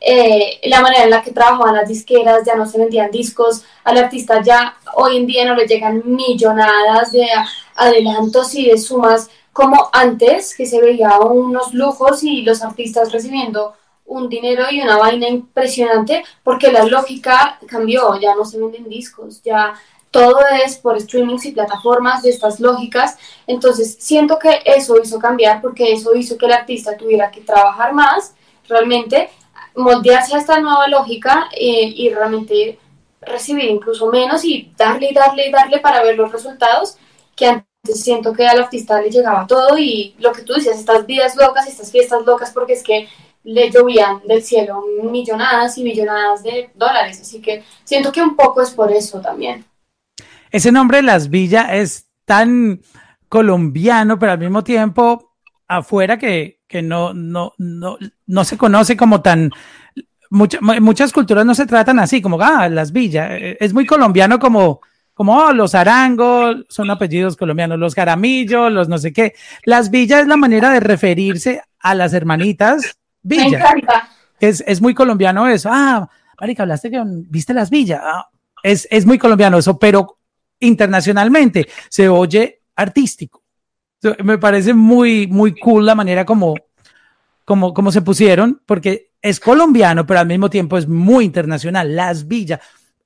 eh, 0.00 0.60
la 0.64 0.80
manera 0.80 1.04
en 1.04 1.10
la 1.10 1.22
que 1.22 1.32
trabajaban 1.32 1.74
las 1.74 1.88
disqueras, 1.88 2.44
ya 2.44 2.54
no 2.54 2.66
se 2.66 2.78
vendían 2.78 3.10
discos, 3.10 3.64
al 3.84 3.98
artista 3.98 4.42
ya 4.42 4.76
hoy 4.94 5.16
en 5.16 5.26
día 5.26 5.44
no 5.46 5.54
le 5.54 5.66
llegan 5.66 6.02
millonadas 6.04 7.12
de 7.12 7.26
adelantos 7.74 8.54
y 8.54 8.70
de 8.70 8.78
sumas 8.78 9.30
como 9.52 9.88
antes, 9.92 10.54
que 10.56 10.66
se 10.66 10.80
veía 10.80 11.18
unos 11.20 11.72
lujos 11.74 12.22
y 12.24 12.42
los 12.42 12.62
artistas 12.62 13.12
recibiendo 13.12 13.74
un 14.06 14.28
dinero 14.28 14.64
y 14.70 14.80
una 14.80 14.98
vaina 14.98 15.28
impresionante, 15.28 16.24
porque 16.42 16.70
la 16.70 16.84
lógica 16.84 17.58
cambió, 17.66 18.20
ya 18.20 18.34
no 18.34 18.44
se 18.44 18.58
venden 18.58 18.88
discos, 18.88 19.42
ya 19.42 19.74
todo 20.14 20.38
es 20.64 20.76
por 20.76 21.00
streamings 21.00 21.44
y 21.44 21.50
plataformas 21.50 22.22
de 22.22 22.30
estas 22.30 22.60
lógicas. 22.60 23.18
Entonces, 23.48 23.96
siento 23.98 24.38
que 24.38 24.62
eso 24.64 24.96
hizo 25.02 25.18
cambiar 25.18 25.60
porque 25.60 25.92
eso 25.92 26.14
hizo 26.14 26.38
que 26.38 26.46
el 26.46 26.52
artista 26.52 26.96
tuviera 26.96 27.32
que 27.32 27.40
trabajar 27.40 27.92
más, 27.92 28.32
realmente 28.68 29.28
moldearse 29.74 30.36
a 30.36 30.38
esta 30.38 30.60
nueva 30.60 30.86
lógica 30.86 31.48
eh, 31.50 31.92
y 31.96 32.10
realmente 32.10 32.78
recibir 33.22 33.64
incluso 33.64 34.06
menos 34.06 34.44
y 34.44 34.72
darle 34.76 35.10
y 35.10 35.14
darle 35.14 35.48
y 35.48 35.50
darle 35.50 35.80
para 35.80 36.04
ver 36.04 36.16
los 36.16 36.30
resultados 36.30 36.96
que 37.34 37.46
antes 37.46 38.00
siento 38.00 38.32
que 38.32 38.46
al 38.46 38.62
artista 38.62 39.00
le 39.00 39.10
llegaba 39.10 39.48
todo. 39.48 39.76
Y 39.76 40.14
lo 40.20 40.30
que 40.30 40.42
tú 40.42 40.54
dices, 40.54 40.78
estas 40.78 41.06
vidas 41.06 41.34
locas, 41.34 41.66
estas 41.66 41.90
fiestas 41.90 42.24
locas, 42.24 42.52
porque 42.52 42.74
es 42.74 42.84
que 42.84 43.08
le 43.42 43.68
llovían 43.68 44.20
del 44.28 44.44
cielo 44.44 44.84
millonadas 45.02 45.76
y 45.76 45.82
millonadas 45.82 46.44
de 46.44 46.70
dólares, 46.76 47.20
así 47.20 47.42
que 47.42 47.64
siento 47.82 48.12
que 48.12 48.22
un 48.22 48.36
poco 48.36 48.62
es 48.62 48.70
por 48.70 48.90
eso 48.92 49.20
también 49.20 49.66
ese 50.54 50.70
nombre 50.70 51.02
Las 51.02 51.30
Villas 51.30 51.66
es 51.72 52.06
tan 52.24 52.80
colombiano, 53.28 54.20
pero 54.20 54.30
al 54.30 54.38
mismo 54.38 54.62
tiempo 54.62 55.34
afuera 55.66 56.16
que, 56.16 56.60
que 56.68 56.80
no, 56.80 57.12
no, 57.12 57.54
no, 57.58 57.98
no 58.28 58.44
se 58.44 58.56
conoce 58.56 58.96
como 58.96 59.20
tan... 59.20 59.50
muchas 60.30 61.12
culturas 61.12 61.44
no 61.44 61.56
se 61.56 61.66
tratan 61.66 61.98
así, 61.98 62.22
como, 62.22 62.40
ah, 62.40 62.68
Las 62.68 62.92
Villas. 62.92 63.30
Eh, 63.32 63.56
es 63.58 63.74
muy 63.74 63.84
colombiano 63.84 64.38
como, 64.38 64.80
como 65.12 65.36
oh, 65.36 65.52
los 65.52 65.74
arangos, 65.74 66.64
son 66.68 66.88
apellidos 66.88 67.36
colombianos, 67.36 67.76
los 67.76 67.96
jaramillos, 67.96 68.70
los 68.70 68.88
no 68.88 68.98
sé 68.98 69.12
qué. 69.12 69.34
Las 69.64 69.90
Villas 69.90 70.20
es 70.20 70.28
la 70.28 70.36
manera 70.36 70.70
de 70.70 70.78
referirse 70.78 71.62
a 71.80 71.96
las 71.96 72.12
hermanitas 72.12 72.96
Villa. 73.24 73.74
Es, 74.38 74.62
es 74.68 74.80
muy 74.80 74.94
colombiano 74.94 75.48
eso. 75.48 75.68
Ah, 75.72 76.08
Marica, 76.40 76.62
hablaste 76.62 76.92
que 76.92 77.02
viste 77.04 77.52
Las 77.54 77.70
Villas. 77.70 78.00
Ah, 78.04 78.28
es, 78.62 78.86
es 78.92 79.04
muy 79.04 79.18
colombiano 79.18 79.58
eso, 79.58 79.80
pero 79.80 80.18
internacionalmente, 80.60 81.68
se 81.88 82.08
oye 82.08 82.62
artístico. 82.76 83.42
Me 84.22 84.38
parece 84.38 84.74
muy, 84.74 85.26
muy 85.26 85.58
cool 85.58 85.86
la 85.86 85.94
manera 85.94 86.24
como, 86.24 86.54
como, 87.44 87.72
como 87.72 87.90
se 87.90 88.02
pusieron, 88.02 88.62
porque 88.66 89.12
es 89.22 89.40
colombiano, 89.40 90.06
pero 90.06 90.20
al 90.20 90.26
mismo 90.26 90.50
tiempo 90.50 90.76
es 90.76 90.86
muy 90.86 91.24
internacional. 91.24 91.96
Las 91.96 92.26
Villas 92.28 92.60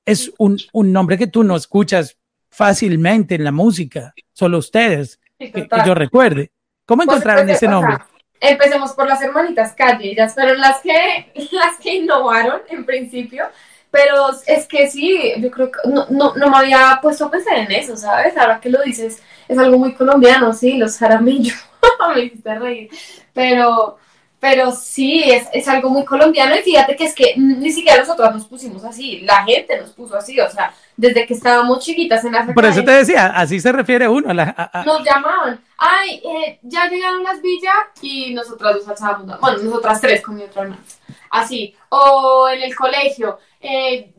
es 0.05 0.31
un, 0.37 0.57
un 0.73 0.91
nombre 0.91 1.17
que 1.17 1.27
tú 1.27 1.43
no 1.43 1.55
escuchas 1.55 2.17
fácilmente 2.49 3.35
en 3.35 3.43
la 3.43 3.51
música, 3.51 4.13
solo 4.33 4.57
ustedes, 4.57 5.19
que, 5.37 5.67
yo 5.85 5.95
recuerde. 5.95 6.51
¿Cómo 6.85 7.03
encontraron 7.03 7.45
pues, 7.45 7.57
ese 7.57 7.67
nombre? 7.67 7.97
empecemos 8.41 8.93
por 8.93 9.07
las 9.07 9.21
hermanitas 9.21 9.73
Calle, 9.73 10.11
ellas 10.11 10.33
fueron 10.33 10.59
las 10.59 10.79
que, 10.81 11.31
las 11.51 11.77
que 11.81 11.95
innovaron 11.95 12.61
en 12.69 12.85
principio 12.85 13.45
pero 13.91 14.29
es 14.45 14.67
que 14.67 14.89
sí, 14.89 15.33
yo 15.37 15.49
creo 15.49 15.71
que 15.71 15.89
no, 15.89 16.05
no, 16.09 16.35
no 16.35 16.49
me 16.49 16.57
había 16.57 16.99
puesto 17.01 17.25
a 17.25 17.31
pensar 17.31 17.57
en 17.57 17.71
eso, 17.71 17.97
¿sabes? 17.97 18.37
Ahora 18.37 18.59
que 18.59 18.69
lo 18.69 18.81
dices, 18.83 19.21
es 19.47 19.57
algo 19.57 19.77
muy 19.79 19.93
colombiano, 19.93 20.53
sí, 20.53 20.77
los 20.77 20.97
jaramillos, 20.97 21.57
me 22.15 22.21
hiciste 22.21 22.59
reír. 22.59 22.89
Pero, 23.33 23.97
pero 24.39 24.71
sí, 24.71 25.23
es, 25.25 25.47
es, 25.53 25.67
algo 25.67 25.89
muy 25.89 26.05
colombiano 26.05 26.55
y 26.55 26.61
fíjate 26.61 26.95
que 26.95 27.05
es 27.05 27.15
que 27.15 27.33
ni 27.37 27.71
siquiera 27.71 27.99
nosotros 27.99 28.33
nos 28.33 28.45
pusimos 28.45 28.83
así, 28.83 29.21
la 29.21 29.43
gente 29.43 29.77
nos 29.77 29.91
puso 29.91 30.15
así, 30.15 30.39
o 30.39 30.49
sea, 30.49 30.73
desde 30.99 31.25
que 31.25 31.33
estábamos 31.33 31.79
chiquitas 31.79 32.25
en 32.25 32.33
la 32.33 32.45
Por 32.45 32.65
eso 32.65 32.83
te 32.83 32.91
decía, 32.91 33.27
así 33.27 33.61
se 33.61 33.71
refiere 33.71 34.09
uno. 34.09 34.29
A 34.29 34.83
Nos 34.85 35.01
llamaban, 35.01 35.61
ay, 35.77 36.21
eh, 36.25 36.59
ya 36.61 36.89
llegaron 36.89 37.23
las 37.23 37.41
villas 37.41 37.73
y 38.01 38.33
nosotras 38.33 38.75
nos 38.75 38.89
alzábamos, 38.89 39.39
bueno, 39.39 39.59
nosotras 39.59 40.01
tres 40.01 40.21
con 40.21 40.35
mi 40.35 40.43
otra 40.43 40.63
hermana, 40.63 40.81
así, 41.29 41.73
o 41.87 42.49
en 42.49 42.63
el 42.63 42.75
colegio, 42.75 43.39
eh, 43.61 44.11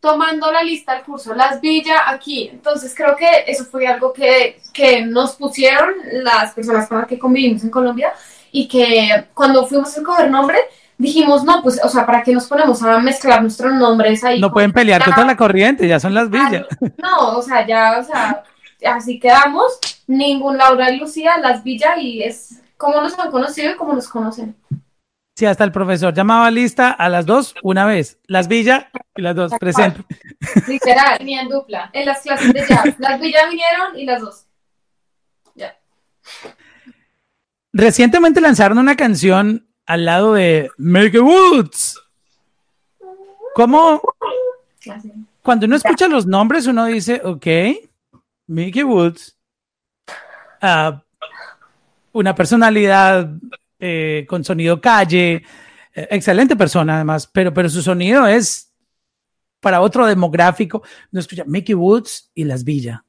tomando 0.00 0.50
la 0.50 0.64
lista 0.64 0.94
del 0.94 1.04
curso, 1.04 1.34
las 1.36 1.60
villas 1.60 2.00
aquí. 2.06 2.48
Entonces 2.52 2.92
creo 2.96 3.14
que 3.14 3.44
eso 3.46 3.64
fue 3.64 3.86
algo 3.86 4.12
que, 4.12 4.60
que 4.72 5.02
nos 5.02 5.36
pusieron 5.36 5.94
las 6.24 6.52
personas 6.52 6.88
con 6.88 6.98
las 6.98 7.06
que 7.06 7.18
convivimos 7.18 7.62
en 7.62 7.70
Colombia 7.70 8.12
y 8.50 8.66
que 8.66 9.28
cuando 9.34 9.68
fuimos 9.68 9.96
a 9.96 10.02
coger 10.02 10.28
nombre 10.28 10.58
dijimos, 10.98 11.44
no, 11.44 11.62
pues, 11.62 11.80
o 11.82 11.88
sea, 11.88 12.04
¿para 12.04 12.22
qué 12.22 12.32
nos 12.32 12.46
ponemos 12.46 12.82
a 12.82 12.98
mezclar 12.98 13.40
nuestros 13.40 13.72
nombres 13.72 14.22
ahí? 14.24 14.40
No 14.40 14.52
pueden 14.52 14.72
pelear 14.72 15.02
contra 15.02 15.24
la 15.24 15.36
corriente, 15.36 15.88
ya 15.88 15.98
son 15.98 16.12
las 16.12 16.28
villas. 16.28 16.66
No, 16.98 17.38
o 17.38 17.42
sea, 17.42 17.66
ya, 17.66 17.98
o 18.00 18.04
sea, 18.04 18.42
así 18.94 19.18
quedamos 19.18 19.78
ningún 20.06 20.58
Laura 20.58 20.90
y 20.90 20.98
Lucía, 20.98 21.38
las 21.38 21.62
Villa, 21.62 21.96
y 21.98 22.22
es 22.22 22.60
como 22.76 23.00
nos 23.00 23.18
han 23.18 23.30
conocido 23.30 23.72
y 23.72 23.76
como 23.76 23.94
nos 23.94 24.08
conocen. 24.08 24.56
Sí, 25.36 25.46
hasta 25.46 25.62
el 25.62 25.70
profesor 25.70 26.12
llamaba 26.12 26.50
lista 26.50 26.90
a 26.90 27.08
las 27.08 27.24
dos 27.24 27.54
una 27.62 27.86
vez. 27.86 28.18
Las 28.26 28.48
Villa 28.48 28.90
y 29.14 29.22
las 29.22 29.36
dos, 29.36 29.52
presente. 29.60 30.02
Literal. 30.66 31.24
Ni 31.24 31.38
en 31.38 31.48
dupla. 31.48 31.90
En 31.92 32.06
las 32.06 32.22
clases 32.22 32.52
de 32.52 32.66
jazz. 32.66 32.96
Las 32.98 33.20
Villa 33.20 33.48
vinieron 33.48 33.96
y 33.96 34.04
las 34.04 34.20
dos. 34.20 34.46
Ya. 35.54 35.76
Recientemente 37.72 38.40
lanzaron 38.40 38.78
una 38.78 38.96
canción 38.96 39.67
al 39.88 40.04
lado 40.04 40.34
de 40.34 40.70
Make 40.76 41.18
Woods. 41.18 41.98
¿Cómo? 43.54 44.02
Cuando 45.42 45.64
uno 45.66 45.76
escucha 45.76 46.06
los 46.08 46.26
nombres, 46.26 46.66
uno 46.66 46.84
dice, 46.84 47.22
ok, 47.24 47.46
Mickey 48.48 48.82
Woods, 48.82 49.34
ah, 50.60 51.02
una 52.12 52.34
personalidad 52.34 53.30
eh, 53.80 54.26
con 54.28 54.44
sonido 54.44 54.78
calle, 54.78 55.42
eh, 55.94 56.08
excelente 56.10 56.54
persona 56.54 56.96
además, 56.96 57.26
pero, 57.26 57.54
pero 57.54 57.70
su 57.70 57.80
sonido 57.80 58.26
es 58.26 58.70
para 59.58 59.80
otro 59.80 60.04
demográfico. 60.04 60.82
No 61.10 61.20
escucha 61.20 61.44
Mickey 61.46 61.74
Woods 61.74 62.30
y 62.34 62.44
Las 62.44 62.62
Villa. 62.62 63.04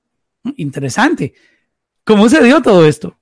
Interesante. 0.55 1.33
¿Cómo 2.05 2.29
se 2.29 2.41
dio 2.41 2.61
todo 2.61 2.85
esto? 2.85 3.17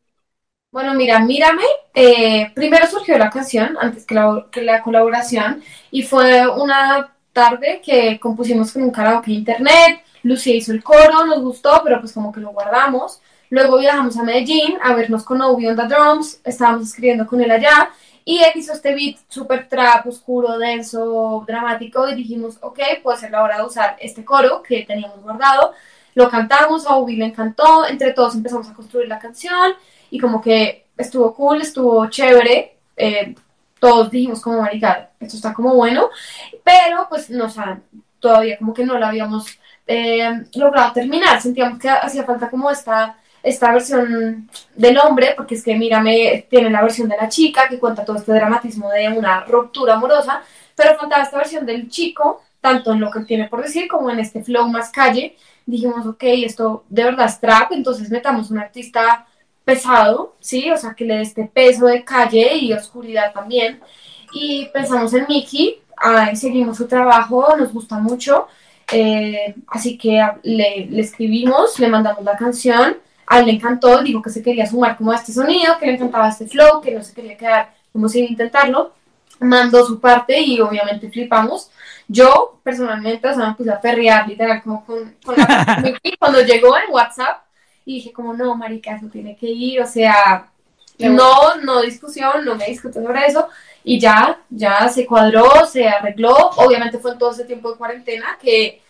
Bueno, 0.78 0.94
mira, 0.94 1.18
mírame. 1.18 1.64
Eh, 1.92 2.52
primero 2.54 2.86
surgió 2.86 3.18
la 3.18 3.32
canción 3.32 3.76
antes 3.82 4.06
que 4.06 4.14
la, 4.14 4.84
colaboración 4.84 5.64
y 5.90 6.04
fue 6.04 6.48
una 6.48 7.16
tarde 7.34 7.82
que 7.84 8.20
compusimos 8.20 8.74
con 8.74 8.84
un 8.84 8.92
karaoke 8.92 9.32
internet, 9.32 10.04
Lucía 10.22 10.54
hizo 10.54 10.72
el 10.74 10.84
coro, 10.84 11.26
nos 11.26 11.42
gustó, 11.42 11.82
pero 11.84 12.00
pues 12.00 12.14
como 12.14 12.32
que 12.32 12.42
lo 12.42 12.52
guardamos. 12.52 13.20
Luego 13.50 13.80
viajamos 13.80 14.18
a 14.18 14.24
Medellín 14.24 14.78
a 14.84 14.94
vernos 14.94 15.24
con 15.24 15.42
Obi 15.42 15.66
on 15.66 15.76
the 15.76 15.88
drums, 15.88 16.42
estábamos 16.44 16.90
escribiendo 16.90 17.26
con 17.26 17.42
él 17.42 17.50
allá 17.50 17.90
y 18.24 18.38
él 18.38 18.52
hizo 18.54 18.74
este 18.74 18.94
beat 18.94 19.18
súper 19.30 19.68
trap, 19.68 20.06
oscuro, 20.06 20.60
denso, 20.60 21.44
dramático 21.48 22.08
y 22.08 22.14
dijimos, 22.14 22.60
ok, 22.62 22.80
puede 23.02 23.18
ser 23.18 23.32
la 23.32 23.42
hora 23.42 23.58
de 23.58 23.64
usar 23.64 23.96
este 24.00 24.24
coro 24.24 24.62
que 24.62 24.84
teníamos 24.84 25.24
guardado. 25.24 25.74
Lo 26.14 26.30
cantamos, 26.30 26.86
a 26.86 26.98
Obi 26.98 27.16
le 27.16 27.26
encantó, 27.26 27.88
entre 27.88 28.14
todos 28.14 28.36
empezamos 28.36 28.70
a 28.70 28.76
construir 28.76 29.08
la 29.08 29.18
canción 29.18 29.74
y 30.10 30.20
como 30.20 30.42
que 30.42 30.88
estuvo 30.98 31.34
cool, 31.34 31.62
estuvo 31.62 32.10
chévere. 32.10 32.78
Eh, 32.96 33.36
todos 33.80 34.10
dijimos 34.10 34.42
como, 34.42 34.62
marica, 34.62 35.12
esto 35.20 35.36
está 35.36 35.54
como 35.54 35.76
bueno, 35.76 36.10
pero 36.64 37.08
pues 37.10 37.30
no, 37.30 37.46
o 37.46 37.50
todavía 38.20 38.58
como 38.58 38.74
que 38.74 38.86
no 38.86 38.98
lo 38.98 39.06
habíamos 39.06 39.60
eh, 39.86 40.30
logrado 40.56 40.94
terminar, 40.94 41.42
sentíamos 41.42 41.80
que 41.80 41.90
hacía 41.90 42.24
falta 42.24 42.50
como 42.50 42.70
esta, 42.72 43.18
esta 43.44 43.72
versión 43.72 44.50
del 44.76 44.98
hombre, 44.98 45.34
porque 45.36 45.56
es 45.56 45.64
que 45.64 45.76
mírame, 45.76 46.46
tiene 46.50 46.70
la 46.70 46.82
versión 46.82 47.08
de 47.08 47.18
la 47.18 47.30
chica 47.30 47.68
que 47.70 47.80
cuenta 47.80 48.04
todo 48.04 48.18
este 48.18 48.34
dramatismo 48.34 48.90
de 48.90 49.10
una 49.10 49.42
ruptura 49.46 49.94
amorosa, 49.96 50.42
pero 50.76 50.98
faltaba 50.98 51.24
esta 51.24 51.38
versión 51.38 51.66
del 51.66 51.90
chico, 51.90 52.42
tanto 52.60 52.92
en 52.92 53.00
lo 53.00 53.12
que 53.12 53.22
tiene 53.22 53.48
por 53.48 53.62
decir 53.62 53.88
como 53.88 54.10
en 54.10 54.20
este 54.20 54.44
flow 54.44 54.68
más 54.68 54.90
calle, 54.90 55.38
dijimos, 55.66 56.06
ok, 56.06 56.24
esto 56.24 56.84
de 56.90 57.04
verdad 57.04 57.28
es 57.28 57.40
trap, 57.40 57.72
entonces 57.72 58.10
metamos 58.10 58.50
un 58.52 58.60
artista 58.60 59.28
pesado, 59.68 60.38
¿sí? 60.40 60.72
O 60.72 60.78
sea, 60.78 60.94
que 60.94 61.04
le 61.04 61.16
dé 61.16 61.22
este 61.24 61.44
peso 61.44 61.88
de 61.88 62.06
calle 62.06 62.56
y 62.56 62.72
oscuridad 62.72 63.34
también. 63.34 63.82
Y 64.32 64.68
pensamos 64.68 65.14
en 65.14 65.26
Mickey, 65.28 65.82
seguimos 66.36 66.78
su 66.78 66.88
trabajo, 66.88 67.54
nos 67.58 67.74
gusta 67.74 68.00
mucho, 68.00 68.48
eh, 68.94 69.56
así 69.68 69.98
que 69.98 70.26
le, 70.44 70.88
le, 70.90 71.02
escribimos, 71.02 71.78
le 71.80 71.90
mandamos 71.90 72.24
la 72.24 72.38
canción, 72.38 72.98
a 73.26 73.40
él 73.40 73.48
le 73.48 73.52
encantó, 73.52 74.02
dijo 74.02 74.22
que 74.22 74.30
se 74.30 74.42
quería 74.42 74.66
sumar 74.66 74.96
como 74.96 75.12
a 75.12 75.18
este 75.18 75.34
sonido, 75.34 75.78
que 75.78 75.88
le 75.88 75.96
encantaba 75.96 76.30
este 76.30 76.48
flow, 76.48 76.80
que 76.80 76.92
no 76.92 77.04
se 77.04 77.14
quería 77.14 77.36
quedar 77.36 77.74
como 77.92 78.08
sin 78.08 78.24
intentarlo, 78.24 78.94
mandó 79.42 79.86
su 79.86 80.00
parte 80.00 80.40
y 80.40 80.62
obviamente 80.62 81.10
flipamos. 81.10 81.72
Yo 82.08 82.62
personalmente, 82.64 83.28
o 83.28 83.36
sea, 83.36 83.50
me 83.50 83.56
puse 83.56 83.72
a 83.72 83.82
perrear 83.82 84.30
literal 84.30 84.64
como 84.64 84.86
con, 84.86 85.14
con 85.26 85.36
la 85.36 85.80
Mickey 85.84 86.16
cuando 86.18 86.40
llegó 86.42 86.78
en 86.78 86.94
WhatsApp 86.94 87.47
y 87.88 87.96
dije 87.96 88.12
como, 88.12 88.34
no, 88.34 88.54
marica, 88.54 88.98
eso 88.98 89.08
tiene 89.08 89.38
que 89.38 89.48
ir, 89.48 89.82
o 89.82 89.88
sea, 89.88 90.52
no, 91.00 91.56
no 91.64 91.82
discusión, 91.82 92.44
no 92.44 92.56
me 92.56 92.66
discuto 92.66 93.02
sobre 93.02 93.26
eso, 93.26 93.48
y 93.82 93.98
ya, 93.98 94.42
ya 94.50 94.90
se 94.90 95.06
cuadró, 95.06 95.66
se 95.66 95.88
arregló, 95.88 96.36
obviamente 96.58 96.98
fue 97.00 97.12
en 97.14 97.18
todo 97.18 97.32
ese 97.32 97.46
tiempo 97.46 97.72
de 97.72 97.78
cuarentena 97.78 98.38
que 98.42 98.82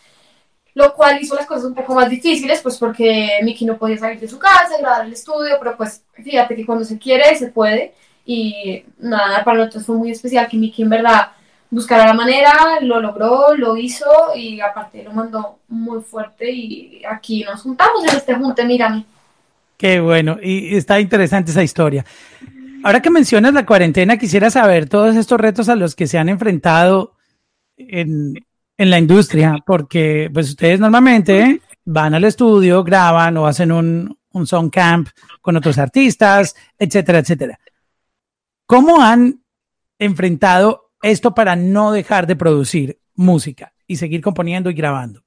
lo 0.73 0.95
cual 0.95 1.21
hizo 1.21 1.35
las 1.35 1.45
cosas 1.45 1.65
un 1.65 1.75
poco 1.75 1.93
más 1.93 2.09
difíciles, 2.09 2.59
pues 2.61 2.79
porque 2.79 3.37
Miki 3.43 3.65
no 3.65 3.77
podía 3.77 3.99
salir 3.99 4.19
de 4.19 4.27
su 4.27 4.39
casa, 4.39 4.79
grabar 4.79 5.05
el 5.05 5.13
estudio, 5.13 5.57
pero 5.59 5.77
pues 5.77 6.03
fíjate 6.13 6.55
que 6.55 6.65
cuando 6.65 6.83
se 6.83 6.97
quiere, 6.97 7.35
se 7.35 7.51
puede, 7.51 7.93
y 8.25 8.83
nada, 8.97 9.43
para 9.43 9.59
nosotros 9.59 9.85
fue 9.85 9.95
muy 9.95 10.09
especial 10.09 10.47
que 10.47 10.57
Miki 10.57 10.81
en 10.81 10.89
verdad 10.89 11.33
buscar 11.70 12.05
la 12.05 12.13
manera, 12.13 12.80
lo 12.82 13.01
logró, 13.01 13.55
lo 13.55 13.78
hizo 13.78 14.05
y 14.36 14.59
aparte 14.59 15.03
lo 15.03 15.11
mandó 15.11 15.59
muy 15.68 16.01
fuerte 16.01 16.49
y 16.49 17.01
aquí 17.09 17.43
nos 17.43 17.61
juntamos 17.61 18.03
en 18.03 18.18
este 18.18 18.36
junte, 18.36 18.65
mírame. 18.65 19.05
Qué 19.78 19.99
bueno, 19.99 20.38
y 20.41 20.76
está 20.76 20.99
interesante 20.99 21.51
esa 21.51 21.63
historia. 21.63 22.05
Ahora 22.84 23.01
que 23.01 23.09
mencionas 23.09 23.53
la 23.53 23.65
cuarentena, 23.65 24.18
quisiera 24.18 24.49
saber 24.49 24.88
todos 24.88 25.15
estos 25.15 25.39
retos 25.39 25.70
a 25.70 25.76
los 25.76 25.95
que 25.95 26.07
se 26.07 26.18
han 26.18 26.30
enfrentado 26.30 27.13
en, 27.76 28.34
en 28.78 28.89
la 28.89 28.97
industria, 28.97 29.57
porque 29.65 30.30
pues 30.34 30.49
ustedes 30.49 30.80
normalmente 30.80 31.61
van 31.86 32.13
al 32.13 32.24
estudio, 32.24 32.84
graban 32.84 33.38
o 33.38 33.45
hacen 33.45 33.72
un, 33.72 34.18
un 34.32 34.47
song 34.47 34.70
camp 34.70 35.09
con 35.41 35.57
otros 35.57 35.78
artistas, 35.78 36.55
etcétera, 36.78 37.20
etcétera. 37.20 37.59
¿Cómo 38.65 39.01
han 39.01 39.41
enfrentado 39.99 40.86
esto 41.01 41.33
para 41.33 41.55
no 41.55 41.91
dejar 41.91 42.27
de 42.27 42.35
producir 42.35 42.99
música 43.15 43.73
y 43.87 43.97
seguir 43.97 44.21
componiendo 44.21 44.69
y 44.69 44.73
grabando? 44.73 45.21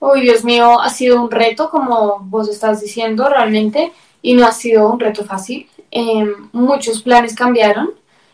Uy, 0.00 0.20
Dios 0.22 0.44
mío, 0.44 0.80
ha 0.80 0.90
sido 0.90 1.20
un 1.20 1.30
reto, 1.30 1.70
como 1.70 2.20
vos 2.20 2.48
estás 2.48 2.80
diciendo, 2.80 3.28
realmente, 3.28 3.92
y 4.22 4.34
no 4.34 4.46
ha 4.46 4.52
sido 4.52 4.90
un 4.92 5.00
reto 5.00 5.24
fácil. 5.24 5.68
Em, 5.90 6.48
muchos 6.52 7.02
planes 7.02 7.34
cambiaron, 7.34 7.90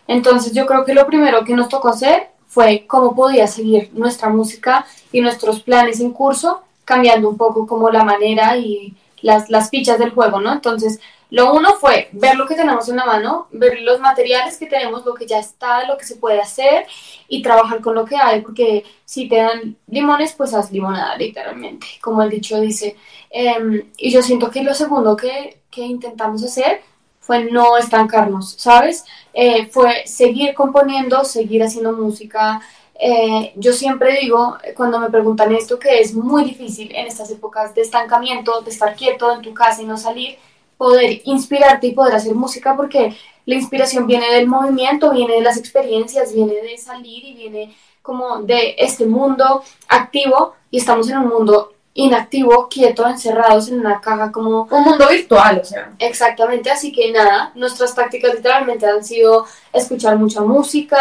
entonces 0.06 0.52
yo 0.52 0.66
creo 0.66 0.84
que 0.84 0.92
lo 0.92 1.06
primero 1.06 1.44
que 1.44 1.54
nos 1.54 1.68
tocó 1.68 1.88
hacer 1.88 2.28
fue 2.46 2.84
cómo 2.86 3.14
podía 3.14 3.46
seguir 3.46 3.90
nuestra 3.94 4.28
música 4.28 4.84
y 5.10 5.20
nuestros 5.20 5.60
planes 5.60 6.00
en 6.00 6.12
curso, 6.12 6.62
cambiando 6.84 7.28
un 7.28 7.36
poco 7.36 7.66
como 7.66 7.90
la 7.90 8.04
manera 8.04 8.56
y 8.56 8.94
las, 9.22 9.48
las 9.48 9.70
fichas 9.70 9.98
del 9.98 10.10
juego, 10.10 10.40
¿no? 10.40 10.52
Entonces, 10.52 11.00
lo 11.34 11.52
uno 11.52 11.74
fue 11.80 12.10
ver 12.12 12.36
lo 12.36 12.46
que 12.46 12.54
tenemos 12.54 12.88
en 12.88 12.94
la 12.94 13.06
mano, 13.06 13.48
ver 13.50 13.80
los 13.80 13.98
materiales 13.98 14.56
que 14.56 14.66
tenemos, 14.66 15.04
lo 15.04 15.14
que 15.14 15.26
ya 15.26 15.40
está, 15.40 15.84
lo 15.84 15.98
que 15.98 16.04
se 16.04 16.14
puede 16.14 16.40
hacer 16.40 16.86
y 17.26 17.42
trabajar 17.42 17.80
con 17.80 17.96
lo 17.96 18.04
que 18.04 18.14
hay, 18.14 18.40
porque 18.40 18.84
si 19.04 19.28
te 19.28 19.38
dan 19.38 19.76
limones, 19.88 20.32
pues 20.34 20.54
haz 20.54 20.70
limonada, 20.70 21.16
literalmente, 21.16 21.88
como 22.00 22.22
el 22.22 22.30
dicho 22.30 22.60
dice. 22.60 22.96
Em, 23.30 23.82
y 23.96 24.12
yo 24.12 24.22
siento 24.22 24.48
que 24.48 24.62
lo 24.62 24.74
segundo 24.74 25.16
que, 25.16 25.58
que, 25.72 25.80
intentamos 25.80 26.44
hacer 26.44 26.82
fue 27.18 27.42
no 27.50 27.76
estancarnos, 27.78 28.52
¿sabes? 28.52 29.04
Eh, 29.32 29.66
fue 29.66 30.06
seguir 30.06 30.54
componiendo, 30.54 31.24
seguir 31.24 31.64
haciendo 31.64 31.94
música. 31.94 32.60
Eh, 32.94 33.52
yo 33.56 33.72
siempre 33.72 34.18
digo, 34.20 34.56
cuando 34.76 35.00
me 35.00 35.10
preguntan 35.10 35.52
esto, 35.52 35.80
que 35.80 35.98
es 35.98 36.14
muy 36.14 36.44
difícil 36.44 36.94
en 36.94 37.08
estas 37.08 37.28
épocas 37.32 37.74
de 37.74 37.82
estancamiento, 37.82 38.60
de 38.60 38.70
estar 38.70 38.94
quieto 38.94 39.32
en 39.32 39.42
tu 39.42 39.52
casa 39.52 39.82
y 39.82 39.86
no 39.86 39.96
salir, 39.96 40.38
poder 40.76 41.20
inspirarte 41.24 41.88
y 41.88 41.92
poder 41.92 42.14
hacer 42.14 42.34
música 42.34 42.76
porque 42.76 43.16
la 43.46 43.54
inspiración 43.54 44.06
viene 44.06 44.30
del 44.32 44.46
movimiento, 44.46 45.10
viene 45.10 45.34
de 45.34 45.42
las 45.42 45.56
experiencias, 45.56 46.32
viene 46.32 46.54
de 46.54 46.78
salir 46.78 47.24
y 47.24 47.34
viene 47.34 47.74
como 48.02 48.42
de 48.42 48.74
este 48.78 49.06
mundo 49.06 49.62
activo 49.88 50.54
y 50.70 50.78
estamos 50.78 51.08
en 51.08 51.18
un 51.18 51.28
mundo 51.28 51.73
inactivo, 51.94 52.68
quieto, 52.68 53.06
encerrados 53.06 53.68
en 53.68 53.78
una 53.78 54.00
caja 54.00 54.32
como... 54.32 54.66
Un 54.68 54.82
mundo 54.82 55.06
virtual, 55.08 55.60
o 55.62 55.64
sea. 55.64 55.92
Exactamente, 56.00 56.68
así 56.68 56.92
que 56.92 57.12
nada, 57.12 57.52
nuestras 57.54 57.94
tácticas 57.94 58.34
literalmente 58.34 58.84
han 58.84 59.04
sido 59.04 59.46
escuchar 59.72 60.18
mucha 60.18 60.40
música, 60.40 60.98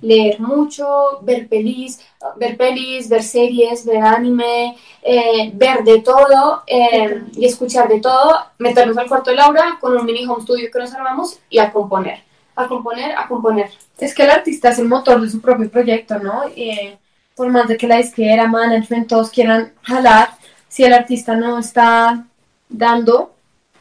leer 0.00 0.40
mucho, 0.40 1.20
ver 1.22 1.48
pelis, 1.48 2.00
ver 2.36 2.56
pelis, 2.56 3.08
ver 3.08 3.22
series, 3.22 3.86
ver 3.86 4.02
anime, 4.02 4.76
eh, 5.00 5.52
ver 5.54 5.84
de 5.84 6.00
todo 6.00 6.64
eh, 6.66 7.22
y 7.36 7.46
escuchar 7.46 7.88
de 7.88 8.00
todo, 8.00 8.44
meternos 8.58 8.98
al 8.98 9.06
cuarto 9.08 9.30
de 9.30 9.36
Laura 9.36 9.78
con 9.80 9.96
un 9.96 10.04
mini 10.04 10.26
home 10.26 10.42
studio 10.42 10.68
que 10.72 10.78
nos 10.80 10.92
armamos 10.92 11.38
y 11.50 11.58
a 11.60 11.72
componer, 11.72 12.20
a 12.56 12.66
componer, 12.66 13.12
a 13.16 13.28
componer. 13.28 13.70
Es 13.96 14.12
que 14.12 14.24
el 14.24 14.30
artista 14.30 14.70
es 14.70 14.80
el 14.80 14.88
motor 14.88 15.20
de 15.20 15.30
su 15.30 15.40
propio 15.40 15.70
proyecto, 15.70 16.18
¿no? 16.18 16.48
Y, 16.56 16.98
por 17.36 17.48
más 17.50 17.68
de 17.68 17.76
que 17.76 17.88
la 17.88 17.96
disquera, 17.96 18.46
management, 18.46 19.08
todos 19.08 19.30
quieran 19.30 19.72
jalar, 19.82 20.30
si 20.68 20.84
el 20.84 20.92
artista 20.92 21.34
no 21.34 21.58
está 21.58 22.26
dando, 22.68 23.34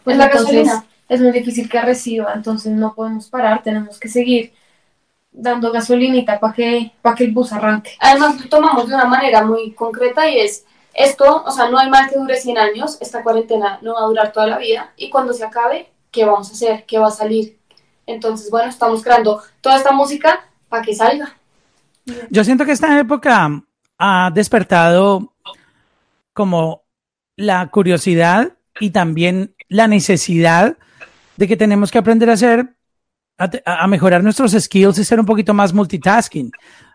pues 0.04 0.18
la 0.18 0.26
entonces 0.26 0.70
es 1.08 1.22
muy 1.22 1.32
difícil 1.32 1.70
que 1.70 1.82
reciba, 1.82 2.34
entonces 2.34 2.72
no 2.72 2.94
podemos 2.94 3.30
parar, 3.30 3.64
tenemos 3.64 4.00
que 4.00 4.08
seguir 4.08 4.54
dando 5.32 5.72
gasolinita 5.72 6.40
para 6.40 6.54
que, 6.54 6.92
para 7.02 7.16
que 7.16 7.26
el 7.26 7.32
bus 7.32 7.54
arranque. 7.54 7.92
Además, 8.00 8.40
lo 8.42 8.50
tomamos 8.50 8.88
de 8.88 8.96
una 8.96 9.06
manera 9.06 9.44
muy 9.44 9.74
concreta 9.74 10.30
y 10.30 10.40
es, 10.40 10.66
esto, 10.94 11.44
o 11.46 11.52
sea, 11.52 11.70
no 11.70 11.78
hay 11.78 11.90
mal 11.90 12.10
que 12.10 12.18
dure 12.18 12.36
100 12.36 12.58
años, 12.58 12.98
esta 13.00 13.24
cuarentena 13.24 13.80
no 13.82 13.94
va 13.94 14.02
a 14.02 14.06
durar 14.06 14.32
toda 14.32 14.48
la 14.48 14.58
vida 14.58 14.92
y 14.98 15.10
cuando 15.10 15.34
se 15.34 15.46
acabe, 15.46 15.90
¿qué 16.12 16.26
vamos 16.26 16.50
a 16.50 16.54
hacer? 16.54 16.86
¿Qué 16.86 17.00
va 17.00 17.08
a 17.08 17.12
salir? 17.12 17.58
Entonces, 18.06 18.50
bueno, 18.52 18.70
estamos 18.70 19.04
creando 19.04 19.42
toda 19.62 19.78
esta 19.78 19.92
música 19.92 20.46
para 20.68 20.84
que 20.84 20.94
salga. 20.94 21.38
Yo 22.30 22.44
siento 22.44 22.66
que 22.66 22.72
esta 22.72 23.00
época 23.00 23.64
ha 23.98 24.32
despertado 24.34 25.34
como 26.34 26.84
la 27.36 27.68
curiosidad 27.70 28.54
y 28.80 28.92
también 28.92 29.56
la 29.70 29.88
necesidad 29.88 30.78
de 31.38 31.48
que 31.48 31.58
tenemos 31.58 31.92
que 31.92 31.98
aprender 31.98 32.30
a 32.30 32.34
hacer, 32.34 32.76
a, 33.38 33.88
mejorar 33.88 34.24
nuestros 34.24 34.52
skills 34.52 34.98
y 35.00 35.04
ser 35.04 35.20
un 35.20 35.26
poquito 35.26 35.54
más 35.54 35.74
multitasking, 35.74 36.52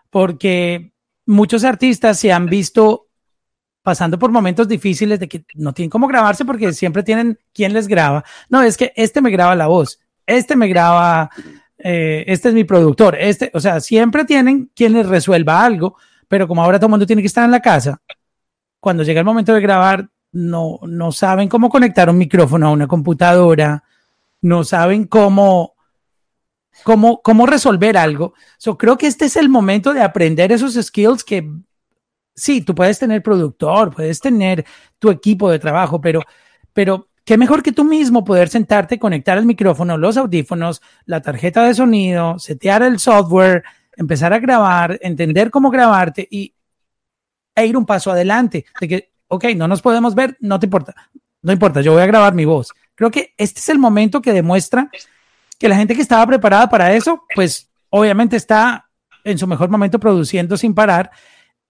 porque 0.09 0.93
muchos 1.25 1.63
artistas 1.63 2.19
se 2.19 2.31
han 2.31 2.45
visto 2.45 3.07
pasando 3.81 4.19
por 4.19 4.31
momentos 4.31 4.67
difíciles 4.67 5.19
de 5.19 5.27
que 5.27 5.45
no 5.55 5.73
tienen 5.73 5.89
cómo 5.89 6.07
grabarse 6.07 6.43
porque 6.43 6.73
siempre 6.73 7.03
tienen 7.03 7.39
quien 7.53 7.73
les 7.73 7.87
graba. 7.87 8.23
No, 8.49 8.61
es 8.61 8.75
que 8.75 8.91
este 8.95 9.21
me 9.21 9.31
graba 9.31 9.55
la 9.55 9.67
voz, 9.67 9.99
este 10.25 10.55
me 10.55 10.67
graba, 10.67 11.29
eh, 11.79 12.23
este 12.27 12.49
es 12.49 12.53
mi 12.53 12.63
productor, 12.63 13.15
este, 13.19 13.51
o 13.53 13.59
sea, 13.59 13.79
siempre 13.79 14.25
tienen 14.25 14.71
quien 14.75 14.93
les 14.93 15.07
resuelva 15.07 15.63
algo, 15.63 15.95
pero 16.27 16.47
como 16.47 16.63
ahora 16.63 16.79
todo 16.79 16.87
el 16.87 16.91
mundo 16.91 17.05
tiene 17.05 17.21
que 17.21 17.27
estar 17.27 17.45
en 17.45 17.51
la 17.51 17.61
casa, 17.61 18.01
cuando 18.79 19.03
llega 19.03 19.19
el 19.19 19.25
momento 19.25 19.53
de 19.53 19.61
grabar, 19.61 20.09
no, 20.31 20.79
no 20.83 21.11
saben 21.11 21.49
cómo 21.49 21.69
conectar 21.69 22.09
un 22.09 22.17
micrófono 22.17 22.67
a 22.67 22.71
una 22.71 22.87
computadora, 22.87 23.83
no 24.41 24.63
saben 24.63 25.05
cómo, 25.05 25.75
cómo, 26.83 27.21
cómo 27.21 27.45
resolver 27.45 27.97
algo. 27.97 28.33
So, 28.57 28.77
creo 28.77 28.97
que 28.97 29.07
este 29.07 29.25
es 29.25 29.35
el 29.35 29.49
momento 29.49 29.93
de 29.93 30.01
aprender 30.01 30.51
esos 30.51 30.73
skills 30.73 31.23
que 31.23 31.49
sí, 32.35 32.61
tú 32.61 32.75
puedes 32.75 32.99
tener 32.99 33.23
productor, 33.23 33.93
puedes 33.93 34.19
tener 34.19 34.65
tu 34.99 35.09
equipo 35.09 35.49
de 35.49 35.59
trabajo, 35.59 35.99
pero, 35.99 36.21
pero 36.71 37.07
qué 37.27 37.37
mejor 37.37 37.61
que 37.61 37.73
tú 37.73 37.83
mismo 37.83 38.23
poder 38.23 38.47
sentarte, 38.47 38.97
conectar 38.97 39.37
el 39.37 39.45
micrófono, 39.45 39.97
los 39.97 40.15
audífonos, 40.15 40.81
la 41.05 41.21
tarjeta 41.21 41.65
de 41.65 41.73
sonido, 41.73 42.39
setear 42.39 42.83
el 42.83 42.99
software, 42.99 43.65
empezar 43.97 44.31
a 44.31 44.39
grabar, 44.39 44.97
entender 45.01 45.51
cómo 45.51 45.69
grabarte 45.69 46.25
y, 46.31 46.55
e 47.53 47.65
ir 47.65 47.75
un 47.75 47.85
paso 47.85 48.11
adelante. 48.11 48.65
De 48.79 48.87
que, 48.87 49.11
ok, 49.27 49.43
no 49.57 49.67
nos 49.67 49.81
podemos 49.81 50.15
ver, 50.15 50.37
no 50.39 50.57
te 50.57 50.67
importa, 50.67 50.95
no 51.41 51.51
importa, 51.51 51.81
yo 51.81 51.91
voy 51.91 52.01
a 52.01 52.05
grabar 52.05 52.33
mi 52.33 52.45
voz. 52.45 52.71
Creo 52.95 53.11
que 53.11 53.33
este 53.37 53.59
es 53.59 53.67
el 53.67 53.77
momento 53.77 54.21
que 54.21 54.31
demuestra 54.31 54.89
que 55.59 55.67
la 55.67 55.75
gente 55.75 55.95
que 55.95 56.03
estaba 56.03 56.25
preparada 56.25 56.69
para 56.69 56.93
eso, 56.93 57.25
pues 57.35 57.69
obviamente 57.89 58.37
está 58.37 58.89
en 59.25 59.37
su 59.37 59.47
mejor 59.47 59.67
momento 59.67 59.99
produciendo 59.99 60.55
sin 60.55 60.73
parar 60.73 61.11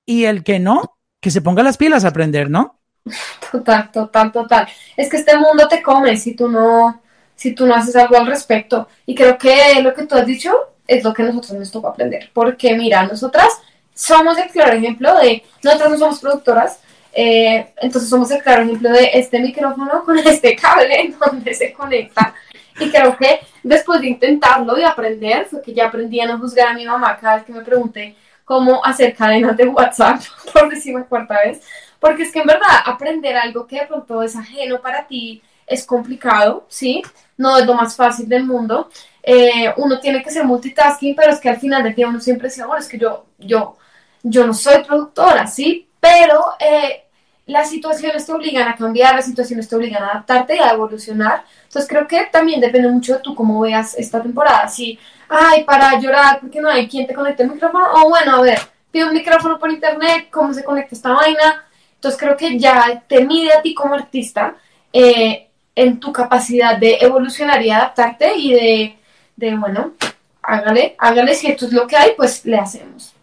y 0.06 0.26
el 0.26 0.44
que 0.44 0.60
no, 0.60 1.00
que 1.20 1.32
se 1.32 1.42
ponga 1.42 1.64
las 1.64 1.78
pilas 1.78 2.06
a 2.06 2.10
aprender, 2.10 2.48
¿no? 2.48 2.77
Total, 3.52 3.92
total, 3.92 4.32
total. 4.32 4.68
Es 4.96 5.10
que 5.10 5.18
este 5.18 5.38
mundo 5.38 5.68
te 5.68 5.82
come 5.82 6.18
si 6.18 6.36
tú 6.36 6.48
no, 6.50 7.02
si 7.36 7.54
tú 7.54 7.66
no 7.66 7.76
haces 7.76 7.96
algo 7.96 8.18
al 8.18 8.28
respecto. 8.28 8.88
Y 9.06 9.16
creo 9.16 9.38
que 9.38 9.82
lo 9.82 9.94
que 9.94 10.06
tú 10.06 10.16
has 10.16 10.26
dicho 10.26 10.54
es 10.88 11.04
lo 11.04 11.14
que 11.14 11.24
nosotros 11.24 11.54
nos 11.54 11.72
toca 11.72 11.90
aprender. 11.90 12.30
Porque 12.34 12.76
mira, 12.76 13.04
nosotras 13.06 13.50
somos 13.94 14.38
el 14.38 14.50
claro 14.50 14.74
ejemplo 14.74 15.16
de, 15.16 15.44
nosotras 15.64 15.92
no 15.92 15.98
somos 15.98 16.20
productoras, 16.20 16.80
eh, 17.14 17.74
entonces 17.78 18.10
somos 18.10 18.30
el 18.32 18.44
claro 18.44 18.64
ejemplo 18.64 18.92
de 18.92 19.10
este 19.14 19.40
micrófono 19.40 20.04
con 20.06 20.18
este 20.20 20.56
cable 20.56 21.02
en 21.02 21.16
donde 21.18 21.54
se 21.54 21.74
conecta. 21.74 22.34
Y 22.80 22.92
creo 22.92 23.18
que 23.18 23.40
después 23.64 24.02
de 24.02 24.08
intentarlo 24.08 24.78
y 24.78 24.84
aprender, 24.84 25.46
fue 25.46 25.62
que 25.62 25.74
ya 25.74 25.88
aprendí 25.88 26.20
a 26.20 26.28
no 26.28 26.38
juzgar 26.38 26.68
a 26.68 26.74
mi 26.74 26.86
mamá 26.86 27.18
cada 27.20 27.38
vez 27.38 27.46
que 27.46 27.54
me 27.54 27.62
pregunté 27.62 28.16
cómo 28.48 28.84
hacer 28.86 29.14
cadenas 29.14 29.58
de 29.58 29.68
WhatsApp, 29.68 30.22
por 30.54 30.70
decirme 30.70 31.04
cuarta 31.04 31.36
vez. 31.44 31.62
Porque 32.00 32.24
es 32.24 32.32
que 32.32 32.40
en 32.40 32.48
verdad 32.48 32.82
aprender 32.86 33.36
algo 33.36 33.68
que 33.68 33.82
de 33.82 33.88
pronto 33.88 34.24
es 34.24 34.38
ajeno 34.38 34.80
para 34.80 35.06
ti 35.06 35.44
es 35.66 35.86
complicado, 35.86 36.66
¿sí? 36.70 37.04
No 37.36 37.58
es 37.58 37.66
lo 37.66 37.74
más 37.74 37.94
fácil 37.94 38.30
del 38.30 38.46
mundo. 38.46 38.90
Eh, 39.22 39.74
uno 39.76 40.00
tiene 40.00 40.24
que 40.24 40.32
ser 40.32 40.46
multitasking, 40.46 41.14
pero 41.14 41.34
es 41.34 41.42
que 41.42 41.50
al 41.50 41.60
final 41.60 41.84
del 41.84 41.94
día 41.94 42.08
uno 42.08 42.22
siempre 42.22 42.48
dice, 42.48 42.64
bueno, 42.64 42.82
es 42.82 42.88
que 42.88 42.98
yo, 42.98 43.26
yo, 43.38 43.76
yo 44.24 44.48
no 44.48 44.54
soy 44.54 44.82
productora, 44.86 45.46
¿sí? 45.46 45.90
Pero 46.00 46.54
eh, 46.58 47.07
las 47.48 47.70
situaciones 47.70 48.26
te 48.26 48.32
obligan 48.32 48.68
a 48.68 48.76
cambiar, 48.76 49.16
las 49.16 49.26
situaciones 49.26 49.68
te 49.68 49.76
obligan 49.76 50.04
a 50.04 50.12
adaptarte 50.12 50.56
y 50.56 50.60
a 50.60 50.72
evolucionar. 50.72 51.44
Entonces 51.64 51.90
creo 51.90 52.08
que 52.08 52.28
también 52.32 52.62
depende 52.62 52.90
mucho 52.90 53.16
de 53.16 53.20
tú 53.20 53.34
cómo 53.34 53.60
veas 53.62 53.96
esta 53.98 54.22
temporada. 54.22 54.68
Si, 54.68 55.00
ay, 55.28 55.64
para 55.64 56.00
llorar 56.00 56.40
porque 56.42 56.62
no 56.62 56.70
hay 56.70 56.88
quien 56.88 57.08
te 57.08 57.14
conecte 57.14 57.44
el 57.44 57.52
micrófono, 57.52 57.86
o 57.94 58.10
bueno, 58.10 58.36
a 58.36 58.42
ver, 58.42 58.60
pido 58.92 59.08
un 59.08 59.14
micrófono 59.14 59.58
por 59.58 59.72
internet, 59.72 60.28
cómo 60.30 60.54
se 60.54 60.64
conecta 60.64 60.94
esta 60.94 61.14
vaina. 61.14 61.66
Entonces 61.96 62.20
creo 62.20 62.38
que 62.38 62.60
ya 62.60 63.04
te 63.08 63.26
mide 63.26 63.54
a 63.54 63.62
ti 63.62 63.74
como 63.74 63.96
artista 63.96 64.56
eh, 64.94 65.48
en 65.74 66.00
tu 66.00 66.12
capacidad 66.12 66.78
de 66.78 66.98
evolucionar 67.02 67.62
y 67.64 67.72
adaptarte 67.72 68.36
y 68.36 68.54
de 68.54 68.98
de, 69.38 69.56
bueno, 69.56 69.94
hágale, 70.42 70.96
hágale, 70.98 71.34
si 71.36 71.48
esto 71.48 71.68
es 71.68 71.72
lo 71.72 71.88
que 71.88 71.96
hay, 71.96 72.12
pues 72.18 72.44
le 72.46 72.58
hacemos. 72.58 73.14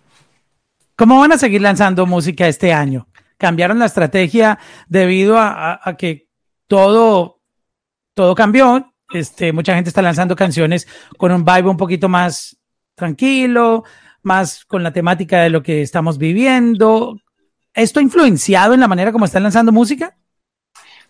¿Cómo 0.96 1.18
van 1.18 1.32
a 1.32 1.38
seguir 1.38 1.60
lanzando 1.60 2.06
música 2.06 2.46
este 2.46 2.72
año? 2.72 3.06
¿Cambiaron 3.36 3.78
la 3.78 3.86
estrategia 3.86 4.58
debido 4.88 5.36
a, 5.38 5.80
que 5.98 6.28
todo, 6.66 7.40
todo 8.14 8.34
cambió? 8.34 8.92
Este, 9.12 9.52
mucha 9.52 9.74
gente 9.74 9.88
está 9.88 10.02
lanzando 10.02 10.36
canciones 10.36 10.88
con 11.18 11.32
un 11.32 11.44
vibe 11.44 11.68
un 11.68 11.76
poquito 11.76 12.08
más 12.08 12.56
tranquilo, 12.94 13.84
más 14.22 14.64
con 14.64 14.82
la 14.82 14.92
temática 14.92 15.42
de 15.42 15.50
lo 15.50 15.62
que 15.62 15.82
estamos 15.82 16.18
viviendo. 16.18 17.18
¿Esto 17.74 18.00
ha 18.00 18.02
influenciado 18.02 18.74
en 18.74 18.80
la 18.80 18.88
manera 18.88 19.12
como 19.12 19.24
están 19.24 19.42
lanzando 19.42 19.72
música? 19.72 20.16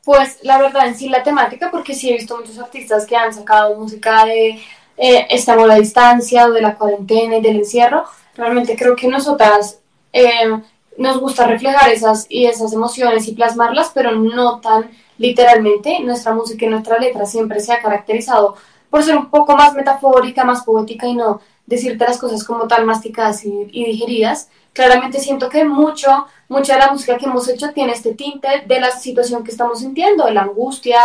Pues 0.02 0.38
la 0.42 0.58
verdad 0.58 0.88
en 0.88 0.96
sí 0.96 1.08
la 1.08 1.22
temática, 1.22 1.70
porque 1.70 1.94
sí 1.94 2.10
he 2.10 2.14
visto 2.14 2.36
muchos 2.36 2.58
artistas 2.58 3.06
que 3.06 3.16
han 3.16 3.32
sacado 3.32 3.78
música 3.78 4.24
de 4.26 4.60
eh, 4.96 5.26
estamos 5.30 5.64
a 5.64 5.68
la 5.68 5.74
distancia 5.76 6.48
de 6.48 6.60
la 6.60 6.76
cuarentena 6.76 7.36
y 7.36 7.42
del 7.42 7.56
encierro, 7.56 8.04
realmente 8.36 8.76
creo 8.76 8.94
que 8.94 9.08
nosotras 9.08 9.80
eh, 10.12 10.60
nos 10.96 11.18
gusta 11.18 11.46
reflejar 11.46 11.90
esas, 11.90 12.26
y 12.28 12.46
esas 12.46 12.72
emociones 12.72 13.26
y 13.28 13.32
plasmarlas, 13.32 13.90
pero 13.94 14.12
no 14.12 14.60
tan 14.60 14.90
literalmente. 15.18 16.00
Nuestra 16.00 16.34
música 16.34 16.64
y 16.64 16.68
nuestra 16.68 16.98
letra 16.98 17.26
siempre 17.26 17.60
se 17.60 17.72
ha 17.72 17.82
caracterizado 17.82 18.56
por 18.90 19.02
ser 19.02 19.16
un 19.16 19.28
poco 19.28 19.56
más 19.56 19.74
metafórica, 19.74 20.44
más 20.44 20.62
poética 20.62 21.06
y 21.06 21.14
no 21.14 21.40
decirte 21.66 22.04
las 22.04 22.18
cosas 22.18 22.44
como 22.44 22.68
tan 22.68 22.86
masticadas 22.86 23.44
y, 23.44 23.64
digeridas. 23.64 24.48
Claramente 24.72 25.18
siento 25.18 25.48
que 25.48 25.64
mucho, 25.64 26.26
mucha 26.48 26.74
de 26.74 26.80
la 26.80 26.92
música 26.92 27.16
que 27.16 27.26
hemos 27.26 27.48
hecho 27.48 27.72
tiene 27.72 27.92
este 27.92 28.14
tinte 28.14 28.64
de 28.66 28.80
la 28.80 28.90
situación 28.90 29.44
que 29.44 29.50
estamos 29.50 29.80
sintiendo, 29.80 30.28
la 30.30 30.42
angustia, 30.42 31.00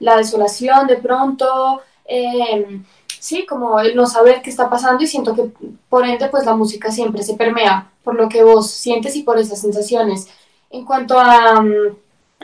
la 0.00 0.16
desolación 0.16 0.86
de 0.86 0.96
pronto, 0.96 1.82
eh, 2.04 2.80
sí, 3.22 3.46
como 3.46 3.78
el 3.78 3.94
no 3.94 4.06
saber 4.06 4.42
qué 4.42 4.50
está 4.50 4.68
pasando 4.68 5.04
y 5.04 5.06
siento 5.06 5.32
que 5.36 5.44
por 5.88 6.04
ende 6.04 6.26
pues 6.28 6.44
la 6.44 6.56
música 6.56 6.90
siempre 6.90 7.22
se 7.22 7.34
permea 7.34 7.88
por 8.02 8.16
lo 8.16 8.28
que 8.28 8.42
vos 8.42 8.68
sientes 8.68 9.14
y 9.14 9.22
por 9.22 9.38
esas 9.38 9.60
sensaciones. 9.60 10.26
En 10.70 10.84
cuanto 10.84 11.20
a, 11.20 11.62
mm, 11.62 11.96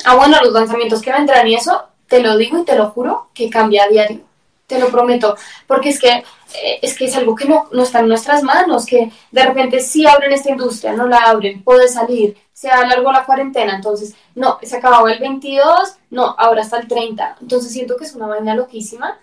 a 0.05 0.15
bueno, 0.15 0.37
los 0.41 0.53
lanzamientos 0.53 1.03
que 1.03 1.13
vendrán 1.13 1.49
y 1.49 1.57
eso, 1.57 1.83
te 2.07 2.21
lo 2.21 2.37
digo 2.37 2.59
y 2.59 2.65
te 2.65 2.77
lo 2.77 2.91
juro 2.91 3.27
que 3.35 3.51
cambia 3.51 3.85
a 3.85 3.89
diario, 3.89 4.21
te 4.69 4.79
lo 4.79 4.89
prometo, 4.89 5.37
porque 5.67 5.89
es 5.89 5.99
que 5.99 6.11
eh, 6.55 6.79
es 6.81 6.97
que 6.97 7.07
es 7.07 7.17
algo 7.17 7.35
que 7.35 7.47
no, 7.47 7.69
no 7.73 7.83
está 7.83 7.99
en 7.99 8.09
nuestras 8.09 8.45
manos, 8.45 8.87
que 8.87 9.11
de 9.33 9.45
repente 9.45 9.81
sí 9.81 10.07
abren 10.07 10.33
esta 10.33 10.51
industria, 10.51 10.93
no 10.93 11.09
la 11.09 11.19
abren, 11.19 11.65
puede 11.65 11.89
salir, 11.89 12.37
se 12.53 12.71
alargó 12.71 13.11
la 13.11 13.25
cuarentena, 13.25 13.75
entonces, 13.75 14.15
no, 14.37 14.59
se 14.63 14.77
acabó 14.77 15.09
el 15.09 15.19
22, 15.19 15.97
no, 16.11 16.37
ahora 16.39 16.63
está 16.63 16.79
el 16.79 16.87
30, 16.87 17.39
entonces 17.41 17.73
siento 17.73 17.97
que 17.97 18.05
es 18.05 18.15
una 18.15 18.29
vaina 18.29 18.55
loquísima 18.55 19.19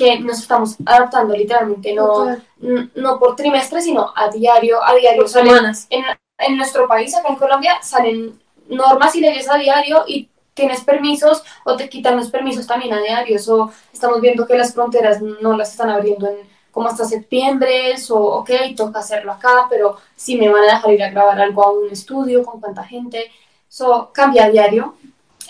que 0.00 0.18
nos 0.18 0.38
estamos 0.38 0.76
adaptando 0.86 1.36
literalmente, 1.36 1.92
no, 1.92 2.34
no 2.94 3.18
por 3.18 3.36
trimestre, 3.36 3.82
sino 3.82 4.10
a 4.16 4.30
diario, 4.30 4.82
a 4.82 4.94
diario. 4.94 5.28
semanas. 5.28 5.86
En, 5.90 6.02
en 6.38 6.56
nuestro 6.56 6.88
país, 6.88 7.14
acá 7.14 7.28
en 7.28 7.36
Colombia, 7.36 7.78
salen 7.82 8.40
normas 8.66 9.14
y 9.14 9.20
leyes 9.20 9.46
a 9.50 9.58
diario 9.58 10.04
y 10.06 10.30
tienes 10.54 10.82
permisos 10.84 11.44
o 11.66 11.76
te 11.76 11.90
quitan 11.90 12.16
los 12.16 12.30
permisos 12.30 12.66
también 12.66 12.94
a 12.94 13.00
diario. 13.02 13.36
Eso 13.36 13.70
estamos 13.92 14.22
viendo 14.22 14.46
que 14.46 14.56
las 14.56 14.72
fronteras 14.72 15.20
no 15.20 15.54
las 15.54 15.72
están 15.72 15.90
abriendo 15.90 16.26
en 16.28 16.48
como 16.70 16.88
hasta 16.88 17.04
septiembre, 17.04 17.94
o 18.08 18.38
ok, 18.38 18.50
toca 18.74 19.00
hacerlo 19.00 19.32
acá, 19.32 19.66
pero 19.68 19.96
si 20.16 20.38
me 20.38 20.48
van 20.48 20.62
a 20.62 20.76
dejar 20.76 20.92
ir 20.92 21.02
a 21.02 21.10
grabar 21.10 21.40
algo 21.40 21.62
a 21.62 21.72
un 21.72 21.90
estudio, 21.90 22.42
con 22.42 22.58
cuánta 22.58 22.84
gente. 22.84 23.30
Eso 23.68 24.10
cambia 24.14 24.46
a 24.46 24.50
diario. 24.50 24.94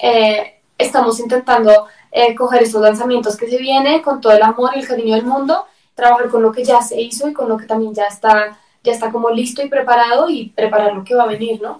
Eh, 0.02 0.60
estamos 0.76 1.20
intentando 1.20 1.86
eh, 2.12 2.34
coger 2.34 2.62
estos 2.62 2.82
lanzamientos 2.82 3.36
que 3.36 3.48
se 3.48 3.58
vienen 3.58 4.02
con 4.02 4.20
todo 4.20 4.32
el 4.32 4.42
amor 4.42 4.70
y 4.74 4.80
el 4.80 4.88
cariño 4.88 5.14
del 5.14 5.24
mundo, 5.24 5.66
trabajar 5.94 6.28
con 6.28 6.42
lo 6.42 6.52
que 6.52 6.64
ya 6.64 6.82
se 6.82 7.00
hizo 7.00 7.28
y 7.28 7.32
con 7.32 7.48
lo 7.48 7.56
que 7.56 7.66
también 7.66 7.94
ya 7.94 8.04
está, 8.04 8.58
ya 8.82 8.92
está 8.92 9.10
como 9.10 9.30
listo 9.30 9.62
y 9.62 9.68
preparado 9.68 10.28
y 10.28 10.48
preparar 10.50 10.94
lo 10.94 11.04
que 11.04 11.14
va 11.14 11.24
a 11.24 11.28
venir, 11.28 11.60
¿no? 11.62 11.78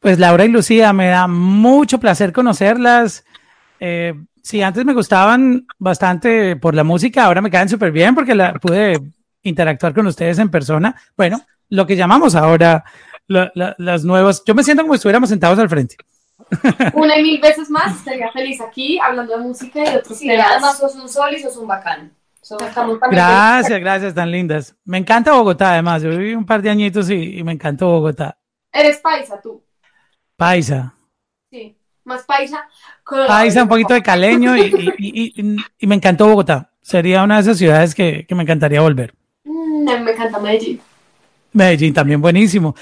Pues 0.00 0.18
Laura 0.18 0.44
y 0.44 0.48
Lucía, 0.48 0.92
me 0.92 1.08
da 1.08 1.26
mucho 1.26 1.98
placer 1.98 2.32
conocerlas. 2.32 3.24
Eh, 3.80 4.14
sí, 4.42 4.62
antes 4.62 4.84
me 4.84 4.92
gustaban 4.92 5.66
bastante 5.78 6.56
por 6.56 6.74
la 6.74 6.84
música, 6.84 7.24
ahora 7.24 7.40
me 7.40 7.50
caen 7.50 7.70
súper 7.70 7.90
bien 7.90 8.14
porque 8.14 8.34
la, 8.34 8.52
pude 8.54 9.00
interactuar 9.42 9.94
con 9.94 10.06
ustedes 10.06 10.38
en 10.38 10.50
persona. 10.50 10.94
Bueno, 11.16 11.40
lo 11.70 11.86
que 11.86 11.96
llamamos 11.96 12.34
ahora 12.34 12.84
las 13.26 14.04
nuevas. 14.04 14.42
Yo 14.44 14.54
me 14.54 14.62
siento 14.62 14.82
como 14.82 14.94
si 14.94 14.98
estuviéramos 14.98 15.30
sentados 15.30 15.58
al 15.58 15.68
frente. 15.68 15.96
Una 16.94 17.18
y 17.18 17.22
mil 17.22 17.40
veces 17.40 17.70
más 17.70 17.96
estaría 17.96 18.30
feliz 18.32 18.60
aquí 18.60 18.98
hablando 18.98 19.36
de 19.36 19.42
música 19.42 19.80
y 19.80 19.90
de 19.90 19.96
otros 19.96 20.18
sí, 20.18 20.30
Además, 20.30 20.78
sos 20.78 20.94
un 20.94 21.08
sol 21.08 21.34
y 21.34 21.40
sos 21.40 21.56
un 21.56 21.66
bacán. 21.66 22.12
gracias, 23.10 23.80
gracias, 23.80 24.14
tan 24.14 24.30
lindas. 24.30 24.76
Me 24.84 24.98
encanta 24.98 25.32
Bogotá, 25.32 25.72
además. 25.72 26.02
Yo 26.02 26.10
viví 26.10 26.34
un 26.34 26.46
par 26.46 26.62
de 26.62 26.70
añitos 26.70 27.10
y, 27.10 27.42
me 27.42 27.52
encantó 27.52 27.88
Bogotá. 27.88 28.36
Eres 28.72 28.98
paisa, 28.98 29.40
tú. 29.40 29.62
Paisa. 30.36 30.94
Sí, 31.50 31.76
más 32.04 32.22
paisa. 32.24 32.68
Paisa, 33.04 33.62
un 33.62 33.68
poquito 33.68 33.94
de 33.94 34.02
caleño 34.02 34.56
y, 34.56 35.62
me 35.80 35.94
encantó 35.94 36.28
Bogotá. 36.28 36.70
Sería 36.80 37.22
una 37.22 37.36
de 37.36 37.42
esas 37.42 37.58
ciudades 37.58 37.94
que, 37.94 38.26
me 38.30 38.42
encantaría 38.42 38.80
volver. 38.80 39.14
Mm, 39.44 39.84
me 39.84 40.10
encanta 40.12 40.38
Medellín. 40.38 40.80
Medellín 41.52 41.94
también, 41.94 42.20
buenísimo. 42.20 42.74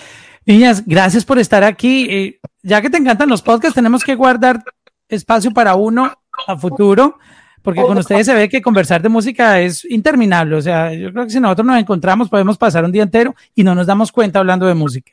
Niñas, 0.44 0.82
gracias 0.84 1.24
por 1.24 1.38
estar 1.38 1.62
aquí. 1.62 2.08
Eh, 2.10 2.40
ya 2.62 2.80
que 2.80 2.90
te 2.90 2.96
encantan 2.96 3.28
los 3.28 3.42
podcasts, 3.42 3.74
tenemos 3.74 4.04
que 4.04 4.14
guardar 4.14 4.62
espacio 5.08 5.52
para 5.52 5.74
uno 5.74 6.12
a 6.46 6.56
futuro, 6.56 7.18
porque 7.62 7.82
con 7.82 7.98
ustedes 7.98 8.26
se 8.26 8.34
ve 8.34 8.48
que 8.48 8.62
conversar 8.62 9.02
de 9.02 9.08
música 9.08 9.60
es 9.60 9.84
interminable. 9.84 10.56
O 10.56 10.62
sea, 10.62 10.92
yo 10.92 11.12
creo 11.12 11.24
que 11.24 11.30
si 11.30 11.40
nosotros 11.40 11.66
nos 11.66 11.78
encontramos 11.78 12.28
podemos 12.28 12.58
pasar 12.58 12.84
un 12.84 12.92
día 12.92 13.02
entero 13.02 13.34
y 13.54 13.62
no 13.62 13.74
nos 13.74 13.86
damos 13.86 14.10
cuenta 14.10 14.38
hablando 14.38 14.66
de 14.66 14.74
música. 14.74 15.12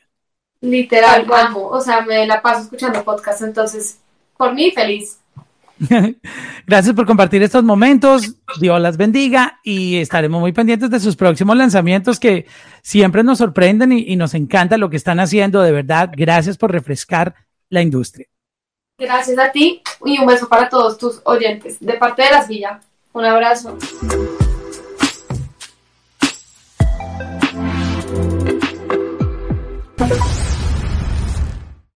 Literal, 0.60 1.24
vamos. 1.26 1.64
O 1.70 1.80
sea, 1.80 2.02
me 2.02 2.26
la 2.26 2.42
paso 2.42 2.62
escuchando 2.62 3.02
podcasts, 3.04 3.42
entonces, 3.42 3.98
por 4.36 4.54
mí, 4.54 4.70
feliz. 4.72 5.19
Gracias 6.66 6.94
por 6.94 7.06
compartir 7.06 7.42
estos 7.42 7.64
momentos. 7.64 8.34
Dios 8.60 8.80
las 8.80 8.96
bendiga 8.96 9.60
y 9.62 9.96
estaremos 9.96 10.40
muy 10.40 10.52
pendientes 10.52 10.90
de 10.90 11.00
sus 11.00 11.16
próximos 11.16 11.56
lanzamientos 11.56 12.20
que 12.20 12.46
siempre 12.82 13.22
nos 13.22 13.38
sorprenden 13.38 13.92
y, 13.92 14.16
nos 14.16 14.34
encanta 14.34 14.76
lo 14.76 14.90
que 14.90 14.96
están 14.96 15.20
haciendo. 15.20 15.62
De 15.62 15.72
verdad, 15.72 16.10
gracias 16.14 16.58
por 16.58 16.70
refrescar 16.70 17.34
la 17.70 17.80
industria. 17.80 18.26
Gracias 18.98 19.38
a 19.38 19.50
ti 19.50 19.82
y 20.04 20.18
un 20.18 20.26
beso 20.26 20.48
para 20.48 20.68
todos 20.68 20.98
tus 20.98 21.20
oyentes. 21.24 21.78
De 21.80 21.94
parte 21.94 22.22
de 22.22 22.30
Las 22.30 22.48
Villas, 22.48 22.84
un 23.12 23.24
abrazo. 23.24 23.78